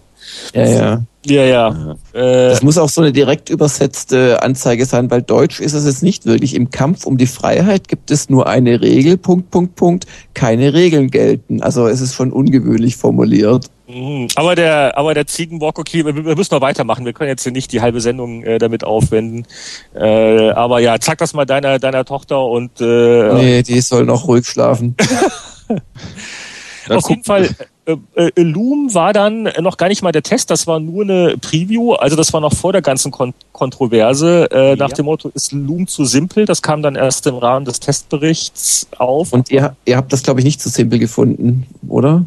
Ja, 0.53 0.65
ja. 0.65 1.03
Ja, 1.24 1.43
ja. 1.43 1.95
Äh, 2.13 2.49
das 2.49 2.63
muss 2.63 2.80
auch 2.80 2.89
so 2.89 3.01
eine 3.01 3.11
direkt 3.11 3.51
übersetzte 3.51 4.41
Anzeige 4.41 4.86
sein, 4.86 5.11
weil 5.11 5.22
Deutsch 5.22 5.59
ist 5.59 5.74
es 5.74 5.86
jetzt 5.86 6.01
nicht 6.01 6.26
wirklich. 6.26 6.55
Im 6.55 6.72
Kampf 6.72 7.05
um 7.05 7.17
die 7.17 7.28
Freiheit 7.28 7.88
gibt 7.88 8.09
es 8.09 8.30
nur 8.30 8.47
eine 8.47 8.82
Regel, 8.82 9.17
Punkt, 9.17 9.51
Punkt, 9.51 9.76
Punkt. 9.76 10.07
Keine 10.34 10.74
Regeln 10.74 11.11
gelten. 11.11 11.61
Also 11.61 11.88
es 11.88 12.01
ist 12.01 12.15
schon 12.15 12.32
ungewöhnlich 12.32 12.97
formuliert. 12.97 13.67
Mhm. 13.88 14.30
Aber 14.36 14.55
der, 14.55 14.97
aber 14.97 15.13
der 15.13 15.28
Ziegenbock, 15.28 15.78
okay, 15.78 16.03
wir, 16.05 16.15
wir, 16.15 16.36
müssen 16.36 16.55
noch 16.55 16.61
weitermachen. 16.61 17.05
Wir 17.05 17.13
können 17.13 17.30
jetzt 17.30 17.43
hier 17.43 17.51
nicht 17.51 17.72
die 17.72 17.82
halbe 17.82 18.01
Sendung 18.01 18.43
äh, 18.43 18.57
damit 18.57 18.84
aufwenden. 18.84 19.45
Äh, 19.93 20.49
aber 20.51 20.80
ja, 20.80 20.99
zeig 20.99 21.19
das 21.19 21.34
mal 21.34 21.45
deiner, 21.45 21.78
deiner 21.78 22.03
Tochter 22.03 22.43
und. 22.43 22.82
Äh, 22.82 23.34
nee, 23.36 23.61
die 23.61 23.82
soll 23.82 24.05
noch 24.05 24.28
ruhig 24.28 24.47
schlafen. 24.47 24.95
Auf 26.89 27.09
jeden 27.09 27.24
Fall, 27.24 27.49
äh, 27.86 27.96
äh, 28.16 28.42
Loom 28.42 28.94
war 28.94 29.12
dann 29.12 29.50
noch 29.60 29.78
gar 29.78 29.88
nicht 29.88 30.04
mal 30.04 30.12
der 30.12 30.22
Test, 30.22 30.52
das 30.52 30.68
war 30.68 30.80
nur 30.80 31.04
eine 31.04 31.38
Preview, 31.38 31.94
also 31.94 32.16
das 32.16 32.32
war 32.32 32.40
noch 32.40 32.54
vor 32.54 32.72
der 32.74 32.82
ganzen 32.82 33.12
Kon 33.12 33.34
Kontroverse, 33.54 34.50
äh, 34.52 34.76
nach 34.76 34.92
dem 34.92 35.06
Motto, 35.06 35.30
ist 35.34 35.52
Loom 35.52 35.88
zu 35.88 36.06
simpel? 36.06 36.46
Das 36.46 36.62
kam 36.62 36.82
dann 36.82 36.96
erst 36.96 37.26
im 37.28 37.36
Rahmen 37.36 37.66
des 37.66 37.80
Testberichts 37.80 38.88
auf. 38.98 39.34
Und 39.34 39.52
ihr, 39.52 39.76
ihr 39.86 39.98
habt 39.98 40.14
das, 40.14 40.24
glaube 40.24 40.40
ich, 40.42 40.46
nicht 40.46 40.62
zu 40.62 40.70
simpel 40.70 41.00
gefunden, 41.00 41.68
oder? 41.88 42.26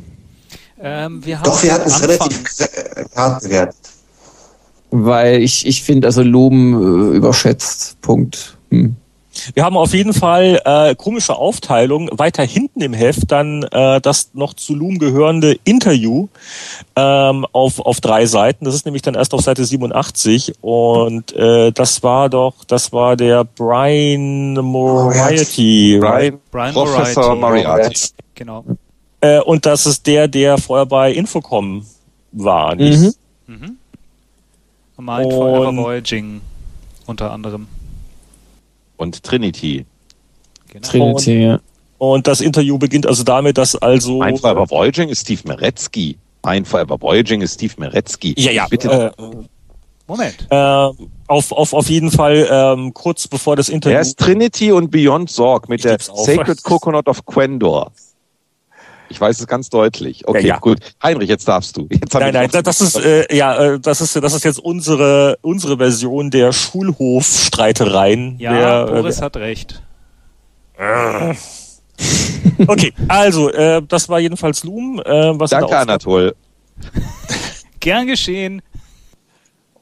Ähm, 0.81 1.25
wir 1.25 1.41
Doch, 1.43 1.63
wir 1.63 1.73
hatten 1.73 1.89
es 1.89 2.03
relativ 2.03 2.43
hart 3.15 3.43
bewertet. 3.43 3.77
Weil 4.91 5.43
ich, 5.43 5.67
ich 5.67 5.83
finde, 5.83 6.07
also 6.07 6.23
Loom 6.23 7.13
äh, 7.13 7.17
überschätzt, 7.17 8.01
Punkt. 8.01 8.59
Hm. 8.71 8.97
Wir 9.55 9.65
haben 9.65 9.77
auf 9.77 9.93
jeden 9.93 10.15
Fall 10.15 10.61
äh, 10.65 10.95
komische 10.95 11.37
Aufteilung. 11.37 12.09
Weiter 12.13 12.43
hinten 12.43 12.81
im 12.81 12.93
Heft 12.93 13.31
dann 13.31 13.63
äh, 13.65 14.01
das 14.01 14.31
noch 14.35 14.55
zu 14.55 14.75
Loom 14.75 14.99
gehörende 14.99 15.59
Interview 15.65 16.29
ähm, 16.97 17.47
auf, 17.53 17.81
auf 17.81 18.01
drei 18.01 18.27
Seiten. 18.27 18.65
Das 18.65 18.75
ist 18.75 18.85
nämlich 18.85 19.03
dann 19.03 19.15
erst 19.15 19.35
auf 19.35 19.41
Seite 19.41 19.65
87 19.65 20.55
und 20.61 21.35
äh, 21.35 21.73
das 21.73 22.03
war 22.03 22.29
doch, 22.29 22.65
das 22.67 22.93
war 22.93 23.17
der 23.17 23.45
Brian 23.45 24.55
Moriarty. 24.55 25.99
Brian, 26.01 26.39
Brian 26.51 26.75
Professor 26.75 27.35
Moriarty. 27.35 28.11
Genau. 28.35 28.65
Äh, 29.21 29.41
und 29.41 29.67
das 29.67 29.87
ist 29.87 30.07
der, 30.07 30.29
der 30.29 30.59
vorher 30.59 30.87
bei 30.87 31.13
Infocom 31.13 31.87
war, 32.33 32.75
nicht? 32.75 33.19
Mhm. 33.47 33.55
Mhm. 33.55 33.79
Mind 34.97 35.33
Forever 35.33 35.77
Voyaging 35.77 36.41
unter 37.07 37.31
anderem 37.31 37.67
und 39.05 39.23
Trinity. 39.23 39.87
Genau. 40.69 40.89
Trinity, 40.89 41.45
ja. 41.45 41.61
Und 41.99 42.27
das 42.27 42.41
Interview 42.41 42.77
beginnt 42.79 43.07
also 43.07 43.23
damit, 43.23 43.57
dass 43.57 43.77
also. 43.77 44.21
Ein 44.21 44.37
Forever 44.37 44.69
Voyaging 44.69 45.09
ist 45.09 45.21
Steve 45.21 45.43
Meretzky. 45.47 46.19
Ein 46.43 46.65
Forever 46.65 47.01
Voyaging 47.01 47.41
ist 47.41 47.55
Steve 47.55 47.75
Meretzky. 47.79 48.35
Ja, 48.37 48.51
ja. 48.51 48.67
Bitte. 48.69 49.15
Äh, 49.17 49.25
Moment. 50.07 50.47
Äh, 50.51 51.07
auf, 51.29 51.53
auf, 51.53 51.73
auf 51.73 51.89
jeden 51.89 52.11
Fall 52.11 52.47
ähm, 52.51 52.93
kurz 52.93 53.27
bevor 53.27 53.57
das 53.57 53.69
Interview. 53.69 53.97
Er 53.97 54.03
ist 54.03 54.19
Trinity 54.19 54.73
und 54.73 54.91
Beyond 54.91 55.31
Sorg 55.31 55.69
mit 55.69 55.85
der 55.85 55.99
Sacred 55.99 56.63
Coconut 56.63 57.09
of 57.09 57.25
Quendor. 57.25 57.93
Ich 59.09 59.21
weiß 59.21 59.39
es 59.39 59.47
ganz 59.47 59.69
deutlich. 59.69 60.27
Okay, 60.27 60.43
ja, 60.43 60.55
ja. 60.55 60.59
gut. 60.59 60.79
Heinrich, 61.03 61.29
jetzt 61.29 61.47
darfst 61.47 61.77
du. 61.77 61.87
Jetzt 61.91 62.15
nein, 62.15 62.33
nein, 62.33 62.49
das 62.51 62.81
ist 62.81 62.97
äh, 62.97 63.35
ja, 63.35 63.75
äh, 63.75 63.81
das 63.81 64.01
ist 64.01 64.17
das 64.17 64.35
ist 64.35 64.45
jetzt 64.45 64.59
unsere 64.59 65.39
unsere 65.43 65.77
Version 65.77 66.31
der 66.31 66.53
Schulhofstreitereien. 66.53 68.39
Ja, 68.39 68.53
der, 68.53 68.89
äh, 68.89 69.01
Boris 69.01 69.19
äh, 69.19 69.23
hat 69.23 69.37
recht. 69.37 69.83
okay, 72.67 72.93
also 73.09 73.51
äh, 73.51 73.83
das 73.87 74.09
war 74.09 74.19
jedenfalls 74.21 74.65
Loom. 74.65 75.01
Äh, 75.05 75.39
was 75.39 75.51
Danke, 75.51 75.77
Anatol. 75.77 76.35
Gern 77.81 78.07
geschehen. 78.07 78.63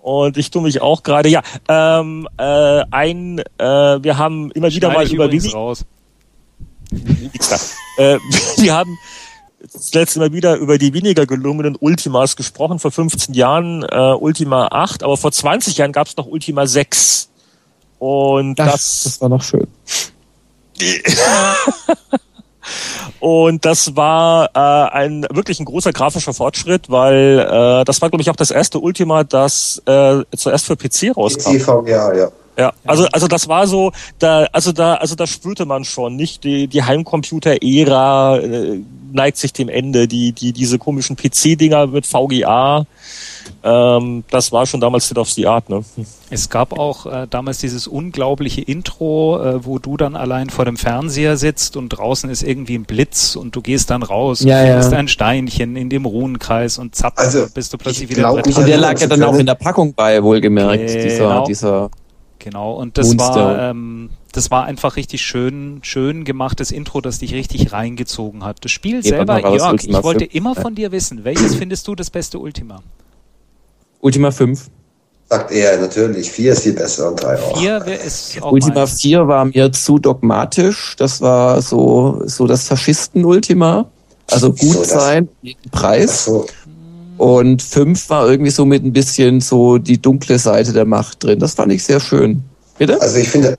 Und 0.02 0.36
ich 0.36 0.50
tue 0.50 0.62
mich 0.62 0.82
auch 0.82 1.04
gerade, 1.04 1.28
ja, 1.28 1.42
ähm, 1.68 2.28
äh, 2.36 2.82
ein, 2.90 3.38
äh, 3.38 3.64
wir 3.64 4.18
haben 4.18 4.50
immer 4.50 4.68
wieder 4.68 4.92
mal 4.92 5.06
über 5.06 5.28
Mini 5.28 5.48
raus. 5.48 5.84
Äh, 7.98 8.18
wir 8.56 8.74
haben 8.74 8.98
das 9.72 9.94
letzte 9.94 10.18
Mal 10.18 10.32
wieder 10.32 10.56
über 10.56 10.78
die 10.78 10.92
weniger 10.92 11.26
gelungenen 11.26 11.76
Ultimas 11.78 12.36
gesprochen, 12.36 12.78
vor 12.78 12.90
15 12.90 13.34
Jahren 13.34 13.82
äh, 13.84 14.14
Ultima 14.14 14.68
8, 14.68 15.02
aber 15.02 15.16
vor 15.16 15.32
20 15.32 15.76
Jahren 15.78 15.92
gab 15.92 16.08
es 16.08 16.16
noch 16.16 16.26
Ultima 16.26 16.66
6. 16.66 17.28
Und 17.98 18.58
das, 18.58 18.72
das, 18.72 19.02
das 19.04 19.20
war 19.20 19.28
noch 19.28 19.42
schön. 19.42 19.68
Und 23.20 23.64
das 23.64 23.94
war 23.96 24.50
äh, 24.54 24.58
ein 24.92 25.26
wirklich 25.30 25.60
ein 25.60 25.64
großer 25.64 25.92
grafischer 25.92 26.34
Fortschritt, 26.34 26.90
weil 26.90 27.38
äh, 27.38 27.84
das 27.84 28.02
war, 28.02 28.10
glaube 28.10 28.22
ich, 28.22 28.30
auch 28.30 28.36
das 28.36 28.50
erste 28.50 28.80
Ultima, 28.80 29.22
das 29.22 29.80
äh, 29.86 30.22
zuerst 30.36 30.66
für 30.66 30.76
PC 30.76 31.16
rauskam. 31.16 31.56
PC 31.56 31.62
VGA, 31.62 32.14
ja. 32.14 32.32
Ja, 32.58 32.72
also 32.84 33.06
also 33.12 33.28
das 33.28 33.48
war 33.48 33.66
so, 33.66 33.92
da 34.18 34.44
also 34.52 34.72
da 34.72 34.94
also 34.94 35.14
da 35.14 35.26
spürte 35.26 35.64
man 35.64 35.84
schon 35.84 36.16
nicht 36.16 36.44
die 36.44 36.68
die 36.68 36.82
Heimcomputer-Ära 36.82 38.38
äh, 38.38 38.80
neigt 39.12 39.38
sich 39.38 39.52
dem 39.52 39.68
Ende. 39.68 40.06
Die 40.06 40.32
die 40.32 40.52
diese 40.52 40.78
komischen 40.78 41.16
PC-Dinger 41.16 41.86
mit 41.86 42.06
VGA, 42.06 42.86
ähm, 43.64 44.24
das 44.30 44.52
war 44.52 44.66
schon 44.66 44.80
damals 44.80 45.06
State 45.06 45.20
of 45.20 45.30
the 45.30 45.46
Art. 45.46 45.70
Ne? 45.70 45.82
Es 46.30 46.50
gab 46.50 46.78
auch 46.78 47.06
äh, 47.06 47.26
damals 47.28 47.58
dieses 47.58 47.86
unglaubliche 47.86 48.60
Intro, 48.60 49.40
äh, 49.42 49.64
wo 49.64 49.78
du 49.78 49.96
dann 49.96 50.16
allein 50.16 50.50
vor 50.50 50.64
dem 50.64 50.76
Fernseher 50.76 51.36
sitzt 51.36 51.76
und 51.76 51.88
draußen 51.90 52.28
ist 52.28 52.42
irgendwie 52.42 52.74
ein 52.74 52.84
Blitz 52.84 53.36
und 53.36 53.54
du 53.56 53.62
gehst 53.62 53.90
dann 53.90 54.02
raus, 54.02 54.40
ja, 54.42 54.60
und 54.60 54.92
ja. 54.92 54.98
ein 54.98 55.08
Steinchen 55.08 55.76
in 55.76 55.90
dem 55.90 56.04
Ruhenkreis 56.04 56.78
und 56.78 56.94
zapp, 56.94 57.14
also, 57.16 57.46
bist 57.54 57.72
du 57.72 57.78
plötzlich 57.78 58.08
wieder 58.08 58.22
glaub, 58.22 58.42
drin. 58.42 58.54
Und 58.54 58.66
der 58.66 58.78
lag 58.78 58.98
ja 59.00 59.06
dann 59.06 59.22
auch 59.22 59.36
in 59.36 59.46
der 59.46 59.54
Packung 59.54 59.94
bei, 59.94 60.22
wohlgemerkt, 60.22 60.86
genau. 60.88 61.02
dieser 61.02 61.44
dieser 61.44 61.90
Genau, 62.42 62.72
und 62.72 62.98
das 62.98 63.14
Monster. 63.14 63.34
war 63.34 63.70
ähm, 63.70 64.10
das 64.32 64.50
war 64.50 64.64
einfach 64.64 64.96
richtig 64.96 65.22
schön, 65.22 65.78
schön 65.82 66.24
gemachtes 66.24 66.72
Intro, 66.72 67.00
das 67.00 67.20
dich 67.20 67.34
richtig 67.34 67.72
reingezogen 67.72 68.44
hat. 68.44 68.64
Das 68.64 68.72
Spiel 68.72 69.00
Geht 69.00 69.12
selber, 69.12 69.38
Jörg, 69.38 69.84
ich 69.84 70.02
wollte 70.02 70.24
5. 70.24 70.34
immer 70.34 70.54
von 70.56 70.74
dir 70.74 70.90
wissen, 70.90 71.22
welches 71.22 71.54
findest 71.54 71.86
du 71.86 71.94
das 71.94 72.10
beste 72.10 72.40
Ultima? 72.40 72.82
Ultima 74.00 74.32
5. 74.32 74.70
Sagt 75.28 75.52
er, 75.52 75.80
natürlich. 75.80 76.30
4 76.32 76.52
ist 76.52 76.62
viel 76.64 76.72
besser 76.72 77.10
und 77.10 77.22
3 77.22 77.38
auch. 77.38 77.58
4 77.58 77.84
ist 78.04 78.42
auch 78.42 78.50
Ultima 78.50 78.86
4 78.86 79.28
war 79.28 79.44
mir 79.44 79.70
zu 79.70 79.98
dogmatisch. 79.98 80.96
Das 80.96 81.20
war 81.20 81.62
so, 81.62 82.22
so 82.24 82.48
das 82.48 82.66
Faschisten-Ultima. 82.66 83.86
Also 84.30 84.50
gut 84.50 84.72
so, 84.72 84.84
sein, 84.84 85.28
jeden 85.42 85.70
Preis. 85.70 86.24
So. 86.24 86.46
Und 87.22 87.62
fünf 87.62 88.10
war 88.10 88.28
irgendwie 88.28 88.50
so 88.50 88.64
mit 88.64 88.84
ein 88.84 88.92
bisschen 88.92 89.40
so 89.40 89.78
die 89.78 90.02
dunkle 90.02 90.40
Seite 90.40 90.72
der 90.72 90.84
Macht 90.84 91.22
drin. 91.22 91.38
Das 91.38 91.54
fand 91.54 91.72
ich 91.72 91.84
sehr 91.84 92.00
schön. 92.00 92.42
Bitte? 92.78 93.00
Also 93.00 93.18
ich 93.18 93.28
finde, 93.28 93.56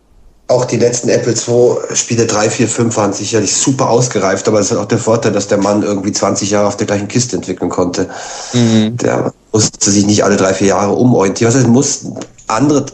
auch 0.50 0.66
die 0.66 0.76
letzten 0.76 1.08
Apple 1.08 1.32
II 1.32 1.96
Spiele 1.96 2.26
3, 2.26 2.50
4, 2.50 2.68
5 2.68 2.98
waren 2.98 3.14
sicherlich 3.14 3.56
super 3.56 3.90
ausgereift, 3.90 4.50
aber 4.50 4.60
es 4.60 4.70
ist 4.70 4.76
auch 4.76 4.84
der 4.84 4.98
Vorteil, 4.98 5.32
dass 5.32 5.48
der 5.48 5.60
Mann 5.60 5.82
irgendwie 5.82 6.12
20 6.12 6.52
Jahre 6.52 6.68
auf 6.68 6.76
der 6.76 6.88
gleichen 6.88 7.08
Kiste 7.08 7.38
entwickeln 7.38 7.70
konnte. 7.70 8.10
Mhm. 8.52 8.98
Der 8.98 9.32
musste 9.54 9.92
sich 9.92 10.06
nicht 10.06 10.26
alle 10.26 10.36
drei, 10.36 10.54
vier 10.54 10.68
Jahre 10.68 10.92
umorientieren. 10.92 11.54
Was 11.54 11.58
heißt, 11.62 11.70
muss 11.70 12.06
andere 12.48 12.86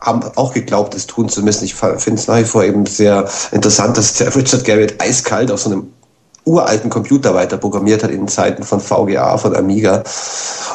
haben 0.00 0.22
auch 0.34 0.52
geglaubt, 0.52 0.96
es 0.96 1.06
tun 1.06 1.28
zu 1.28 1.44
müssen. 1.44 1.66
Ich 1.66 1.76
finde 1.76 2.14
es 2.14 2.26
nach 2.26 2.38
wie 2.38 2.44
vor 2.44 2.64
eben 2.64 2.84
sehr 2.84 3.28
interessant, 3.52 3.96
dass 3.96 4.14
der 4.14 4.34
Richard 4.34 4.64
Garrett 4.64 5.00
eiskalt 5.00 5.52
auf 5.52 5.60
so 5.60 5.70
einem 5.70 5.86
uralten 6.50 6.90
Computer 6.90 7.34
weiter 7.34 7.56
programmiert 7.56 8.02
hat 8.02 8.10
in 8.10 8.28
Zeiten 8.28 8.62
von 8.62 8.80
VGA, 8.80 9.38
von 9.38 9.54
Amiga. 9.56 10.02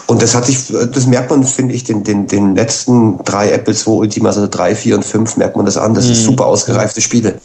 Und 0.08 0.22
das 0.22 0.36
hat 0.36 0.46
sich, 0.46 0.68
das 0.70 1.06
merkt 1.08 1.30
man, 1.30 1.44
finde 1.44 1.74
ich, 1.74 1.84
den, 1.84 2.04
den, 2.04 2.28
den 2.28 2.56
letzten 2.56 3.20
drei 3.24 3.52
Apple 3.52 3.74
II 3.74 3.94
Ultimas, 3.94 4.38
also 4.38 4.48
drei, 4.50 4.76
vier 4.76 4.96
und 4.96 5.04
fünf, 5.04 5.38
merkt 5.38 5.56
man 5.56 5.66
das 5.66 5.78
an. 5.78 5.94
Das 5.94 6.06
mhm. 6.06 6.12
ist 6.12 6.24
super 6.24 6.46
ausgereifte 6.46 7.02
Spiele. 7.02 7.36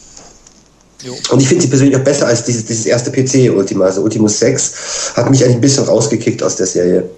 Jo. 1.02 1.14
Und 1.30 1.40
ich 1.40 1.48
finde 1.48 1.62
sie 1.62 1.68
persönlich 1.68 1.96
auch 1.96 2.04
besser 2.04 2.26
als 2.26 2.44
dieses, 2.44 2.66
dieses 2.66 2.86
erste 2.86 3.10
PC-Ultima. 3.10 3.86
Also 3.86 4.02
Ultimus 4.02 4.38
6 4.38 5.14
hat 5.16 5.30
mich 5.30 5.42
eigentlich 5.42 5.56
ein 5.56 5.60
bisschen 5.60 5.84
rausgekickt 5.84 6.42
aus 6.42 6.56
der 6.56 6.66
Serie. 6.66 7.08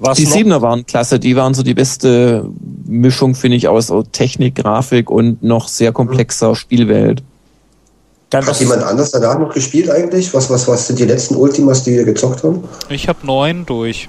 Was 0.00 0.18
die 0.18 0.26
Siebener 0.26 0.62
waren 0.62 0.86
klasse, 0.86 1.18
die 1.18 1.34
waren 1.34 1.54
so 1.54 1.62
die 1.62 1.74
beste 1.74 2.48
Mischung, 2.86 3.34
finde 3.34 3.56
ich, 3.56 3.68
aus 3.68 3.92
Technik, 4.12 4.56
Grafik 4.56 5.10
und 5.10 5.42
noch 5.42 5.68
sehr 5.68 5.92
komplexer 5.92 6.54
Spielwelt. 6.54 7.22
Dann 8.30 8.46
Hat 8.46 8.60
jemand 8.60 8.82
anders 8.82 9.10
danach 9.10 9.38
noch 9.38 9.54
gespielt 9.54 9.90
eigentlich? 9.90 10.34
Was, 10.34 10.50
was, 10.50 10.68
was 10.68 10.86
sind 10.86 10.98
die 10.98 11.06
letzten 11.06 11.34
Ultimas, 11.34 11.82
die 11.82 11.92
wir 11.92 12.04
gezockt 12.04 12.44
haben? 12.44 12.64
Ich 12.90 13.08
habe 13.08 13.26
neun 13.26 13.64
durch. 13.64 14.08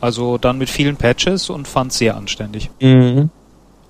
Also 0.00 0.38
dann 0.38 0.58
mit 0.58 0.70
vielen 0.70 0.96
Patches 0.96 1.50
und 1.50 1.68
fand 1.68 1.92
sehr 1.92 2.16
anständig. 2.16 2.70
Mhm. 2.80 3.30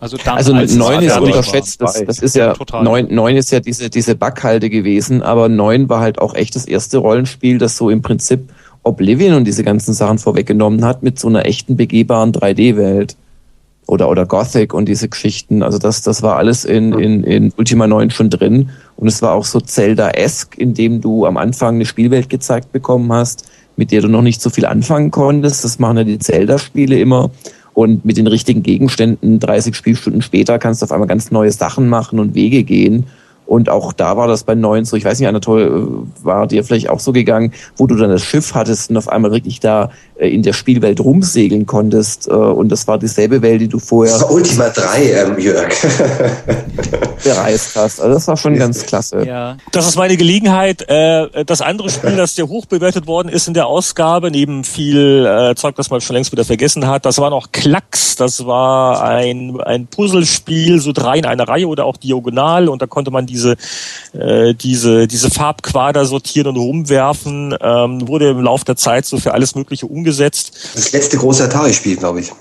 Also, 0.00 0.16
dann, 0.16 0.36
also 0.36 0.54
als 0.54 0.72
es 0.72 0.76
9 0.76 1.02
ist 1.02 1.18
unterschätzt, 1.18 1.82
das, 1.82 2.04
das 2.04 2.18
ist 2.20 2.36
ja, 2.36 2.52
Total. 2.52 2.84
9, 2.84 3.12
9 3.12 3.36
ist 3.36 3.50
ja 3.50 3.58
diese, 3.58 3.90
diese 3.90 4.14
Backhalde 4.14 4.70
gewesen, 4.70 5.22
aber 5.22 5.48
9 5.48 5.88
war 5.88 6.00
halt 6.00 6.20
auch 6.20 6.34
echt 6.34 6.54
das 6.54 6.66
erste 6.66 6.98
Rollenspiel, 6.98 7.58
das 7.58 7.76
so 7.76 7.90
im 7.90 8.00
Prinzip 8.00 8.48
Oblivion 8.84 9.34
und 9.34 9.44
diese 9.44 9.64
ganzen 9.64 9.94
Sachen 9.94 10.18
vorweggenommen 10.18 10.84
hat 10.84 11.02
mit 11.02 11.18
so 11.18 11.26
einer 11.26 11.46
echten 11.46 11.76
begehbaren 11.76 12.32
3D-Welt. 12.32 13.16
Oder, 13.88 14.10
oder 14.10 14.26
Gothic 14.26 14.74
und 14.74 14.86
diese 14.86 15.08
Geschichten. 15.08 15.62
Also 15.62 15.78
das, 15.78 16.02
das 16.02 16.22
war 16.22 16.36
alles 16.36 16.66
in, 16.66 16.92
in, 16.92 17.24
in 17.24 17.52
Ultima 17.56 17.86
9 17.86 18.10
schon 18.10 18.28
drin. 18.28 18.68
Und 18.96 19.08
es 19.08 19.22
war 19.22 19.32
auch 19.32 19.46
so 19.46 19.60
Zelda-esque, 19.60 20.58
in 20.58 20.74
dem 20.74 21.00
du 21.00 21.24
am 21.24 21.38
Anfang 21.38 21.76
eine 21.76 21.86
Spielwelt 21.86 22.28
gezeigt 22.28 22.70
bekommen 22.70 23.10
hast, 23.10 23.50
mit 23.76 23.90
der 23.90 24.02
du 24.02 24.08
noch 24.08 24.20
nicht 24.20 24.42
so 24.42 24.50
viel 24.50 24.66
anfangen 24.66 25.10
konntest. 25.10 25.64
Das 25.64 25.78
machen 25.78 25.96
ja 25.96 26.04
die 26.04 26.18
Zelda-Spiele 26.18 27.00
immer. 27.00 27.30
Und 27.72 28.04
mit 28.04 28.18
den 28.18 28.26
richtigen 28.26 28.62
Gegenständen 28.62 29.40
30 29.40 29.74
Spielstunden 29.74 30.20
später 30.20 30.58
kannst 30.58 30.82
du 30.82 30.84
auf 30.84 30.92
einmal 30.92 31.08
ganz 31.08 31.30
neue 31.30 31.50
Sachen 31.50 31.88
machen 31.88 32.20
und 32.20 32.34
Wege 32.34 32.64
gehen. 32.64 33.06
Und 33.48 33.70
auch 33.70 33.94
da 33.94 34.18
war 34.18 34.28
das 34.28 34.44
bei 34.44 34.54
9 34.54 34.84
so, 34.84 34.94
ich 34.96 35.06
weiß 35.06 35.18
nicht, 35.18 35.26
Anatol, 35.26 35.62
äh, 35.62 36.24
war 36.24 36.46
dir 36.46 36.62
vielleicht 36.64 36.90
auch 36.90 37.00
so 37.00 37.12
gegangen, 37.12 37.52
wo 37.78 37.86
du 37.86 37.94
dann 37.94 38.10
das 38.10 38.22
Schiff 38.22 38.54
hattest 38.54 38.90
und 38.90 38.98
auf 38.98 39.08
einmal 39.08 39.32
wirklich 39.32 39.58
da 39.58 39.90
in 40.18 40.42
der 40.42 40.52
Spielwelt 40.52 41.00
rumsegeln 41.00 41.66
konntest. 41.66 42.28
äh, 42.28 42.32
Und 42.32 42.70
das 42.70 42.86
war 42.86 42.98
dieselbe 42.98 43.40
Welt, 43.42 43.60
die 43.60 43.68
du 43.68 43.78
Das 43.78 43.88
vorher 43.88 44.20
war 44.20 44.30
Ultima 44.30 44.68
3, 44.68 45.12
ähm, 45.12 45.38
Jörg. 45.38 45.72
bereist 47.22 47.76
hast. 47.76 48.00
Also 48.00 48.14
das 48.14 48.28
war 48.28 48.36
schon 48.36 48.56
ganz 48.56 48.86
klasse. 48.86 49.24
Ja, 49.26 49.56
Das 49.72 49.86
ist 49.86 49.96
meine 49.96 50.16
Gelegenheit. 50.16 50.88
Äh, 50.88 51.44
das 51.44 51.60
andere 51.60 51.90
Spiel, 51.90 52.16
das 52.16 52.34
sehr 52.34 52.48
hoch 52.48 52.66
bewertet 52.66 53.06
worden 53.06 53.28
ist 53.28 53.48
in 53.48 53.54
der 53.54 53.66
Ausgabe, 53.66 54.30
neben 54.30 54.64
viel 54.64 55.26
äh, 55.26 55.54
Zeug, 55.54 55.74
das 55.76 55.90
man 55.90 56.00
schon 56.00 56.14
längst 56.14 56.32
wieder 56.32 56.44
vergessen 56.44 56.86
hat, 56.86 57.04
das 57.04 57.18
war 57.18 57.30
noch 57.30 57.52
Klacks. 57.52 58.16
Das 58.16 58.46
war 58.46 59.02
ein, 59.04 59.60
ein 59.60 59.86
Puzzlespiel, 59.86 60.80
so 60.80 60.92
drei 60.92 61.18
in 61.18 61.24
einer 61.24 61.46
Reihe 61.46 61.68
oder 61.68 61.84
auch 61.84 61.96
diagonal. 61.96 62.68
Und 62.68 62.82
da 62.82 62.86
konnte 62.86 63.10
man 63.10 63.26
diese, 63.26 63.56
äh, 64.12 64.54
diese, 64.54 65.06
diese 65.06 65.30
Farbquader 65.30 66.04
sortieren 66.04 66.48
und 66.48 66.56
rumwerfen. 66.56 67.54
Ähm, 67.60 68.08
wurde 68.08 68.30
im 68.30 68.40
Laufe 68.42 68.64
der 68.64 68.76
Zeit 68.76 69.06
so 69.06 69.18
für 69.18 69.34
alles 69.34 69.54
Mögliche 69.54 69.86
umgesetzt. 69.86 70.07
Das 70.74 70.92
letzte 70.92 71.16
große 71.16 71.44
Atari-Spiel, 71.44 71.96
glaube 71.96 72.20
ich. 72.20 72.32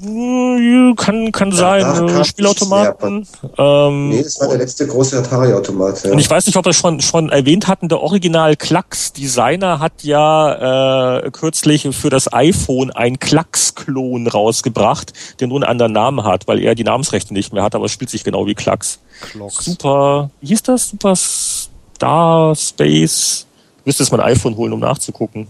Äh, 0.00 0.94
Kann, 0.94 1.32
kann 1.32 1.50
sein. 1.50 1.82
Danach 1.82 2.20
äh, 2.20 2.24
Spielautomaten. 2.24 3.26
Ähm, 3.56 4.10
Nee, 4.10 4.22
das 4.22 4.40
war 4.40 4.48
der 4.48 4.58
letzte 4.58 4.86
große 4.86 5.18
Atari-Automat. 5.18 6.04
Ja. 6.04 6.12
Und 6.12 6.20
ich 6.20 6.30
weiß 6.30 6.46
nicht, 6.46 6.56
ob 6.56 6.64
wir 6.64 6.70
es 6.70 6.76
schon, 6.76 7.00
schon 7.00 7.30
erwähnt 7.30 7.66
hatten, 7.66 7.88
der 7.88 8.00
Original 8.00 8.54
Klacks-Designer 8.54 9.80
hat 9.80 10.04
ja 10.04 11.18
äh, 11.18 11.30
kürzlich 11.32 11.88
für 11.96 12.10
das 12.10 12.32
iPhone 12.32 12.92
einen 12.92 13.18
Klacks-Klon 13.18 14.28
rausgebracht, 14.28 15.12
der 15.40 15.48
nur 15.48 15.58
einen 15.58 15.64
anderen 15.64 15.92
Namen 15.92 16.22
hat, 16.22 16.46
weil 16.46 16.60
er 16.60 16.76
die 16.76 16.84
Namensrechte 16.84 17.34
nicht 17.34 17.52
mehr 17.52 17.64
hat, 17.64 17.74
aber 17.74 17.86
es 17.86 17.92
spielt 17.92 18.10
sich 18.10 18.22
genau 18.22 18.46
wie 18.46 18.54
Klacks. 18.54 19.00
Clocks. 19.32 19.64
Super, 19.64 20.30
wie 20.40 20.46
hieß 20.46 20.62
das? 20.62 20.90
Super 20.90 21.16
Star 21.16 22.54
Space? 22.54 23.46
Müsste 23.84 24.04
es 24.04 24.12
mal 24.12 24.20
ein 24.20 24.32
iPhone 24.32 24.56
holen, 24.56 24.72
um 24.72 24.80
nachzugucken. 24.80 25.48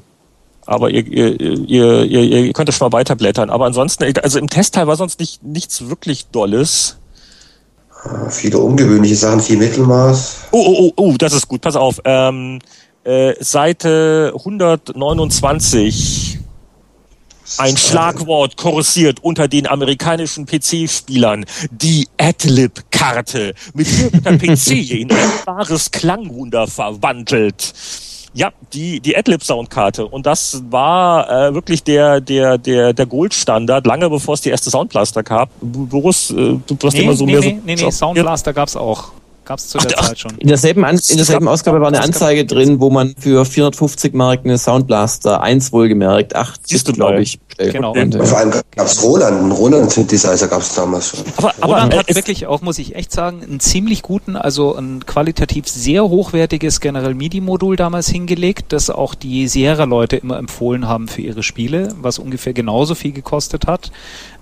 Aber 0.69 0.91
ihr, 0.91 1.05
ihr, 1.07 1.41
ihr, 1.41 2.05
ihr, 2.05 2.45
ihr 2.45 2.53
könnt 2.53 2.71
schon 2.75 2.91
mal 2.91 2.99
weiterblättern. 2.99 3.49
Aber 3.49 3.65
ansonsten, 3.65 4.05
also 4.23 4.39
im 4.39 4.51
Testteil 4.51 4.87
war 4.87 4.97
sonst 4.97 5.19
nicht, 5.19 5.43
nichts 5.43 5.89
wirklich 5.89 6.27
Dolles. 6.27 6.99
Viele 8.29 8.59
ungewöhnliche 8.59 9.17
Sachen, 9.17 9.41
viel 9.41 9.57
Mittelmaß. 9.57 10.49
Oh, 10.51 10.63
oh, 10.63 10.77
oh, 10.79 10.93
oh, 10.97 11.15
das 11.17 11.33
ist 11.33 11.49
gut. 11.49 11.63
Pass 11.63 11.75
auf. 11.75 12.03
Ähm, 12.05 12.59
äh, 13.03 13.33
Seite 13.43 14.35
129. 14.37 16.39
Ein 17.57 17.79
Schlagwort 17.79 18.59
kursiert 18.59 19.21
unter 19.23 19.49
den 19.49 19.67
amerikanischen 19.67 20.45
PC-Spielern. 20.45 21.47
Die 21.71 22.09
Adlib-Karte. 22.19 23.55
Mit 23.73 23.87
der 24.23 24.37
PC 24.37 24.91
in 24.91 25.11
ein 25.11 25.31
wahres 25.47 25.91
Klangwunder 25.91 26.67
verwandelt. 26.67 27.73
Ja, 28.35 28.51
die, 28.73 29.01
die 29.01 29.17
Adlib-Soundkarte. 29.17 30.07
Und 30.07 30.27
das 30.27 30.63
war 30.71 31.49
äh, 31.49 31.55
wirklich 31.55 31.83
der, 31.83 32.21
der, 32.21 32.59
der, 32.59 32.93
der 32.93 33.07
Goldstandard, 33.07 33.87
lange 33.87 34.09
bevor 34.11 34.35
es 34.35 34.43
die 34.43 34.51
erste 34.51 34.71
Soundblaster 34.71 35.23
gab. 35.23 35.51
Boris, 35.61 36.31
äh, 36.31 36.35
du 36.35 36.77
hast 36.85 36.95
Nee, 36.95 37.03
immer 37.03 37.15
so 37.15 37.25
nee, 37.27 37.33
mehr 37.33 37.41
nee, 37.41 37.49
so. 37.51 37.61
nee, 37.65 37.75
nee, 37.77 37.91
Soundblaster 37.91 38.53
gab's 38.53 38.77
auch. 38.77 39.13
Gab's 39.45 39.69
zu 39.69 39.79
der 39.79 39.99
Ach, 39.99 40.09
Zeit 40.09 40.19
schon. 40.19 40.37
In 40.39 40.49
derselben, 40.49 40.85
An 40.85 40.97
in 41.09 41.17
derselben 41.17 41.49
Ausgabe 41.49 41.81
war 41.81 41.89
eine 41.89 42.03
Anzeige 42.03 42.45
drin, 42.45 42.81
wo 42.81 42.91
man 42.91 43.15
für 43.19 43.47
450 43.47 44.13
Mark 44.13 44.41
eine 44.45 44.59
Soundblaster 44.59 45.41
1 45.41 45.73
wohlgemerkt, 45.73 46.37
8 46.37 46.69
Siehst 46.69 46.87
du 46.87 46.93
glaube 46.93 47.15
mal. 47.15 47.23
ich, 47.23 47.39
bestellen 47.59 47.73
Genau. 47.75 47.93
konnte. 47.93 48.19
Und 48.21 48.27
vor 48.27 48.39
allem 48.39 48.51
gab 48.51 48.87
es 48.87 49.03
Roland, 49.03 49.39
einen 49.39 49.53
Roland-Synthesizer 49.53 50.49
gab 50.49 50.63
es 50.63 50.75
damals 50.75 51.09
schon. 51.11 51.21
Aber, 51.37 51.53
aber 51.61 51.75
Roland 51.75 51.97
hat 51.97 52.15
wirklich 52.15 52.47
auch, 52.47 52.63
muss 52.63 52.79
ich 52.79 52.95
echt 52.95 53.13
sagen, 53.13 53.43
einen 53.43 53.61
ziemlich 53.61 54.03
guten, 54.03 54.37
also 54.37 54.75
ein 54.77 55.05
qualitativ 55.07 55.69
sehr 55.69 56.09
hochwertiges 56.09 56.81
General 56.81 57.15
MIDI-Modul 57.15 57.77
damals 57.77 58.09
hingelegt, 58.09 58.73
das 58.73 58.91
auch 58.91 59.15
die 59.15 59.49
Sierra-Leute 59.49 60.17
immer 60.17 60.39
empfohlen 60.39 60.89
haben 60.89 61.09
für 61.09 61.23
ihre 61.23 61.43
Spiele, 61.43 61.95
was 62.01 62.19
ungefähr 62.19 62.53
genauso 62.53 62.95
viel 62.95 63.13
gekostet 63.13 63.67
hat, 63.67 63.91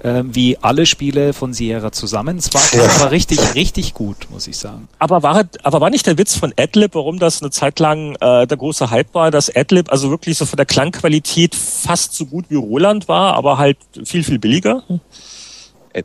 äh, 0.02 0.22
wie 0.26 0.58
alle 0.60 0.86
Spiele 0.86 1.32
von 1.32 1.52
Sierra 1.54 1.92
zusammen. 1.92 2.38
Es 2.38 2.52
war 2.52 2.62
Ja. 2.72 2.88
aber 3.00 3.10
richtig, 3.10 3.54
richtig 3.54 3.94
gut, 3.94 4.16
muss 4.30 4.46
ich 4.46 4.56
sagen. 4.58 4.88
Aber 4.98 5.22
war, 5.22 5.44
aber 5.62 5.80
war 5.80 5.90
nicht 5.90 6.06
der 6.06 6.18
Witz 6.18 6.34
von 6.36 6.52
Adlib, 6.58 6.94
warum 6.94 7.18
das 7.18 7.40
eine 7.42 7.50
Zeit 7.50 7.78
lang 7.80 8.14
äh, 8.20 8.46
der 8.46 8.56
große 8.56 8.90
Hype 8.90 9.14
war, 9.14 9.30
dass 9.30 9.54
Adlib 9.54 9.90
also 9.90 10.10
wirklich 10.10 10.36
so 10.36 10.44
von 10.46 10.56
der 10.56 10.66
Klangqualität 10.66 11.54
fast 11.54 12.14
so 12.14 12.26
gut 12.26 12.46
wie 12.48 12.56
Roland 12.56 13.05
war, 13.08 13.34
aber 13.34 13.58
halt 13.58 13.78
viel, 14.04 14.24
viel 14.24 14.38
billiger? 14.38 14.82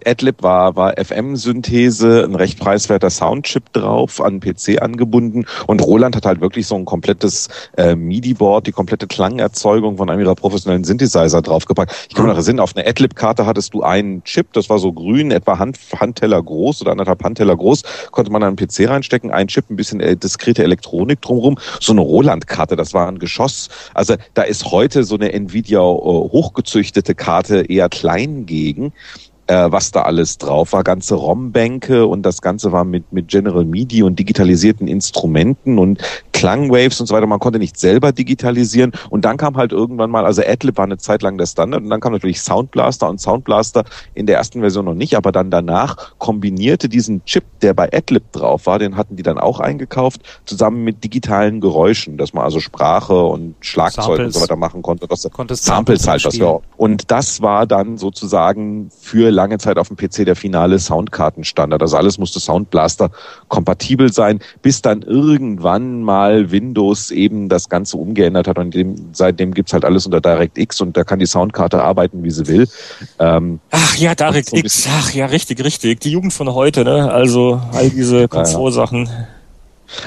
Adlib 0.06 0.42
war, 0.42 0.76
war 0.76 0.94
FM-Synthese, 0.98 2.24
ein 2.24 2.36
recht 2.36 2.60
preiswerter 2.60 3.10
Soundchip 3.10 3.74
drauf, 3.74 4.22
an 4.22 4.40
PC 4.40 4.82
angebunden. 4.82 5.46
Und 5.68 5.82
Roland 5.82 6.16
hat 6.16 6.26
halt 6.26 6.42
wirklich 6.42 6.68
so 6.68 6.76
ein 6.76 6.86
komplettes 6.86 7.50
äh, 7.78 7.96
MIDI-Board, 7.96 8.68
die 8.68 8.72
komplette 8.72 9.08
Klangerzeugung 9.08 9.98
von 9.98 10.10
einem 10.10 10.22
ihrer 10.22 10.36
professionellen 10.36 10.84
Synthesizer 10.84 11.42
draufgepackt. 11.42 12.08
Ich 12.10 12.16
kann 12.16 12.26
mich 12.26 12.36
noch 12.36 12.42
erinnern, 12.42 12.62
auf 12.62 12.76
einer 12.76 12.88
Adlib-Karte 12.88 13.46
hattest 13.46 13.74
du 13.74 13.84
einen 13.84 14.24
Chip, 14.24 14.54
das 14.54 14.70
war 14.70 14.80
so 14.80 14.94
grün, 14.94 15.32
etwa 15.32 15.60
Hand, 15.60 15.78
Handteller 16.00 16.42
groß 16.42 16.82
oder 16.82 16.92
anderthalb 16.92 17.24
Handteller 17.24 17.56
groß, 17.56 17.84
konnte 18.12 18.32
man 18.32 18.44
an 18.44 18.58
einen 18.58 18.68
PC 18.68 18.90
reinstecken, 18.90 19.32
ein 19.32 19.48
Chip, 19.48 19.70
ein 19.70 19.76
bisschen 19.76 20.00
äh, 20.00 20.16
diskrete 20.16 20.64
Elektronik 20.64 21.22
drumherum, 21.22 21.58
so 21.80 21.92
eine 21.92 22.02
Roland-Karte, 22.02 22.76
das 22.76 22.94
war 22.94 23.08
ein 23.08 23.20
Geschoss. 23.20 23.70
Also 23.94 24.16
da 24.34 24.44
ist 24.44 24.66
heute 24.66 25.04
so 25.04 25.16
eine 25.16 25.34
Nvidia 25.34 25.80
äh, 25.80 25.82
hochgezüchtete 25.82 27.16
Karte 27.16 27.66
eher 27.70 27.90
klein 27.90 28.46
gegen 28.46 28.94
äh, 29.52 29.70
was 29.70 29.92
da 29.92 30.04
alles 30.04 30.38
drauf 30.38 30.72
war, 30.72 30.84
ganze 30.84 31.16
ROM-Bänke 31.16 32.06
und 32.06 32.24
das 32.24 32.42
Ganze 32.42 32.72
war 32.72 32.86
mit, 32.86 33.12
mit 33.12 33.28
General 33.28 33.66
MIDI 33.66 34.02
und 34.02 34.18
digitalisierten 34.18 34.88
Instrumenten 34.88 35.78
und 35.78 36.02
Klangwaves 36.32 37.02
und 37.02 37.08
so 37.08 37.14
weiter. 37.14 37.28
Man 37.28 37.40
konnte 37.40 37.60
nicht 37.60 37.78
selber 37.78 38.14
digitalisieren 38.14 38.94
und 39.10 39.26
dann 39.26 39.36
kam 39.36 39.58
halt 39.58 39.74
irgendwann 39.74 40.10
mal, 40.10 40.26
also 40.26 40.42
Adlib 40.42 40.78
war 40.78 40.86
eine 40.86 40.98
Zeit 40.98 41.22
lang 41.22 41.38
der 41.38 41.48
Standard 41.48 41.84
und 41.84 41.90
dann 41.90 42.00
kam 42.00 42.14
natürlich 42.14 42.42
Soundblaster 42.42 43.10
und 43.10 43.20
Soundblaster 43.20 43.84
in 44.14 44.26
der 44.26 44.38
ersten 44.38 44.62
Version 44.62 44.86
noch 44.86 44.94
nicht, 44.94 45.18
aber 45.18 45.34
dann 45.34 45.52
danach 45.52 46.14
kombinierte 46.18 46.88
diesen 46.88 47.26
Chip, 47.26 47.44
der 47.62 47.74
bei 47.74 47.92
Adlib 47.92 48.32
drauf 48.32 48.68
war, 48.68 48.80
den 48.80 48.96
hatten 48.96 49.18
die 49.18 49.24
dann 49.24 49.38
auch 49.38 49.60
eingekauft, 49.60 50.22
zusammen 50.46 50.86
mit 50.86 51.04
digitalen 51.04 51.60
Geräuschen, 51.60 52.18
dass 52.18 52.34
man 52.34 52.46
also 52.46 52.62
Sprache 52.62 53.22
und 53.22 53.56
Schlagzeug 53.60 54.08
und 54.08 54.16
Samples. 54.16 54.36
so 54.36 54.42
weiter 54.42 54.56
machen 54.56 54.82
konnte. 54.82 55.08
Das 55.08 55.30
Konntest 55.30 55.66
Samples 55.66 56.08
halt, 56.08 56.24
was 56.24 56.40
wir 56.40 56.62
und 56.78 57.12
das 57.12 57.42
war 57.42 57.68
dann 57.68 57.98
sozusagen 57.98 58.90
für 58.98 59.30
lange 59.42 59.58
Zeit 59.58 59.78
auf 59.78 59.88
dem 59.88 59.98
PC 59.98 60.26
der 60.26 60.36
finale 60.36 60.78
Soundkartenstandard. 60.78 61.82
Also 61.82 61.98
alles 61.98 62.18
musste 62.18 62.40
Soundblaster 62.40 63.10
kompatibel 63.48 64.14
sein, 64.14 64.40
bis 64.62 64.82
dann 64.82 65.02
irgendwann 65.02 66.04
mal 66.04 66.52
Windows 66.52 67.10
eben 67.12 67.50
das 67.50 67.70
Ganze 67.70 67.98
umgeändert 67.98 68.48
hat 68.48 68.60
und 68.60 68.74
dem, 68.74 69.10
seitdem 69.14 69.54
gibt's 69.54 69.74
halt 69.74 69.84
alles 69.84 70.06
unter 70.06 70.22
DirectX 70.22 70.82
und 70.82 70.96
da 70.96 71.04
kann 71.04 71.20
die 71.20 71.26
Soundkarte 71.26 71.84
arbeiten, 71.84 72.24
wie 72.24 72.32
sie 72.32 72.48
will. 72.48 72.68
Ähm, 73.20 73.60
Ach 73.72 73.96
ja, 73.96 74.12
Und 74.12 74.20
Direct 74.20 74.50
so 74.50 74.90
ach 74.90 75.14
ja, 75.14 75.26
richtig, 75.26 75.64
richtig. 75.64 76.00
Die 76.02 76.12
Jugend 76.12 76.34
von 76.34 76.54
heute, 76.54 76.84
ne? 76.84 77.12
Also 77.12 77.62
all 77.74 77.90
diese 77.90 78.28
Komfortsachen. 78.28 79.10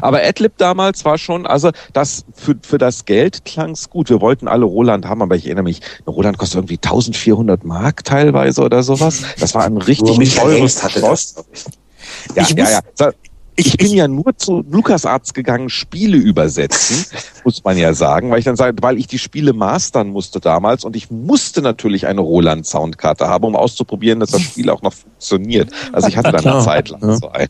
Aber 0.01 0.23
Adlib 0.23 0.57
damals 0.59 1.05
war 1.05 1.19
schon, 1.19 1.47
also 1.47 1.71
das 1.93 2.25
für, 2.35 2.55
für 2.63 2.79
das 2.79 3.05
Geld 3.05 3.45
klang's 3.45 3.91
gut. 3.91 4.11
Wir 4.11 4.21
wollten 4.21 4.49
alle 4.49 4.65
Roland 4.65 5.07
haben, 5.07 5.23
aber 5.23 5.37
ich 5.37 5.47
erinnere 5.47 5.65
mich, 5.65 5.81
eine 6.07 6.15
Roland 6.15 6.39
kostet 6.39 6.57
irgendwie 6.57 6.79
1400 6.83 7.65
Mark 7.65 8.05
teilweise 8.05 8.63
oder 8.63 8.83
sowas. 8.83 9.23
Das 9.39 9.55
war 9.55 9.65
ein 9.65 9.77
richtig 9.77 10.35
teures 10.35 10.81
Schloss. 10.91 11.35
das, 11.35 11.35
glaub 11.35 11.47
ich. 11.53 11.65
Ja, 12.37 12.43
Ich 12.43 12.51
ja, 12.51 12.81
ja. 13.01 13.11
Ich, 13.57 13.67
Ich- 13.67 13.77
bin 13.77 13.93
ja 13.93 14.09
nur 14.09 14.37
zu 14.37 14.65
LucasArts 14.69 15.33
gegangen, 15.33 15.69
Spiele 15.71 16.17
übersetzen, 16.17 17.05
muss 17.45 17.63
man 17.63 17.79
ja 17.79 17.95
sagen, 17.95 18.31
weil 18.31 18.41
ich 18.41 18.45
dann 18.45 18.57
sage, 18.57 18.77
weil 18.81 18.99
ich 18.99 19.07
die 19.07 19.19
Spiele 19.21 19.53
mastern 19.53 20.09
musste 20.09 20.41
damals 20.41 20.85
und 20.85 20.97
ich 20.97 21.11
musste 21.11 21.63
natürlich 21.63 22.07
eine 22.09 22.21
Roland 22.21 22.67
Soundkarte 22.67 23.29
haben, 23.29 23.45
um 23.45 23.55
auszuprobieren, 23.55 24.19
dass 24.19 24.31
das 24.31 24.43
Spiel 24.43 24.71
auch 24.71 24.83
noch 24.83 24.93
funktioniert. 24.93 25.71
Also 25.93 26.09
ich 26.09 26.17
hatte 26.17 26.33
dann 26.33 26.45
eine 26.45 26.65
Zeit 26.65 26.89
lang 26.89 27.01
ja. 27.03 27.15
so 27.17 27.29
eine. 27.29 27.49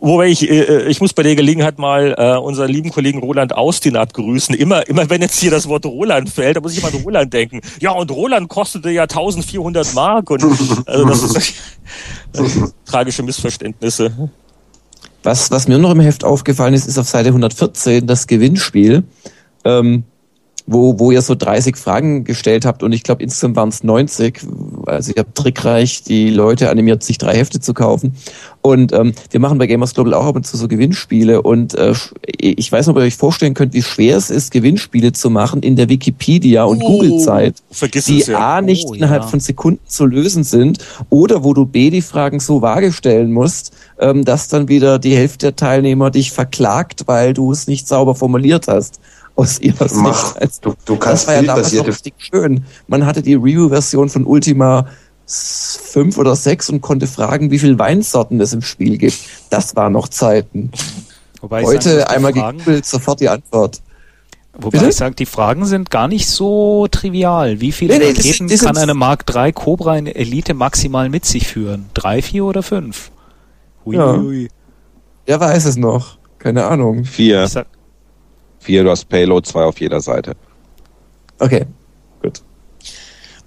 Wobei 0.00 0.28
ich, 0.28 0.48
äh, 0.50 0.86
ich 0.88 1.00
muss 1.00 1.14
bei 1.14 1.22
der 1.22 1.34
Gelegenheit 1.34 1.78
mal 1.78 2.14
äh, 2.18 2.36
unseren 2.36 2.68
lieben 2.68 2.90
Kollegen 2.90 3.20
Roland 3.20 3.54
Austinat 3.54 4.12
grüßen. 4.12 4.54
Immer, 4.54 4.86
immer 4.86 5.08
wenn 5.08 5.22
jetzt 5.22 5.40
hier 5.40 5.50
das 5.50 5.66
Wort 5.66 5.86
Roland 5.86 6.28
fällt, 6.28 6.56
da 6.56 6.60
muss 6.60 6.72
ich 6.72 6.80
immer 6.80 6.92
an 6.94 7.02
Roland 7.02 7.32
denken. 7.32 7.62
Ja, 7.80 7.92
und 7.92 8.10
Roland 8.10 8.50
kostete 8.50 8.90
ja 8.90 9.04
1400 9.04 9.94
Mark 9.94 10.30
und 10.30 10.44
also 10.44 11.04
das 11.06 11.22
ist 11.22 11.54
also, 12.36 12.72
tragische 12.84 13.22
Missverständnisse. 13.22 14.30
Was, 15.22 15.50
was 15.50 15.68
mir 15.68 15.78
noch 15.78 15.92
im 15.92 16.00
Heft 16.00 16.22
aufgefallen 16.22 16.74
ist, 16.74 16.86
ist 16.86 16.98
auf 16.98 17.08
Seite 17.08 17.30
114 17.30 18.06
das 18.06 18.26
Gewinnspiel. 18.26 19.04
Ähm, 19.64 20.04
wo, 20.70 20.98
wo 20.98 21.10
ihr 21.10 21.22
so 21.22 21.34
30 21.34 21.76
Fragen 21.76 22.24
gestellt 22.24 22.66
habt 22.66 22.82
und 22.82 22.92
ich 22.92 23.02
glaube 23.02 23.22
insgesamt 23.22 23.56
waren 23.56 23.70
es 23.70 23.82
90. 23.82 24.40
Also 24.84 25.12
ihr 25.12 25.20
habt 25.20 25.34
trickreich 25.34 26.02
die 26.02 26.28
Leute 26.28 26.68
animiert, 26.68 27.02
sich 27.02 27.16
drei 27.16 27.34
Hefte 27.34 27.58
zu 27.58 27.72
kaufen. 27.72 28.14
Und 28.60 28.92
ähm, 28.92 29.14
wir 29.30 29.40
machen 29.40 29.56
bei 29.56 29.66
Gamers 29.66 29.94
Global 29.94 30.12
auch 30.12 30.26
ab 30.26 30.36
und 30.36 30.46
zu 30.46 30.58
so 30.58 30.68
Gewinnspiele 30.68 31.40
und 31.40 31.74
äh, 31.74 31.94
ich 32.38 32.70
weiß 32.70 32.86
nicht, 32.86 32.94
ob 32.94 33.00
ihr 33.00 33.06
euch 33.06 33.16
vorstellen 33.16 33.54
könnt, 33.54 33.72
wie 33.72 33.82
schwer 33.82 34.16
es 34.18 34.28
ist, 34.28 34.50
Gewinnspiele 34.50 35.12
zu 35.12 35.30
machen 35.30 35.62
in 35.62 35.76
der 35.76 35.88
Wikipedia 35.88 36.64
und 36.64 36.82
oh, 36.82 36.86
Google-Zeit, 36.86 37.62
die 38.06 38.20
ja. 38.20 38.56
A 38.56 38.60
nicht 38.60 38.86
oh, 38.88 38.92
innerhalb 38.92 39.22
ja. 39.22 39.28
von 39.28 39.40
Sekunden 39.40 39.80
zu 39.86 40.04
lösen 40.04 40.44
sind 40.44 40.84
oder 41.08 41.44
wo 41.44 41.54
du 41.54 41.64
B 41.64 41.88
die 41.88 42.02
Fragen 42.02 42.40
so 42.40 42.60
vage 42.60 42.92
stellen 42.92 43.32
musst, 43.32 43.72
ähm, 43.98 44.26
dass 44.26 44.48
dann 44.48 44.68
wieder 44.68 44.98
die 44.98 45.16
Hälfte 45.16 45.46
der 45.46 45.56
Teilnehmer 45.56 46.10
dich 46.10 46.32
verklagt, 46.32 47.04
weil 47.06 47.32
du 47.32 47.52
es 47.52 47.68
nicht 47.68 47.88
sauber 47.88 48.14
formuliert 48.14 48.68
hast 48.68 49.00
aus 49.38 49.60
ihrer 49.60 49.86
Mach. 49.94 50.26
Sicht. 50.26 50.42
Also, 50.42 50.60
du, 50.62 50.74
du 50.84 50.96
kannst 50.96 51.22
das 51.22 51.28
war 51.28 51.34
ja 51.36 51.42
damals 51.42 51.72
noch 51.72 51.86
richtig 51.86 52.14
schön. 52.18 52.64
Man 52.88 53.06
hatte 53.06 53.22
die 53.22 53.34
Review-Version 53.34 54.08
von 54.08 54.26
Ultima 54.26 54.86
5 55.26 56.18
oder 56.18 56.34
6 56.34 56.70
und 56.70 56.80
konnte 56.80 57.06
fragen, 57.06 57.50
wie 57.50 57.58
viele 57.58 57.78
Weinsorten 57.78 58.40
es 58.40 58.52
im 58.52 58.62
Spiel 58.62 58.98
gibt. 58.98 59.18
Das 59.50 59.76
war 59.76 59.90
noch 59.90 60.08
Zeiten. 60.08 60.72
Wobei 61.40 61.62
Heute 61.62 62.00
sage, 62.00 62.10
einmal 62.10 62.32
gegoogelt, 62.32 62.84
sofort 62.84 63.20
die 63.20 63.28
Antwort. 63.28 63.80
Wobei 64.54 64.78
Bitte? 64.78 64.88
ich 64.88 64.96
sage, 64.96 65.14
die 65.14 65.26
Fragen 65.26 65.66
sind 65.66 65.90
gar 65.90 66.08
nicht 66.08 66.28
so 66.28 66.88
trivial. 66.90 67.60
Wie 67.60 67.70
viele 67.70 67.96
nee, 67.96 68.06
nee, 68.06 68.10
Raketen 68.10 68.48
das, 68.48 68.58
das 68.58 68.66
kann 68.66 68.76
eine 68.76 68.94
Mark 68.94 69.24
III 69.32 69.52
Cobra 69.52 69.96
in 69.96 70.08
Elite 70.08 70.54
maximal 70.54 71.08
mit 71.10 71.26
sich 71.26 71.46
führen? 71.46 71.90
Drei, 71.94 72.22
vier 72.22 72.44
oder 72.44 72.64
fünf? 72.64 73.12
Hui, 73.84 73.96
ja. 73.96 74.16
hui. 74.16 74.48
Wer 75.26 75.38
weiß 75.38 75.66
es 75.66 75.76
noch? 75.76 76.18
Keine 76.38 76.64
Ahnung. 76.66 77.04
Vier. 77.04 77.44
Ich 77.44 77.50
sag, 77.50 77.66
vier, 78.58 78.84
du 78.84 78.90
hast 78.90 79.08
Payload, 79.08 79.46
zwei 79.46 79.64
auf 79.64 79.80
jeder 79.80 80.00
Seite. 80.00 80.34
Okay, 81.38 81.66
gut. 82.22 82.42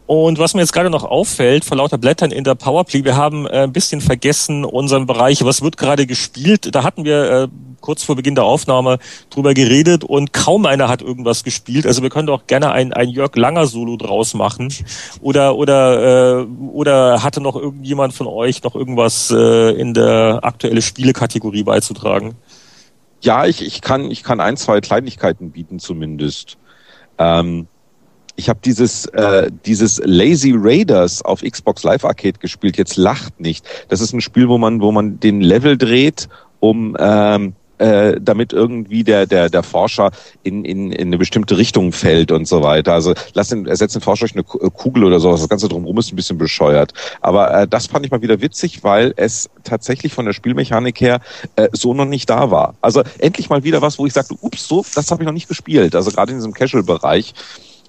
Und 0.05 0.39
was 0.39 0.53
mir 0.53 0.61
jetzt 0.61 0.73
gerade 0.73 0.89
noch 0.89 1.03
auffällt, 1.03 1.63
vor 1.63 1.77
lauter 1.77 1.97
Blättern 1.97 2.31
in 2.31 2.43
der 2.43 2.55
Powerplay, 2.55 3.05
wir 3.05 3.15
haben 3.15 3.45
äh, 3.47 3.63
ein 3.63 3.71
bisschen 3.71 4.01
vergessen 4.01 4.65
unseren 4.65 5.05
Bereich, 5.05 5.43
was 5.45 5.61
wird 5.61 5.77
gerade 5.77 6.05
gespielt. 6.05 6.75
Da 6.75 6.83
hatten 6.83 7.05
wir 7.05 7.31
äh, 7.31 7.47
kurz 7.81 8.03
vor 8.03 8.15
Beginn 8.15 8.35
der 8.35 8.45
Aufnahme 8.45 8.99
drüber 9.29 9.53
geredet 9.53 10.03
und 10.03 10.33
kaum 10.33 10.65
einer 10.65 10.87
hat 10.87 11.01
irgendwas 11.01 11.43
gespielt. 11.43 11.85
Also 11.85 12.01
wir 12.03 12.09
können 12.09 12.27
doch 12.27 12.47
gerne 12.47 12.71
ein, 12.71 12.93
ein 12.93 13.09
Jörg 13.09 13.35
Langer 13.35 13.67
Solo 13.67 13.97
draus 13.97 14.33
machen. 14.33 14.73
Oder 15.21 15.55
oder 15.55 16.41
äh, 16.41 16.45
oder 16.71 17.23
hatte 17.23 17.41
noch 17.41 17.55
irgendjemand 17.55 18.13
von 18.13 18.27
euch 18.27 18.63
noch 18.63 18.75
irgendwas 18.75 19.31
äh, 19.31 19.71
in 19.71 19.93
der 19.93 20.39
aktuelle 20.43 20.81
Spielekategorie 20.81 21.63
beizutragen? 21.63 22.35
Ja, 23.21 23.45
ich, 23.45 23.65
ich 23.65 23.81
kann 23.81 24.09
ich 24.09 24.23
kann 24.23 24.39
ein 24.39 24.57
zwei 24.57 24.81
Kleinigkeiten 24.81 25.51
bieten 25.51 25.79
zumindest. 25.79 26.57
Ähm, 27.17 27.67
ich 28.35 28.49
habe 28.49 28.59
dieses 28.63 29.05
äh, 29.07 29.51
dieses 29.65 30.01
Lazy 30.03 30.53
Raiders 30.55 31.21
auf 31.21 31.41
Xbox 31.41 31.83
Live 31.83 32.03
Arcade 32.03 32.39
gespielt. 32.39 32.77
Jetzt 32.77 32.97
lacht 32.97 33.39
nicht. 33.39 33.65
Das 33.89 34.01
ist 34.01 34.13
ein 34.13 34.21
Spiel, 34.21 34.49
wo 34.49 34.57
man 34.57 34.81
wo 34.81 34.91
man 34.91 35.19
den 35.19 35.41
Level 35.41 35.77
dreht, 35.77 36.27
um 36.59 36.97
ähm, 36.99 37.53
äh, 37.81 38.19
damit 38.21 38.53
irgendwie 38.53 39.03
der, 39.03 39.25
der, 39.25 39.49
der 39.49 39.63
Forscher 39.63 40.11
in, 40.43 40.63
in, 40.63 40.91
in 40.91 41.07
eine 41.07 41.17
bestimmte 41.17 41.57
Richtung 41.57 41.91
fällt 41.91 42.31
und 42.31 42.47
so 42.47 42.61
weiter. 42.61 42.93
Also 42.93 43.13
lass 43.33 43.49
den, 43.49 43.65
ersetzt 43.65 43.95
den 43.95 44.01
Forscher 44.01 44.27
durch 44.27 44.35
eine 44.35 44.65
äh, 44.65 44.69
Kugel 44.69 45.03
oder 45.03 45.19
sowas. 45.19 45.39
Das 45.39 45.49
Ganze 45.49 45.67
drumherum 45.67 45.97
ist 45.97 46.13
ein 46.13 46.15
bisschen 46.15 46.37
bescheuert. 46.37 46.93
Aber 47.21 47.53
äh, 47.53 47.67
das 47.67 47.87
fand 47.87 48.05
ich 48.05 48.11
mal 48.11 48.21
wieder 48.21 48.39
witzig, 48.39 48.83
weil 48.83 49.13
es 49.17 49.49
tatsächlich 49.63 50.13
von 50.13 50.25
der 50.25 50.33
Spielmechanik 50.33 51.01
her 51.01 51.21
äh, 51.55 51.69
so 51.73 51.93
noch 51.93 52.05
nicht 52.05 52.29
da 52.29 52.51
war. 52.51 52.75
Also 52.81 53.01
endlich 53.17 53.49
mal 53.49 53.63
wieder 53.63 53.81
was, 53.81 53.97
wo 53.97 54.05
ich 54.05 54.13
sagte, 54.13 54.35
ups, 54.41 54.67
so, 54.67 54.85
das 54.93 55.09
habe 55.09 55.23
ich 55.23 55.25
noch 55.25 55.33
nicht 55.33 55.47
gespielt. 55.47 55.95
Also 55.95 56.11
gerade 56.11 56.31
in 56.31 56.37
diesem 56.37 56.53
Casual-Bereich 56.53 57.33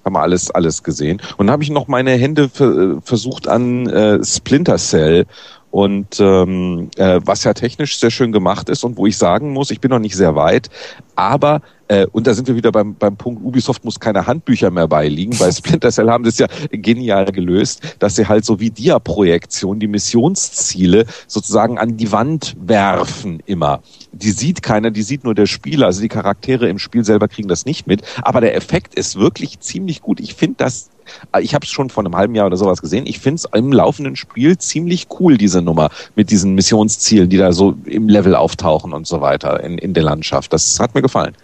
haben 0.03 0.15
wir 0.15 0.21
alles 0.21 0.51
alles 0.51 0.83
gesehen 0.83 1.21
und 1.37 1.47
dann 1.47 1.53
habe 1.53 1.63
ich 1.63 1.69
noch 1.69 1.87
meine 1.87 2.11
Hände 2.11 2.49
äh, 2.59 3.01
versucht 3.01 3.47
an 3.47 3.87
äh, 3.87 4.21
Splinter 4.21 4.77
Cell 4.77 5.25
und 5.73 6.19
ähm, 6.19 6.91
äh, 6.97 7.19
was 7.25 7.43
ja 7.45 7.55
technisch 7.55 7.97
sehr 7.97 8.11
schön 8.11 8.31
gemacht 8.31 8.69
ist 8.69 8.83
und 8.83 8.95
wo 8.95 9.07
ich 9.07 9.17
sagen 9.17 9.53
muss, 9.53 9.71
ich 9.71 9.81
bin 9.81 9.89
noch 9.89 9.97
nicht 9.97 10.15
sehr 10.15 10.35
weit, 10.35 10.69
aber 11.15 11.63
äh, 11.87 12.05
und 12.11 12.27
da 12.27 12.35
sind 12.35 12.47
wir 12.47 12.55
wieder 12.55 12.71
beim, 12.71 12.93
beim 12.93 13.17
Punkt, 13.17 13.43
Ubisoft 13.43 13.83
muss 13.83 13.99
keine 13.99 14.27
Handbücher 14.27 14.69
mehr 14.69 14.87
beiliegen. 14.87 15.35
Bei 15.39 15.51
Splinter 15.51 15.89
Cell 15.89 16.11
haben 16.11 16.25
sie 16.25 16.29
es 16.29 16.37
ja 16.37 16.47
genial 16.69 17.25
gelöst, 17.31 17.81
dass 17.97 18.15
sie 18.15 18.27
halt 18.27 18.45
so 18.45 18.59
wie 18.59 18.69
Dia-Projektion 18.69 19.79
die 19.79 19.87
Missionsziele 19.87 21.07
sozusagen 21.25 21.79
an 21.79 21.97
die 21.97 22.11
Wand 22.11 22.55
werfen 22.59 23.41
immer. 23.47 23.81
Die 24.11 24.29
sieht 24.29 24.61
keiner, 24.61 24.91
die 24.91 25.01
sieht 25.01 25.23
nur 25.23 25.33
der 25.33 25.47
Spieler. 25.47 25.87
Also 25.87 26.01
die 26.01 26.07
Charaktere 26.07 26.69
im 26.69 26.77
Spiel 26.77 27.03
selber 27.03 27.27
kriegen 27.27 27.47
das 27.47 27.65
nicht 27.65 27.87
mit. 27.87 28.03
Aber 28.21 28.41
der 28.41 28.55
Effekt 28.55 28.93
ist 28.93 29.17
wirklich 29.17 29.59
ziemlich 29.59 30.03
gut. 30.03 30.19
Ich 30.19 30.35
finde 30.35 30.57
das 30.59 30.91
ich 31.39 31.53
habe 31.53 31.65
es 31.65 31.71
schon 31.71 31.89
vor 31.89 32.03
einem 32.03 32.15
halben 32.15 32.35
Jahr 32.35 32.47
oder 32.47 32.57
sowas 32.57 32.81
gesehen. 32.81 33.05
Ich 33.05 33.19
finde 33.19 33.35
es 33.35 33.47
im 33.53 33.71
laufenden 33.71 34.15
Spiel 34.15 34.57
ziemlich 34.57 35.07
cool, 35.19 35.37
diese 35.37 35.61
Nummer 35.61 35.89
mit 36.15 36.31
diesen 36.31 36.55
Missionszielen, 36.55 37.29
die 37.29 37.37
da 37.37 37.53
so 37.53 37.75
im 37.85 38.09
Level 38.09 38.35
auftauchen 38.35 38.93
und 38.93 39.07
so 39.07 39.21
weiter 39.21 39.63
in, 39.63 39.77
in 39.77 39.93
der 39.93 40.03
Landschaft. 40.03 40.53
Das 40.53 40.79
hat 40.79 40.95
mir 40.95 41.01
gefallen. 41.01 41.35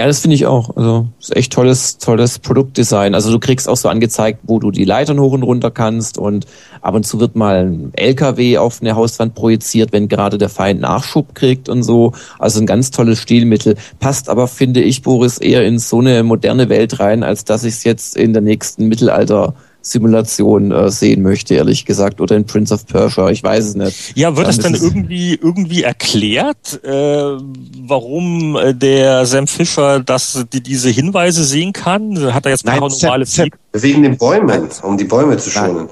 Ja, 0.00 0.06
das 0.06 0.20
finde 0.20 0.34
ich 0.34 0.46
auch. 0.46 0.74
Also 0.78 1.08
ist 1.20 1.36
echt 1.36 1.52
tolles, 1.52 1.98
tolles 1.98 2.38
Produktdesign. 2.38 3.14
Also 3.14 3.30
du 3.30 3.38
kriegst 3.38 3.68
auch 3.68 3.76
so 3.76 3.90
angezeigt, 3.90 4.38
wo 4.44 4.58
du 4.58 4.70
die 4.70 4.86
Leitern 4.86 5.20
hoch 5.20 5.32
und 5.32 5.42
runter 5.42 5.70
kannst 5.70 6.16
und 6.16 6.46
ab 6.80 6.94
und 6.94 7.04
zu 7.04 7.20
wird 7.20 7.36
mal 7.36 7.66
ein 7.66 7.92
LKW 7.92 8.56
auf 8.56 8.80
eine 8.80 8.96
Hauswand 8.96 9.34
projiziert, 9.34 9.92
wenn 9.92 10.08
gerade 10.08 10.38
der 10.38 10.48
Feind 10.48 10.80
Nachschub 10.80 11.34
kriegt 11.34 11.68
und 11.68 11.82
so. 11.82 12.14
Also 12.38 12.60
ein 12.60 12.66
ganz 12.66 12.90
tolles 12.90 13.18
Stilmittel. 13.18 13.76
Passt 13.98 14.30
aber, 14.30 14.48
finde 14.48 14.80
ich, 14.80 15.02
Boris, 15.02 15.36
eher 15.36 15.66
in 15.66 15.78
so 15.78 15.98
eine 15.98 16.22
moderne 16.22 16.70
Welt 16.70 16.98
rein, 16.98 17.22
als 17.22 17.44
dass 17.44 17.64
ich 17.64 17.74
es 17.74 17.84
jetzt 17.84 18.16
in 18.16 18.32
der 18.32 18.40
nächsten 18.40 18.88
Mittelalter 18.88 19.52
Simulation 19.82 20.70
äh, 20.72 20.90
sehen 20.90 21.22
möchte, 21.22 21.54
ehrlich 21.54 21.84
gesagt, 21.84 22.20
oder 22.20 22.36
in 22.36 22.44
Prince 22.44 22.74
of 22.74 22.86
Persia, 22.86 23.30
ich 23.30 23.42
weiß 23.42 23.64
es 23.64 23.74
nicht. 23.74 24.16
Ja, 24.16 24.36
wird 24.36 24.48
das 24.48 24.58
dann 24.58 24.74
irgendwie 24.74 25.34
irgendwie 25.34 25.82
erklärt, 25.82 26.82
äh, 26.84 27.38
warum 27.86 28.56
äh, 28.56 28.74
der 28.74 29.26
Sam 29.26 29.46
Fischer 29.46 30.00
das, 30.00 30.44
die, 30.52 30.62
diese 30.62 30.90
Hinweise 30.90 31.44
sehen 31.44 31.72
kann? 31.72 32.34
Hat 32.34 32.46
er 32.46 32.52
jetzt 32.52 32.64
Nein, 32.64 32.78
paranormale 32.78 33.24
Wegen 33.72 34.02
den 34.02 34.16
Bäumen, 34.16 34.68
um 34.82 34.98
die 34.98 35.04
Bäume 35.04 35.36
zu 35.38 35.50
schonen. 35.50 35.76
Nein, 35.76 35.88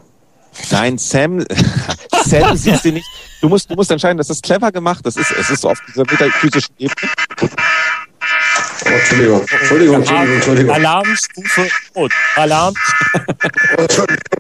Sam, 0.63 0.99
Sam 2.25 2.57
sieht 2.57 2.81
sie 2.83 2.93
nicht. 2.93 3.07
Du 3.41 3.49
musst, 3.49 3.71
du 3.71 3.75
musst 3.75 3.91
entscheiden, 3.91 4.19
das 4.19 4.31
ist 4.31 4.43
clever 4.43 4.73
gemacht. 4.73 5.05
Das 5.05 5.17
ist, 5.17 5.31
es 5.31 5.51
ist 5.51 5.61
so 5.63 5.71
auf 5.71 5.79
dieser 5.89 6.03
metaphysischen 6.03 6.75
Ebene. 6.79 7.11
Oh, 8.85 8.89
Entschuldigung, 8.89 9.41
Entschuldigung, 9.41 9.95
Entschuldigung, 9.97 10.35
Entschuldigung. 10.35 10.75
Alarmstufe 10.75 11.69
Rot. 11.95 12.13
Alarm. 12.37 12.75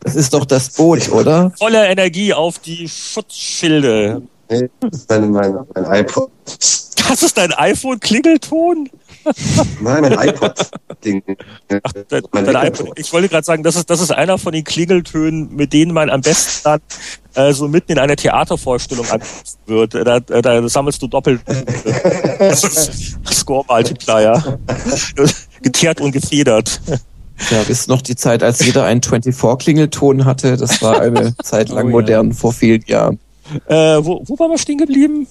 Das 0.03 0.17
ist 0.17 0.33
doch 0.33 0.47
das 0.47 0.71
Boot, 0.71 1.11
oder? 1.11 1.53
Volle 1.59 1.87
Energie 1.87 2.33
auf 2.33 2.59
die 2.61 2.89
Schutzschilde. 2.89 4.23
Nee, 4.51 4.69
das 4.81 5.01
ist 5.01 5.11
mein, 5.11 5.31
mein, 5.31 5.59
mein 5.75 6.01
iPod. 6.01 6.31
Das 7.09 7.23
ist 7.23 7.39
dein 7.39 7.53
iPhone-Klingelton? 7.53 8.91
Nein, 9.81 10.03
mein 10.03 10.13
iPod. 10.13 10.71
Ding. 11.05 11.23
Ach, 11.83 11.93
dein, 12.09 12.23
dein 12.33 12.67
iPod. 12.67 12.99
Ich 12.99 13.13
wollte 13.13 13.29
gerade 13.29 13.45
sagen, 13.45 13.63
das 13.63 13.77
ist, 13.77 13.89
das 13.89 14.01
ist 14.01 14.11
einer 14.11 14.39
von 14.39 14.53
den 14.53 14.65
Klingeltönen, 14.65 15.55
mit 15.55 15.73
denen 15.73 15.93
man 15.93 16.11
am 16.11 16.21
besten 16.21 16.61
dann 16.65 16.81
äh, 17.35 17.53
so 17.53 17.69
mitten 17.69 17.93
in 17.93 17.99
einer 17.99 18.17
Theatervorstellung 18.17 19.07
angesetzt 19.11 19.59
wird. 19.67 19.95
Da, 19.95 20.21
da, 20.21 20.69
sammelst 20.69 21.01
du 21.03 21.07
doppelt 21.07 21.41
Score 23.31 23.65
Multiplier. 23.69 24.59
Geteert 25.63 26.01
und 26.01 26.13
gefedert. 26.13 26.81
Ja, 27.51 27.63
bis 27.63 27.87
noch 27.87 28.03
die 28.03 28.17
Zeit, 28.17 28.43
als 28.43 28.65
jeder 28.65 28.85
einen 28.85 29.01
24-Klingelton 29.01 30.25
hatte. 30.25 30.57
Das 30.57 30.83
war 30.83 31.01
eine 31.01 31.37
Zeit 31.43 31.69
lang 31.69 31.87
oh, 31.87 31.91
modern, 31.91 32.31
ja. 32.31 32.35
vor 32.35 32.53
vielen 32.53 32.83
Jahren. 32.87 33.19
Äh, 33.67 33.75
wo, 34.05 34.23
wo 34.27 34.39
waren 34.39 34.51
wir 34.51 34.59
stehen 34.59 34.79
geblieben? 34.79 35.27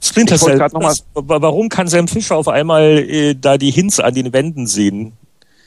Splinter 0.00 0.38
Cell. 0.38 0.58
Warum 1.14 1.68
kann 1.68 1.88
Sam 1.88 2.08
Fischer 2.08 2.36
auf 2.36 2.48
einmal 2.48 2.98
äh, 2.98 3.34
da 3.34 3.58
die 3.58 3.70
Hints 3.70 4.00
an 4.00 4.14
den 4.14 4.32
Wänden 4.32 4.66
sehen? 4.66 5.12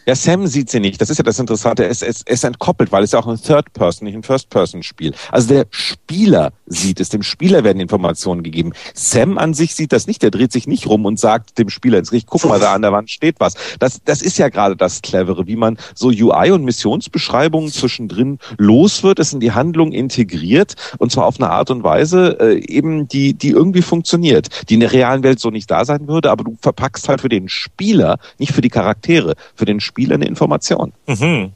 Ja, 0.07 0.15
Sam 0.15 0.47
sieht 0.47 0.71
sie 0.71 0.79
nicht. 0.79 0.99
Das 0.99 1.11
ist 1.11 1.19
ja 1.19 1.23
das 1.23 1.37
Interessante. 1.37 1.85
Es, 1.85 2.01
es, 2.01 2.23
es 2.25 2.43
entkoppelt, 2.43 2.91
weil 2.91 3.03
es 3.03 3.11
ja 3.11 3.19
auch 3.19 3.27
ein 3.27 3.39
Third-Person, 3.39 4.07
nicht 4.07 4.15
ein 4.15 4.23
First-Person-Spiel. 4.23 5.13
Also 5.31 5.49
der 5.49 5.67
Spieler 5.69 6.53
sieht 6.65 6.99
es, 6.99 7.09
dem 7.09 7.21
Spieler 7.21 7.63
werden 7.63 7.79
Informationen 7.79 8.41
gegeben. 8.41 8.73
Sam 8.95 9.37
an 9.37 9.53
sich 9.53 9.75
sieht 9.75 9.93
das 9.93 10.07
nicht. 10.07 10.23
Der 10.23 10.31
dreht 10.31 10.51
sich 10.51 10.65
nicht 10.65 10.87
rum 10.87 11.05
und 11.05 11.19
sagt 11.19 11.59
dem 11.59 11.69
Spieler 11.69 11.99
ins 11.99 12.09
Gericht, 12.09 12.27
guck 12.27 12.45
mal, 12.45 12.59
da 12.59 12.73
an 12.73 12.81
der 12.81 12.91
Wand 12.91 13.11
steht 13.11 13.39
was. 13.39 13.53
Das, 13.77 14.01
das 14.03 14.23
ist 14.23 14.39
ja 14.39 14.49
gerade 14.49 14.75
das 14.75 15.03
Clevere, 15.03 15.45
wie 15.45 15.55
man 15.55 15.77
so 15.93 16.07
UI 16.07 16.49
und 16.49 16.63
Missionsbeschreibungen 16.63 17.71
zwischendrin 17.71 18.39
los 18.57 19.03
wird, 19.03 19.19
es 19.19 19.33
in 19.33 19.39
die 19.39 19.51
Handlung 19.51 19.91
integriert 19.91 20.75
und 20.97 21.11
zwar 21.11 21.27
auf 21.27 21.39
eine 21.39 21.51
Art 21.51 21.69
und 21.69 21.83
Weise 21.83 22.37
äh, 22.39 22.65
eben, 22.65 23.07
die, 23.07 23.35
die 23.35 23.49
irgendwie 23.49 23.83
funktioniert, 23.83 24.69
die 24.69 24.75
in 24.75 24.79
der 24.79 24.93
realen 24.93 25.21
Welt 25.21 25.39
so 25.39 25.51
nicht 25.51 25.69
da 25.69 25.85
sein 25.85 26.07
würde, 26.07 26.31
aber 26.31 26.43
du 26.43 26.57
verpackst 26.59 27.07
halt 27.07 27.21
für 27.21 27.29
den 27.29 27.49
Spieler, 27.49 28.17
nicht 28.39 28.51
für 28.51 28.61
die 28.61 28.69
Charaktere, 28.69 29.35
für 29.55 29.65
den 29.65 29.79
Spieler 29.79 29.90
eine 29.97 30.25
Information. 30.25 30.93
Mhm. 31.07 31.53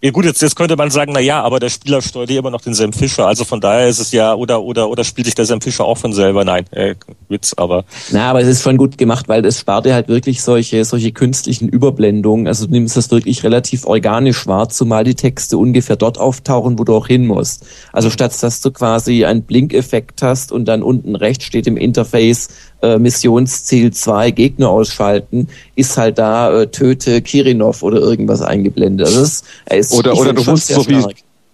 Ja 0.00 0.12
gut, 0.12 0.24
jetzt, 0.24 0.40
jetzt 0.40 0.54
könnte 0.54 0.76
man 0.76 0.90
sagen, 0.90 1.10
na 1.12 1.18
ja, 1.18 1.42
aber 1.42 1.58
der 1.58 1.70
Spieler 1.70 2.00
steuert 2.00 2.30
ja 2.30 2.38
immer 2.38 2.52
noch 2.52 2.60
den 2.60 2.72
Sam 2.72 2.92
Fischer. 2.92 3.26
Also 3.26 3.44
von 3.44 3.60
daher 3.60 3.88
ist 3.88 3.98
es 3.98 4.12
ja, 4.12 4.32
oder, 4.32 4.62
oder, 4.62 4.88
oder 4.88 5.02
spielt 5.02 5.24
sich 5.24 5.34
der 5.34 5.44
Sam 5.44 5.60
Fischer 5.60 5.84
auch 5.84 5.98
von 5.98 6.12
selber? 6.12 6.44
Nein, 6.44 6.66
äh, 6.70 6.94
Witz, 7.28 7.52
aber. 7.56 7.84
Na, 8.12 8.30
aber 8.30 8.40
es 8.40 8.46
ist 8.46 8.62
schon 8.62 8.76
gut 8.76 8.96
gemacht, 8.96 9.28
weil 9.28 9.44
es 9.44 9.58
spart 9.58 9.86
dir 9.86 9.94
halt 9.94 10.06
wirklich 10.06 10.40
solche, 10.40 10.84
solche 10.84 11.10
künstlichen 11.10 11.68
Überblendungen. 11.68 12.46
Also 12.46 12.66
du 12.66 12.72
nimmst 12.72 12.96
das 12.96 13.10
wirklich 13.10 13.42
relativ 13.42 13.86
organisch 13.86 14.46
wahr, 14.46 14.68
zumal 14.68 15.02
die 15.02 15.16
Texte 15.16 15.58
ungefähr 15.58 15.96
dort 15.96 16.16
auftauchen, 16.16 16.78
wo 16.78 16.84
du 16.84 16.94
auch 16.94 17.08
hin 17.08 17.26
musst. 17.26 17.66
Also 17.92 18.08
statt 18.08 18.40
dass 18.40 18.60
du 18.60 18.70
quasi 18.70 19.24
einen 19.24 19.42
Blinkeffekt 19.42 20.22
hast 20.22 20.52
und 20.52 20.66
dann 20.66 20.84
unten 20.84 21.16
rechts 21.16 21.44
steht 21.44 21.66
im 21.66 21.76
Interface 21.76 22.50
äh, 22.82 22.98
Missionsziel 22.98 23.92
2 23.92 24.30
Gegner 24.30 24.68
ausschalten, 24.68 25.48
ist 25.74 25.96
halt 25.96 26.18
da 26.18 26.62
äh, 26.62 26.66
töte 26.68 27.22
Kirinov 27.22 27.82
oder 27.82 27.98
irgendwas 27.98 28.42
eingeblendet. 28.42 29.06
Also 29.06 29.20
das 29.20 29.42
ist, 29.70 29.92
oder 29.94 30.16
oder 30.16 30.32
du 30.32 30.44
musst 30.44 30.68
so 30.68 30.86
wie 30.88 31.04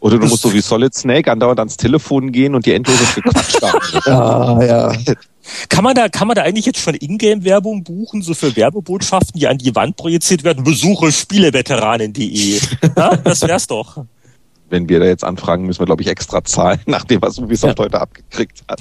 oder 0.00 0.18
du 0.18 0.26
musst 0.26 0.42
so 0.42 0.52
wie 0.52 0.60
Solid 0.60 0.94
Snake 0.94 1.32
andauernd 1.32 1.58
ans 1.60 1.78
Telefon 1.78 2.30
gehen 2.30 2.54
und 2.54 2.66
die 2.66 2.74
endloses 2.74 3.14
Gequatsch 3.14 3.62
haben. 3.62 4.60
ja, 4.66 4.92
ja. 4.92 4.92
Kann 5.70 5.82
man 5.82 5.94
da, 5.94 6.08
kann 6.08 6.28
man 6.28 6.34
da 6.34 6.42
eigentlich 6.42 6.66
jetzt 6.66 6.78
schon 6.78 6.94
Ingame-Werbung 6.94 7.84
buchen, 7.84 8.20
so 8.20 8.34
für 8.34 8.54
Werbebotschaften, 8.54 9.38
die 9.38 9.46
an 9.46 9.58
die 9.58 9.74
Wand 9.74 9.96
projiziert 9.96 10.44
werden? 10.44 10.62
Besuche 10.64 11.10
Spieleveteranen.de. 11.10 12.60
Ja, 12.96 13.16
das 13.16 13.42
wär's 13.42 13.66
doch. 13.66 14.04
Wenn 14.68 14.88
wir 14.88 15.00
da 15.00 15.06
jetzt 15.06 15.24
anfragen, 15.24 15.66
müssen 15.66 15.80
wir, 15.80 15.86
glaube 15.86 16.02
ich, 16.02 16.08
extra 16.08 16.44
zahlen, 16.44 16.80
nach 16.86 17.04
dem, 17.04 17.20
was 17.22 17.38
Ubisoft 17.38 17.78
ja. 17.78 17.84
heute 17.84 18.00
abgekriegt 18.00 18.62
hat. 18.68 18.80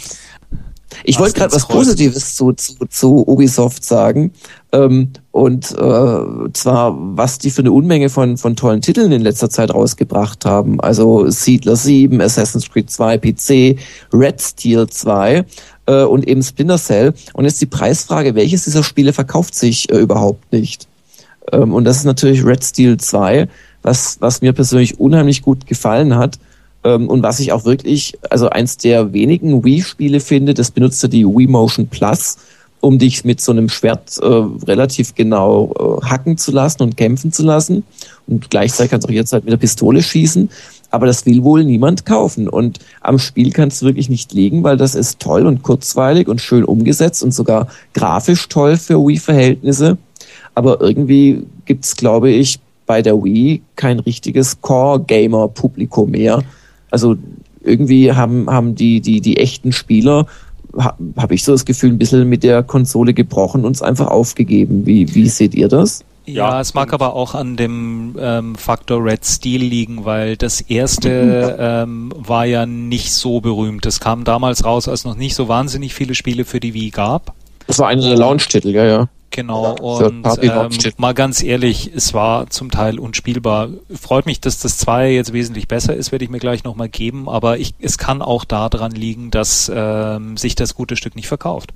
Ich 1.04 1.20
wollte 1.20 1.34
gerade 1.34 1.54
was 1.54 1.68
Positives 1.68 2.36
zu, 2.36 2.54
zu, 2.54 2.76
zu 2.90 3.28
Ubisoft 3.28 3.84
sagen. 3.84 4.32
Ähm, 4.72 5.10
und 5.32 5.72
äh, 5.72 6.54
zwar, 6.54 6.96
was 6.98 7.40
die 7.40 7.52
für 7.52 7.62
eine 7.62 7.72
Unmenge 7.72 8.10
von, 8.10 8.38
von 8.38 8.56
tollen 8.56 8.82
Titeln 8.82 9.12
in 9.12 9.22
letzter 9.22 9.50
Zeit 9.50 9.74
rausgebracht 9.74 10.46
haben. 10.46 10.80
Also 10.80 11.30
Siedler 11.30 11.76
7, 11.76 12.22
Assassin's 12.22 12.70
Creed 12.70 12.90
2 12.90 13.18
PC, 13.18 13.78
Red 14.14 14.42
Steel 14.42 14.88
2 14.88 15.46
äh, 15.86 16.04
und 16.04 16.28
eben 16.28 16.42
Splinter 16.42 16.78
Cell. 16.78 17.14
Und 17.34 17.46
jetzt 17.46 17.62
die 17.62 17.66
Preisfrage, 17.66 18.36
welches 18.36 18.64
dieser 18.64 18.84
Spiele 18.84 19.14
verkauft 19.14 19.56
sich 19.56 19.92
äh, 19.92 19.98
überhaupt 19.98 20.52
nicht? 20.52 20.88
Ähm, 21.52 21.74
und 21.74 21.84
das 21.84 21.98
ist 21.98 22.06
natürlich 22.06 22.46
Red 22.46 22.64
Steel 22.64 22.98
2, 22.98 23.48
was, 23.82 24.18
was 24.22 24.42
mir 24.42 24.54
persönlich 24.54 25.00
unheimlich 25.00 25.42
gut 25.42 25.68
gefallen 25.68 26.16
hat. 26.16 26.40
Ähm, 26.84 27.08
und 27.08 27.24
was 27.24 27.40
ich 27.40 27.52
auch 27.52 27.66
wirklich, 27.66 28.18
also 28.30 28.50
eins 28.50 28.78
der 28.78 29.14
wenigen 29.14 29.64
Wii-Spiele 29.64 30.20
finde, 30.20 30.54
das 30.54 30.72
benutzt 30.72 31.02
ja 31.04 31.10
die 31.10 31.26
Wii 31.26 31.48
Motion 31.48 31.88
Plus, 31.88 32.38
um 32.82 33.00
dich 33.00 33.24
mit 33.24 33.40
so 33.40 33.52
einem 33.52 33.70
Schwert 33.70 34.18
äh, 34.22 34.26
relativ 34.26 35.16
genau 35.16 36.00
äh, 36.04 36.06
hacken 36.06 36.38
zu 36.38 36.52
lassen 36.52 36.84
und 36.84 36.98
kämpfen 36.98 37.32
zu 37.32 37.44
lassen. 37.44 37.84
Und 38.28 38.50
gleichzeitig 38.50 38.92
kannst 38.92 39.08
du 39.08 39.12
auch 39.12 39.16
jetzt 39.16 39.32
halt 39.32 39.46
mit 39.46 39.54
der 39.54 39.58
Pistole 39.58 40.04
schießen. 40.04 40.50
Aber 40.92 41.08
das 41.08 41.26
will 41.26 41.44
wohl 41.44 41.64
niemand 41.64 42.06
kaufen. 42.06 42.48
Und 42.48 42.80
am 43.02 43.18
Spiel 43.18 43.52
kannst 43.52 43.82
du 43.82 43.86
wirklich 43.86 44.10
nicht 44.10 44.34
liegen, 44.34 44.64
weil 44.64 44.78
das 44.78 44.96
ist 44.96 45.20
toll 45.20 45.48
und 45.48 45.64
kurzweilig 45.64 46.28
und 46.28 46.40
schön 46.40 46.64
umgesetzt 46.66 47.24
und 47.24 47.34
sogar 47.34 47.68
grafisch 47.94 48.48
toll 48.50 48.78
für 48.78 49.00
Wii-Verhältnisse. 49.00 49.98
Aber 50.54 50.82
irgendwie 50.82 51.48
gibt's, 51.66 51.96
glaube 51.96 52.30
ich, 52.30 52.60
bei 52.86 53.02
der 53.02 53.16
Wii 53.24 53.62
kein 53.76 54.00
richtiges 54.00 54.62
Core-Gamer-Publikum 54.62 56.12
mehr 56.12 56.44
also 56.94 57.16
irgendwie 57.64 58.14
haben, 58.14 58.50
haben 58.50 58.76
die, 58.76 59.02
die, 59.02 59.20
die 59.20 59.38
echten 59.38 59.72
Spieler, 59.72 60.28
ha, 60.78 60.96
habe 61.18 61.34
ich 61.34 61.44
so 61.44 61.52
das 61.52 61.66
Gefühl, 61.66 61.90
ein 61.90 61.98
bisschen 61.98 62.30
mit 62.30 62.44
der 62.44 62.62
Konsole 62.62 63.14
gebrochen 63.14 63.66
und 63.66 63.76
es 63.76 63.82
einfach 63.82 64.08
aufgegeben. 64.08 64.86
Wie, 64.86 65.14
wie 65.16 65.28
seht 65.28 65.56
ihr 65.56 65.68
das? 65.68 66.06
Ja, 66.26 66.52
ja, 66.52 66.62
es 66.62 66.74
mag 66.74 66.94
aber 66.94 67.16
auch 67.16 67.34
an 67.36 67.58
dem 67.58 68.16
ähm, 68.18 68.56
Faktor 68.56 69.04
Red 69.04 69.26
Steel 69.26 69.62
liegen, 69.62 70.06
weil 70.06 70.38
das 70.38 70.62
erste 70.62 71.58
ähm, 71.60 72.14
war 72.16 72.46
ja 72.46 72.66
nicht 72.66 73.12
so 73.12 73.42
berühmt. 73.42 73.86
Es 73.86 74.00
kam 74.00 74.24
damals 74.24 74.64
raus, 74.64 74.88
als 74.88 75.04
noch 75.04 75.16
nicht 75.16 75.36
so 75.36 75.48
wahnsinnig 75.48 75.94
viele 75.94 76.16
Spiele 76.16 76.46
für 76.46 76.60
die 76.60 76.74
Wii 76.74 76.92
gab. 76.92 77.34
Das 77.68 77.80
war 77.80 77.88
einer 77.88 78.04
der 78.04 78.18
Launch-Titel, 78.18 78.70
ja, 78.70 78.86
ja. 78.86 79.10
Genau, 79.36 79.74
und 79.74 80.28
ähm, 80.44 80.72
mal 80.98 81.16
ganz 81.16 81.42
ehrlich, 81.42 81.90
es 81.96 82.14
war 82.14 82.52
zum 82.52 82.70
Teil 82.70 83.00
unspielbar. 83.00 83.70
Freut 84.00 84.28
mich, 84.28 84.42
dass 84.42 84.60
das 84.60 84.78
2 84.78 85.12
jetzt 85.12 85.34
wesentlich 85.34 85.68
besser 85.68 85.96
ist, 85.96 86.12
werde 86.12 86.24
ich 86.24 86.30
mir 86.30 86.38
gleich 86.38 86.64
nochmal 86.64 86.88
geben, 86.88 87.28
aber 87.28 87.58
ich, 87.58 87.74
es 87.80 87.98
kann 87.98 88.22
auch 88.22 88.46
daran 88.46 88.92
liegen, 88.92 89.32
dass 89.32 89.72
ähm, 89.74 90.38
sich 90.38 90.54
das 90.54 90.76
gute 90.76 90.96
Stück 90.96 91.16
nicht 91.16 91.28
verkauft. 91.28 91.74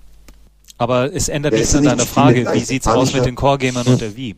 Aber 0.78 1.12
es 1.12 1.30
ändert 1.30 1.54
ja, 1.54 1.60
nichts 1.60 1.74
an 1.74 1.86
deiner 1.86 2.06
Frage, 2.06 2.48
wie 2.54 2.60
sieht's 2.60 2.88
aus 2.88 3.16
mit 3.16 3.26
den 3.26 3.34
Core-Gamern 3.34 3.88
und 3.88 4.02
der 4.02 4.16
Wii? 4.16 4.36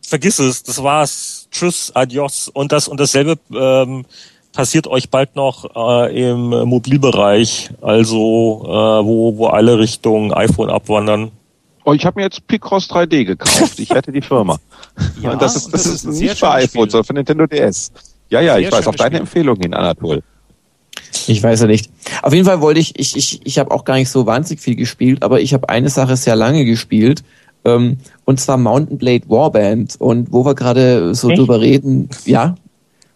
Vergiss 0.00 0.38
es, 0.38 0.62
das 0.62 0.82
war's. 0.82 1.48
Tschüss, 1.50 1.92
adios. 1.94 2.48
Und 2.48 2.72
das 2.72 2.88
und 2.88 2.98
dasselbe 2.98 3.38
ähm, 3.52 4.06
passiert 4.54 4.86
euch 4.86 5.10
bald 5.10 5.36
noch 5.36 5.66
äh, 5.76 6.30
im 6.30 6.48
Mobilbereich, 6.48 7.72
also 7.82 8.62
äh, 8.64 9.04
wo, 9.04 9.36
wo 9.36 9.48
alle 9.48 9.78
Richtung 9.78 10.32
iPhone 10.32 10.70
abwandern. 10.70 11.32
Oh, 11.88 11.92
ich 11.92 12.04
habe 12.04 12.18
mir 12.18 12.24
jetzt 12.24 12.44
Picross 12.48 12.90
3D 12.90 13.24
gekauft. 13.24 13.78
Ich 13.78 13.90
hätte 13.90 14.10
die 14.10 14.20
Firma. 14.20 14.58
ja, 15.22 15.30
und 15.30 15.40
das 15.40 15.54
ist, 15.54 15.72
das, 15.72 15.84
das 15.84 15.86
ist, 15.86 16.04
ist 16.04 16.20
nicht 16.20 16.36
für 16.36 16.50
iPhone, 16.50 16.90
sondern 16.90 17.04
für 17.04 17.12
Nintendo 17.12 17.46
DS. 17.46 17.92
Ja, 18.28 18.40
ja, 18.40 18.54
sehr 18.54 18.62
ich 18.62 18.72
weiß, 18.72 18.88
auf 18.88 18.96
deine 18.96 19.10
Spiel. 19.10 19.20
Empfehlung 19.20 19.56
hin, 19.60 19.72
Anatol. 19.72 20.24
Ich 21.28 21.40
weiß 21.40 21.60
ja 21.60 21.66
nicht. 21.68 21.88
Auf 22.22 22.32
jeden 22.32 22.44
Fall 22.44 22.60
wollte 22.60 22.80
ich, 22.80 22.98
ich, 22.98 23.16
ich, 23.16 23.40
ich 23.46 23.58
habe 23.60 23.70
auch 23.70 23.84
gar 23.84 23.94
nicht 23.94 24.08
so 24.08 24.26
wahnsinnig 24.26 24.60
viel 24.60 24.74
gespielt, 24.74 25.22
aber 25.22 25.40
ich 25.40 25.54
habe 25.54 25.68
eine 25.68 25.88
Sache 25.88 26.16
sehr 26.16 26.34
lange 26.34 26.64
gespielt, 26.64 27.22
ähm, 27.64 27.98
und 28.24 28.40
zwar 28.40 28.56
Mountain 28.56 28.98
Blade 28.98 29.22
Warband. 29.28 29.94
Und 30.00 30.32
wo 30.32 30.44
wir 30.44 30.56
gerade 30.56 31.14
so 31.14 31.30
Echt? 31.30 31.38
drüber 31.38 31.60
reden, 31.60 32.08
ja, 32.24 32.56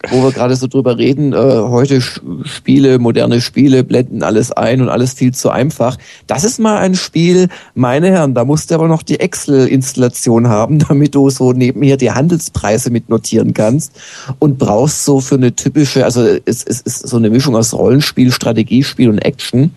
wo 0.09 0.22
wir 0.22 0.32
gerade 0.32 0.57
so 0.57 0.66
drüber 0.66 0.96
reden, 0.96 1.32
äh, 1.32 1.36
heute 1.36 2.01
Spiele, 2.01 2.98
moderne 2.98 3.40
Spiele 3.40 3.84
blenden 3.84 4.22
alles 4.22 4.51
ein 4.51 4.80
und 4.80 4.88
alles 4.88 5.12
viel 5.12 5.34
zu 5.34 5.51
einfach. 5.51 5.98
Das 6.26 6.44
ist 6.44 6.59
mal 6.59 6.78
ein 6.78 6.94
Spiel, 6.94 7.48
meine 7.74 8.11
Herren, 8.11 8.34
da 8.34 8.46
musst 8.46 8.70
du 8.70 8.74
aber 8.76 8.88
noch 8.88 9.03
die 9.03 9.20
Excel-Installation 9.20 10.48
haben, 10.48 10.78
damit 10.88 11.14
du 11.14 11.28
so 11.28 11.53
nebenher 11.53 11.98
die 11.98 12.12
Handelspreise 12.12 12.90
mitnotieren 12.90 13.53
kannst 13.53 13.92
und 14.38 14.59
brauchst 14.59 15.05
so 15.05 15.20
für 15.20 15.34
eine 15.34 15.55
typische, 15.55 16.05
also 16.05 16.24
es, 16.24 16.64
es 16.64 16.80
ist 16.80 17.07
so 17.07 17.18
eine 17.18 17.28
Mischung 17.28 17.55
aus 17.55 17.74
Rollenspiel, 17.74 18.32
Strategiespiel 18.32 19.11
und 19.11 19.18
Action. 19.18 19.74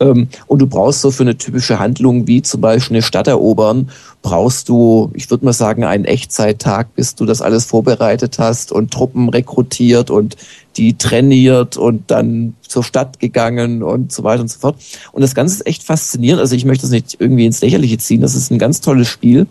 Ähm, 0.00 0.28
und 0.46 0.60
du 0.60 0.66
brauchst 0.66 1.00
so 1.00 1.10
für 1.10 1.22
eine 1.22 1.38
typische 1.38 1.78
Handlung 1.78 2.26
wie 2.26 2.42
zum 2.42 2.60
Beispiel 2.60 2.96
eine 2.96 3.02
Stadt 3.02 3.26
erobern, 3.28 3.90
brauchst 4.22 4.68
du, 4.68 5.10
ich 5.14 5.30
würde 5.30 5.44
mal 5.44 5.52
sagen, 5.52 5.84
einen 5.84 6.04
Echtzeittag, 6.04 6.94
bis 6.94 7.14
du 7.14 7.26
das 7.26 7.42
alles 7.42 7.64
vorbereitet 7.64 8.38
hast 8.38 8.72
und 8.72 8.90
Truppen 8.90 9.28
rekrutiert 9.28 10.10
und 10.10 10.36
die 10.76 10.98
trainiert 10.98 11.76
und 11.76 12.10
dann 12.10 12.54
zur 12.60 12.84
Stadt 12.84 13.20
gegangen 13.20 13.82
und 13.82 14.12
so 14.12 14.24
weiter 14.24 14.42
und 14.42 14.50
so 14.50 14.58
fort. 14.58 14.76
Und 15.12 15.22
das 15.22 15.34
Ganze 15.34 15.54
ist 15.54 15.66
echt 15.66 15.82
faszinierend. 15.82 16.40
Also 16.40 16.54
ich 16.54 16.64
möchte 16.64 16.82
das 16.82 16.90
nicht 16.90 17.16
irgendwie 17.18 17.46
ins 17.46 17.60
Lächerliche 17.60 17.98
ziehen. 17.98 18.20
Das 18.20 18.34
ist 18.34 18.50
ein 18.50 18.58
ganz 18.58 18.80
tolles 18.80 19.08
Spiel. 19.08 19.46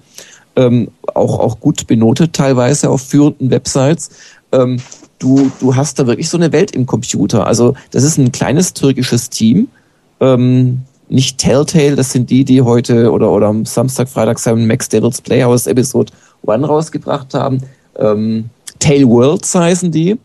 Ähm, 0.56 0.90
auch, 1.14 1.40
auch 1.40 1.60
gut 1.60 1.88
benotet 1.88 2.34
teilweise 2.34 2.90
auf 2.90 3.02
führenden 3.02 3.50
Websites. 3.50 4.10
Ähm, 4.52 4.80
du, 5.20 5.52
du 5.60 5.76
hast 5.76 6.00
da 6.00 6.08
wirklich 6.08 6.30
so 6.30 6.38
eine 6.38 6.52
Welt 6.52 6.72
im 6.72 6.86
Computer. 6.86 7.48
Also 7.48 7.76
das 7.92 8.04
ist 8.04 8.18
ein 8.18 8.32
kleines 8.32 8.74
türkisches 8.74 9.30
Team, 9.30 9.68
ähm, 10.20 10.82
nicht 11.08 11.38
Telltale, 11.38 11.96
das 11.96 12.12
sind 12.12 12.30
die, 12.30 12.44
die 12.44 12.62
heute 12.62 13.12
oder, 13.12 13.32
oder 13.32 13.48
am 13.48 13.66
Samstag, 13.66 14.10
Freitag 14.10 14.40
sein 14.40 14.66
Max 14.66 14.90
Devils 14.90 15.22
Playhouse 15.22 15.68
Episode 15.68 16.12
1 16.48 16.68
rausgebracht 16.68 17.34
haben. 17.34 17.62
Ähm, 17.98 18.50
Tale 18.80 19.08
Worlds 19.08 19.54
heißen 19.56 19.92
die. 19.92 20.18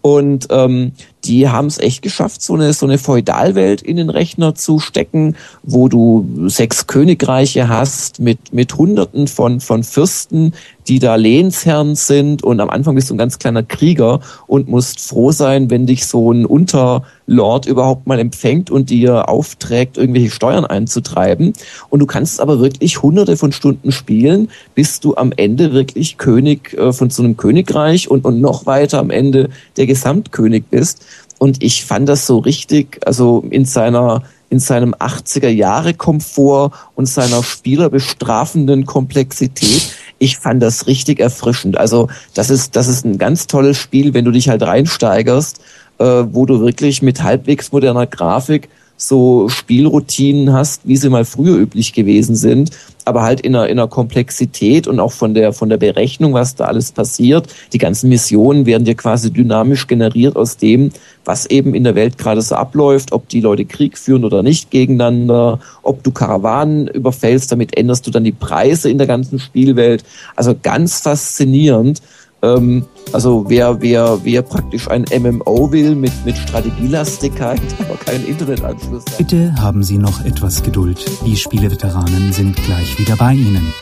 Und 0.00 0.48
ähm, 0.50 0.92
die 1.24 1.48
haben 1.48 1.66
es 1.66 1.78
echt 1.78 2.02
geschafft, 2.02 2.42
so 2.42 2.54
eine, 2.54 2.72
so 2.72 2.86
eine 2.86 2.98
Feudalwelt 2.98 3.82
in 3.82 3.96
den 3.96 4.10
Rechner 4.10 4.54
zu 4.54 4.78
stecken, 4.78 5.36
wo 5.62 5.88
du 5.88 6.48
sechs 6.48 6.86
Königreiche 6.86 7.68
hast 7.68 8.20
mit, 8.20 8.52
mit 8.52 8.76
Hunderten 8.76 9.26
von, 9.26 9.60
von 9.60 9.82
Fürsten, 9.82 10.52
die 10.88 10.98
da 10.98 11.14
Lehnsherren 11.14 11.94
sind 11.94 12.42
und 12.42 12.60
am 12.60 12.70
Anfang 12.70 12.94
bist 12.94 13.08
du 13.08 13.14
ein 13.14 13.18
ganz 13.18 13.38
kleiner 13.38 13.62
Krieger 13.62 14.20
und 14.46 14.68
musst 14.68 15.00
froh 15.00 15.32
sein, 15.32 15.70
wenn 15.70 15.86
dich 15.86 16.06
so 16.06 16.30
ein 16.30 16.44
Unterlord 16.44 17.66
überhaupt 17.66 18.06
mal 18.06 18.18
empfängt 18.18 18.70
und 18.70 18.90
dir 18.90 19.28
aufträgt, 19.28 19.96
irgendwelche 19.96 20.30
Steuern 20.30 20.66
einzutreiben. 20.66 21.54
Und 21.88 22.00
du 22.00 22.06
kannst 22.06 22.40
aber 22.40 22.60
wirklich 22.60 23.02
hunderte 23.02 23.36
von 23.36 23.52
Stunden 23.52 23.92
spielen, 23.92 24.50
bis 24.74 25.00
du 25.00 25.16
am 25.16 25.32
Ende 25.34 25.72
wirklich 25.72 26.18
König 26.18 26.74
äh, 26.74 26.92
von 26.92 27.08
so 27.08 27.22
einem 27.22 27.36
Königreich 27.36 28.10
und, 28.10 28.24
und 28.24 28.40
noch 28.40 28.66
weiter 28.66 28.98
am 28.98 29.10
Ende 29.10 29.48
der 29.76 29.86
Gesamtkönig 29.86 30.64
bist. 30.70 31.04
Und 31.38 31.62
ich 31.62 31.84
fand 31.84 32.08
das 32.08 32.26
so 32.26 32.38
richtig, 32.38 33.00
also 33.06 33.44
in 33.50 33.64
seiner 33.64 34.22
in 34.50 34.60
seinem 34.60 34.94
80er 34.94 35.48
Jahre 35.48 35.94
Komfort 35.94 36.70
und 36.94 37.06
seiner 37.06 37.42
spielerbestrafenden 37.42 38.86
Komplexität. 38.86 39.96
Ich 40.18 40.38
fand 40.38 40.62
das 40.62 40.86
richtig 40.86 41.18
erfrischend. 41.18 41.76
Also 41.76 42.08
das 42.34 42.50
ist 42.50 42.76
das 42.76 42.86
ist 42.86 43.04
ein 43.04 43.18
ganz 43.18 43.48
tolles 43.48 43.76
Spiel, 43.76 44.14
wenn 44.14 44.24
du 44.24 44.30
dich 44.30 44.48
halt 44.48 44.62
reinsteigerst, 44.62 45.60
äh, 45.98 46.04
wo 46.30 46.46
du 46.46 46.60
wirklich 46.60 47.02
mit 47.02 47.22
halbwegs 47.22 47.72
moderner 47.72 48.06
Grafik 48.06 48.68
so 48.96 49.48
Spielroutinen 49.48 50.52
hast, 50.52 50.82
wie 50.84 50.96
sie 50.96 51.08
mal 51.08 51.24
früher 51.24 51.56
üblich 51.56 51.92
gewesen 51.92 52.36
sind, 52.36 52.70
aber 53.04 53.22
halt 53.22 53.40
in 53.40 53.54
einer, 53.54 53.68
in 53.68 53.78
einer 53.78 53.88
Komplexität 53.88 54.86
und 54.86 55.00
auch 55.00 55.12
von 55.12 55.34
der, 55.34 55.52
von 55.52 55.68
der 55.68 55.76
Berechnung, 55.76 56.32
was 56.32 56.54
da 56.54 56.66
alles 56.66 56.92
passiert. 56.92 57.48
Die 57.72 57.78
ganzen 57.78 58.08
Missionen 58.08 58.66
werden 58.66 58.84
dir 58.84 58.94
quasi 58.94 59.32
dynamisch 59.32 59.86
generiert 59.86 60.36
aus 60.36 60.56
dem, 60.56 60.90
was 61.24 61.46
eben 61.46 61.74
in 61.74 61.84
der 61.84 61.94
Welt 61.94 62.18
gerade 62.18 62.40
so 62.40 62.54
abläuft, 62.54 63.12
ob 63.12 63.28
die 63.28 63.40
Leute 63.40 63.64
Krieg 63.64 63.98
führen 63.98 64.24
oder 64.24 64.42
nicht 64.42 64.70
gegeneinander, 64.70 65.58
ob 65.82 66.02
du 66.02 66.12
Karawanen 66.12 66.86
überfällst, 66.86 67.50
damit 67.50 67.76
änderst 67.76 68.06
du 68.06 68.10
dann 68.10 68.24
die 68.24 68.32
Preise 68.32 68.90
in 68.90 68.98
der 68.98 69.06
ganzen 69.06 69.38
Spielwelt. 69.38 70.04
Also 70.36 70.54
ganz 70.60 71.00
faszinierend. 71.00 72.00
Ähm, 72.44 72.84
also 73.12 73.46
wer, 73.48 73.80
wer, 73.80 74.18
wer 74.22 74.42
praktisch 74.42 74.88
ein 74.88 75.04
MMO 75.10 75.72
will 75.72 75.94
mit, 75.94 76.12
mit 76.24 76.36
Strategielastigkeit, 76.36 77.60
aber 77.78 77.96
keinen 77.96 78.26
Internetanschluss. 78.26 79.04
Bitte 79.16 79.54
haben 79.58 79.82
Sie 79.82 79.98
noch 79.98 80.24
etwas 80.24 80.62
Geduld. 80.62 81.04
Die 81.24 81.36
Spieleveteranen 81.36 82.32
sind 82.32 82.56
gleich 82.56 82.98
wieder 82.98 83.16
bei 83.16 83.32
Ihnen. 83.32 83.72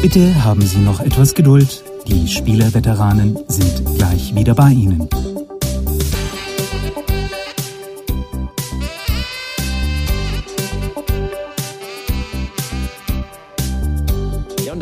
Bitte 0.00 0.44
haben 0.44 0.62
Sie 0.62 0.78
noch 0.78 1.00
etwas 1.00 1.34
Geduld. 1.34 1.82
Die 2.08 2.26
Spielerveteranen 2.26 3.38
sind 3.48 3.84
gleich 3.96 4.34
wieder 4.34 4.54
bei 4.54 4.70
Ihnen. 4.70 5.08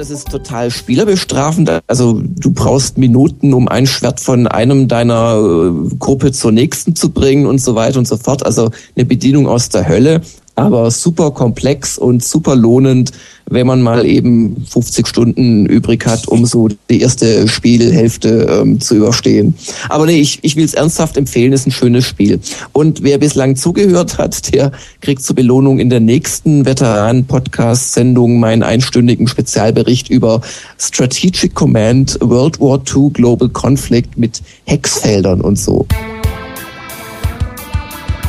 Das 0.07 0.20
ist 0.20 0.31
total 0.31 0.70
spielerbestrafend. 0.70 1.81
Also 1.89 2.20
du 2.22 2.53
brauchst 2.53 2.97
Minuten, 2.97 3.53
um 3.53 3.66
ein 3.66 3.89
Schwert 3.89 4.20
von 4.20 4.47
einem 4.47 4.87
deiner 4.87 5.35
äh, 5.37 5.97
Gruppe 5.99 6.31
zur 6.31 6.53
nächsten 6.53 6.95
zu 6.95 7.11
bringen 7.11 7.45
und 7.45 7.61
so 7.61 7.74
weiter 7.74 7.99
und 7.99 8.07
so 8.07 8.16
fort. 8.16 8.47
Also 8.47 8.70
eine 8.95 9.05
Bedienung 9.05 9.49
aus 9.49 9.68
der 9.68 9.89
Hölle 9.89 10.20
aber 10.57 10.90
super 10.90 11.30
komplex 11.30 11.98
und 11.98 12.24
super 12.24 12.57
lohnend, 12.57 13.12
wenn 13.48 13.66
man 13.66 13.82
mal 13.82 14.04
eben 14.07 14.64
50 14.68 15.07
Stunden 15.07 15.66
übrig 15.66 16.04
hat, 16.07 16.26
um 16.26 16.46
so 16.46 16.68
die 16.90 17.02
erste 17.02 17.46
Spielhälfte 17.46 18.62
ähm, 18.62 18.80
zu 18.80 18.96
überstehen. 18.96 19.54
Aber 19.88 20.07
nee, 20.07 20.18
ich, 20.18 20.40
ich 20.42 20.57
will 20.57 20.64
es 20.64 20.74
ernsthaft 20.74 21.16
empfehlen, 21.16 21.52
ist 21.52 21.66
ein 21.66 21.72
schönes 21.72 22.07
Spiel. 22.07 22.40
Und 22.72 23.02
wer 23.02 23.18
bislang 23.18 23.54
zugehört 23.54 24.18
hat, 24.18 24.52
der 24.52 24.72
kriegt 25.02 25.22
zur 25.22 25.36
Belohnung 25.36 25.78
in 25.78 25.90
der 25.90 26.00
nächsten 26.00 26.64
Veteranen-Podcast-Sendung 26.64 28.40
meinen 28.40 28.62
einstündigen 28.62 29.28
Spezialbericht 29.28 30.09
über 30.09 30.40
Strategic 30.78 31.54
Command 31.54 32.18
World 32.20 32.59
War 32.61 32.80
II 32.80 33.11
Global 33.12 33.50
Conflict 33.50 34.16
mit 34.16 34.40
Hexfeldern 34.64 35.42
und 35.42 35.59
so. 35.59 35.86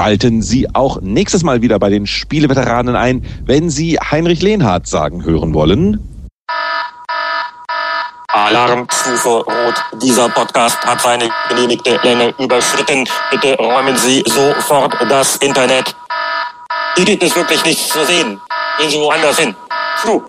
Schalten 0.00 0.40
Sie 0.40 0.66
auch 0.72 1.02
nächstes 1.02 1.42
Mal 1.42 1.60
wieder 1.60 1.78
bei 1.78 1.90
den 1.90 2.06
Spieleveteranen 2.06 2.96
ein, 2.96 3.22
wenn 3.44 3.68
Sie 3.68 3.98
Heinrich 3.98 4.40
Lehnhardt 4.40 4.86
sagen 4.86 5.26
hören 5.26 5.52
wollen. 5.52 6.00
Alarmstufe 8.28 9.28
Rot. 9.28 9.84
Dieser 10.02 10.30
Podcast 10.30 10.78
hat 10.86 11.02
seine 11.02 11.28
genehmigte 11.50 12.00
Länge 12.02 12.32
überschritten. 12.38 13.06
Bitte 13.30 13.54
räumen 13.56 13.94
Sie 13.98 14.24
sofort 14.26 14.96
das 15.10 15.36
Internet. 15.36 15.94
Hier 16.96 17.04
gibt 17.04 17.22
es 17.22 17.36
wirklich 17.36 17.62
nichts 17.66 17.90
zu 17.90 18.02
sehen. 18.06 18.40
Gehen 18.78 18.88
Sie 18.88 18.96
woanders 18.96 19.38
hin. 19.38 19.54
Fluch. 19.96 20.22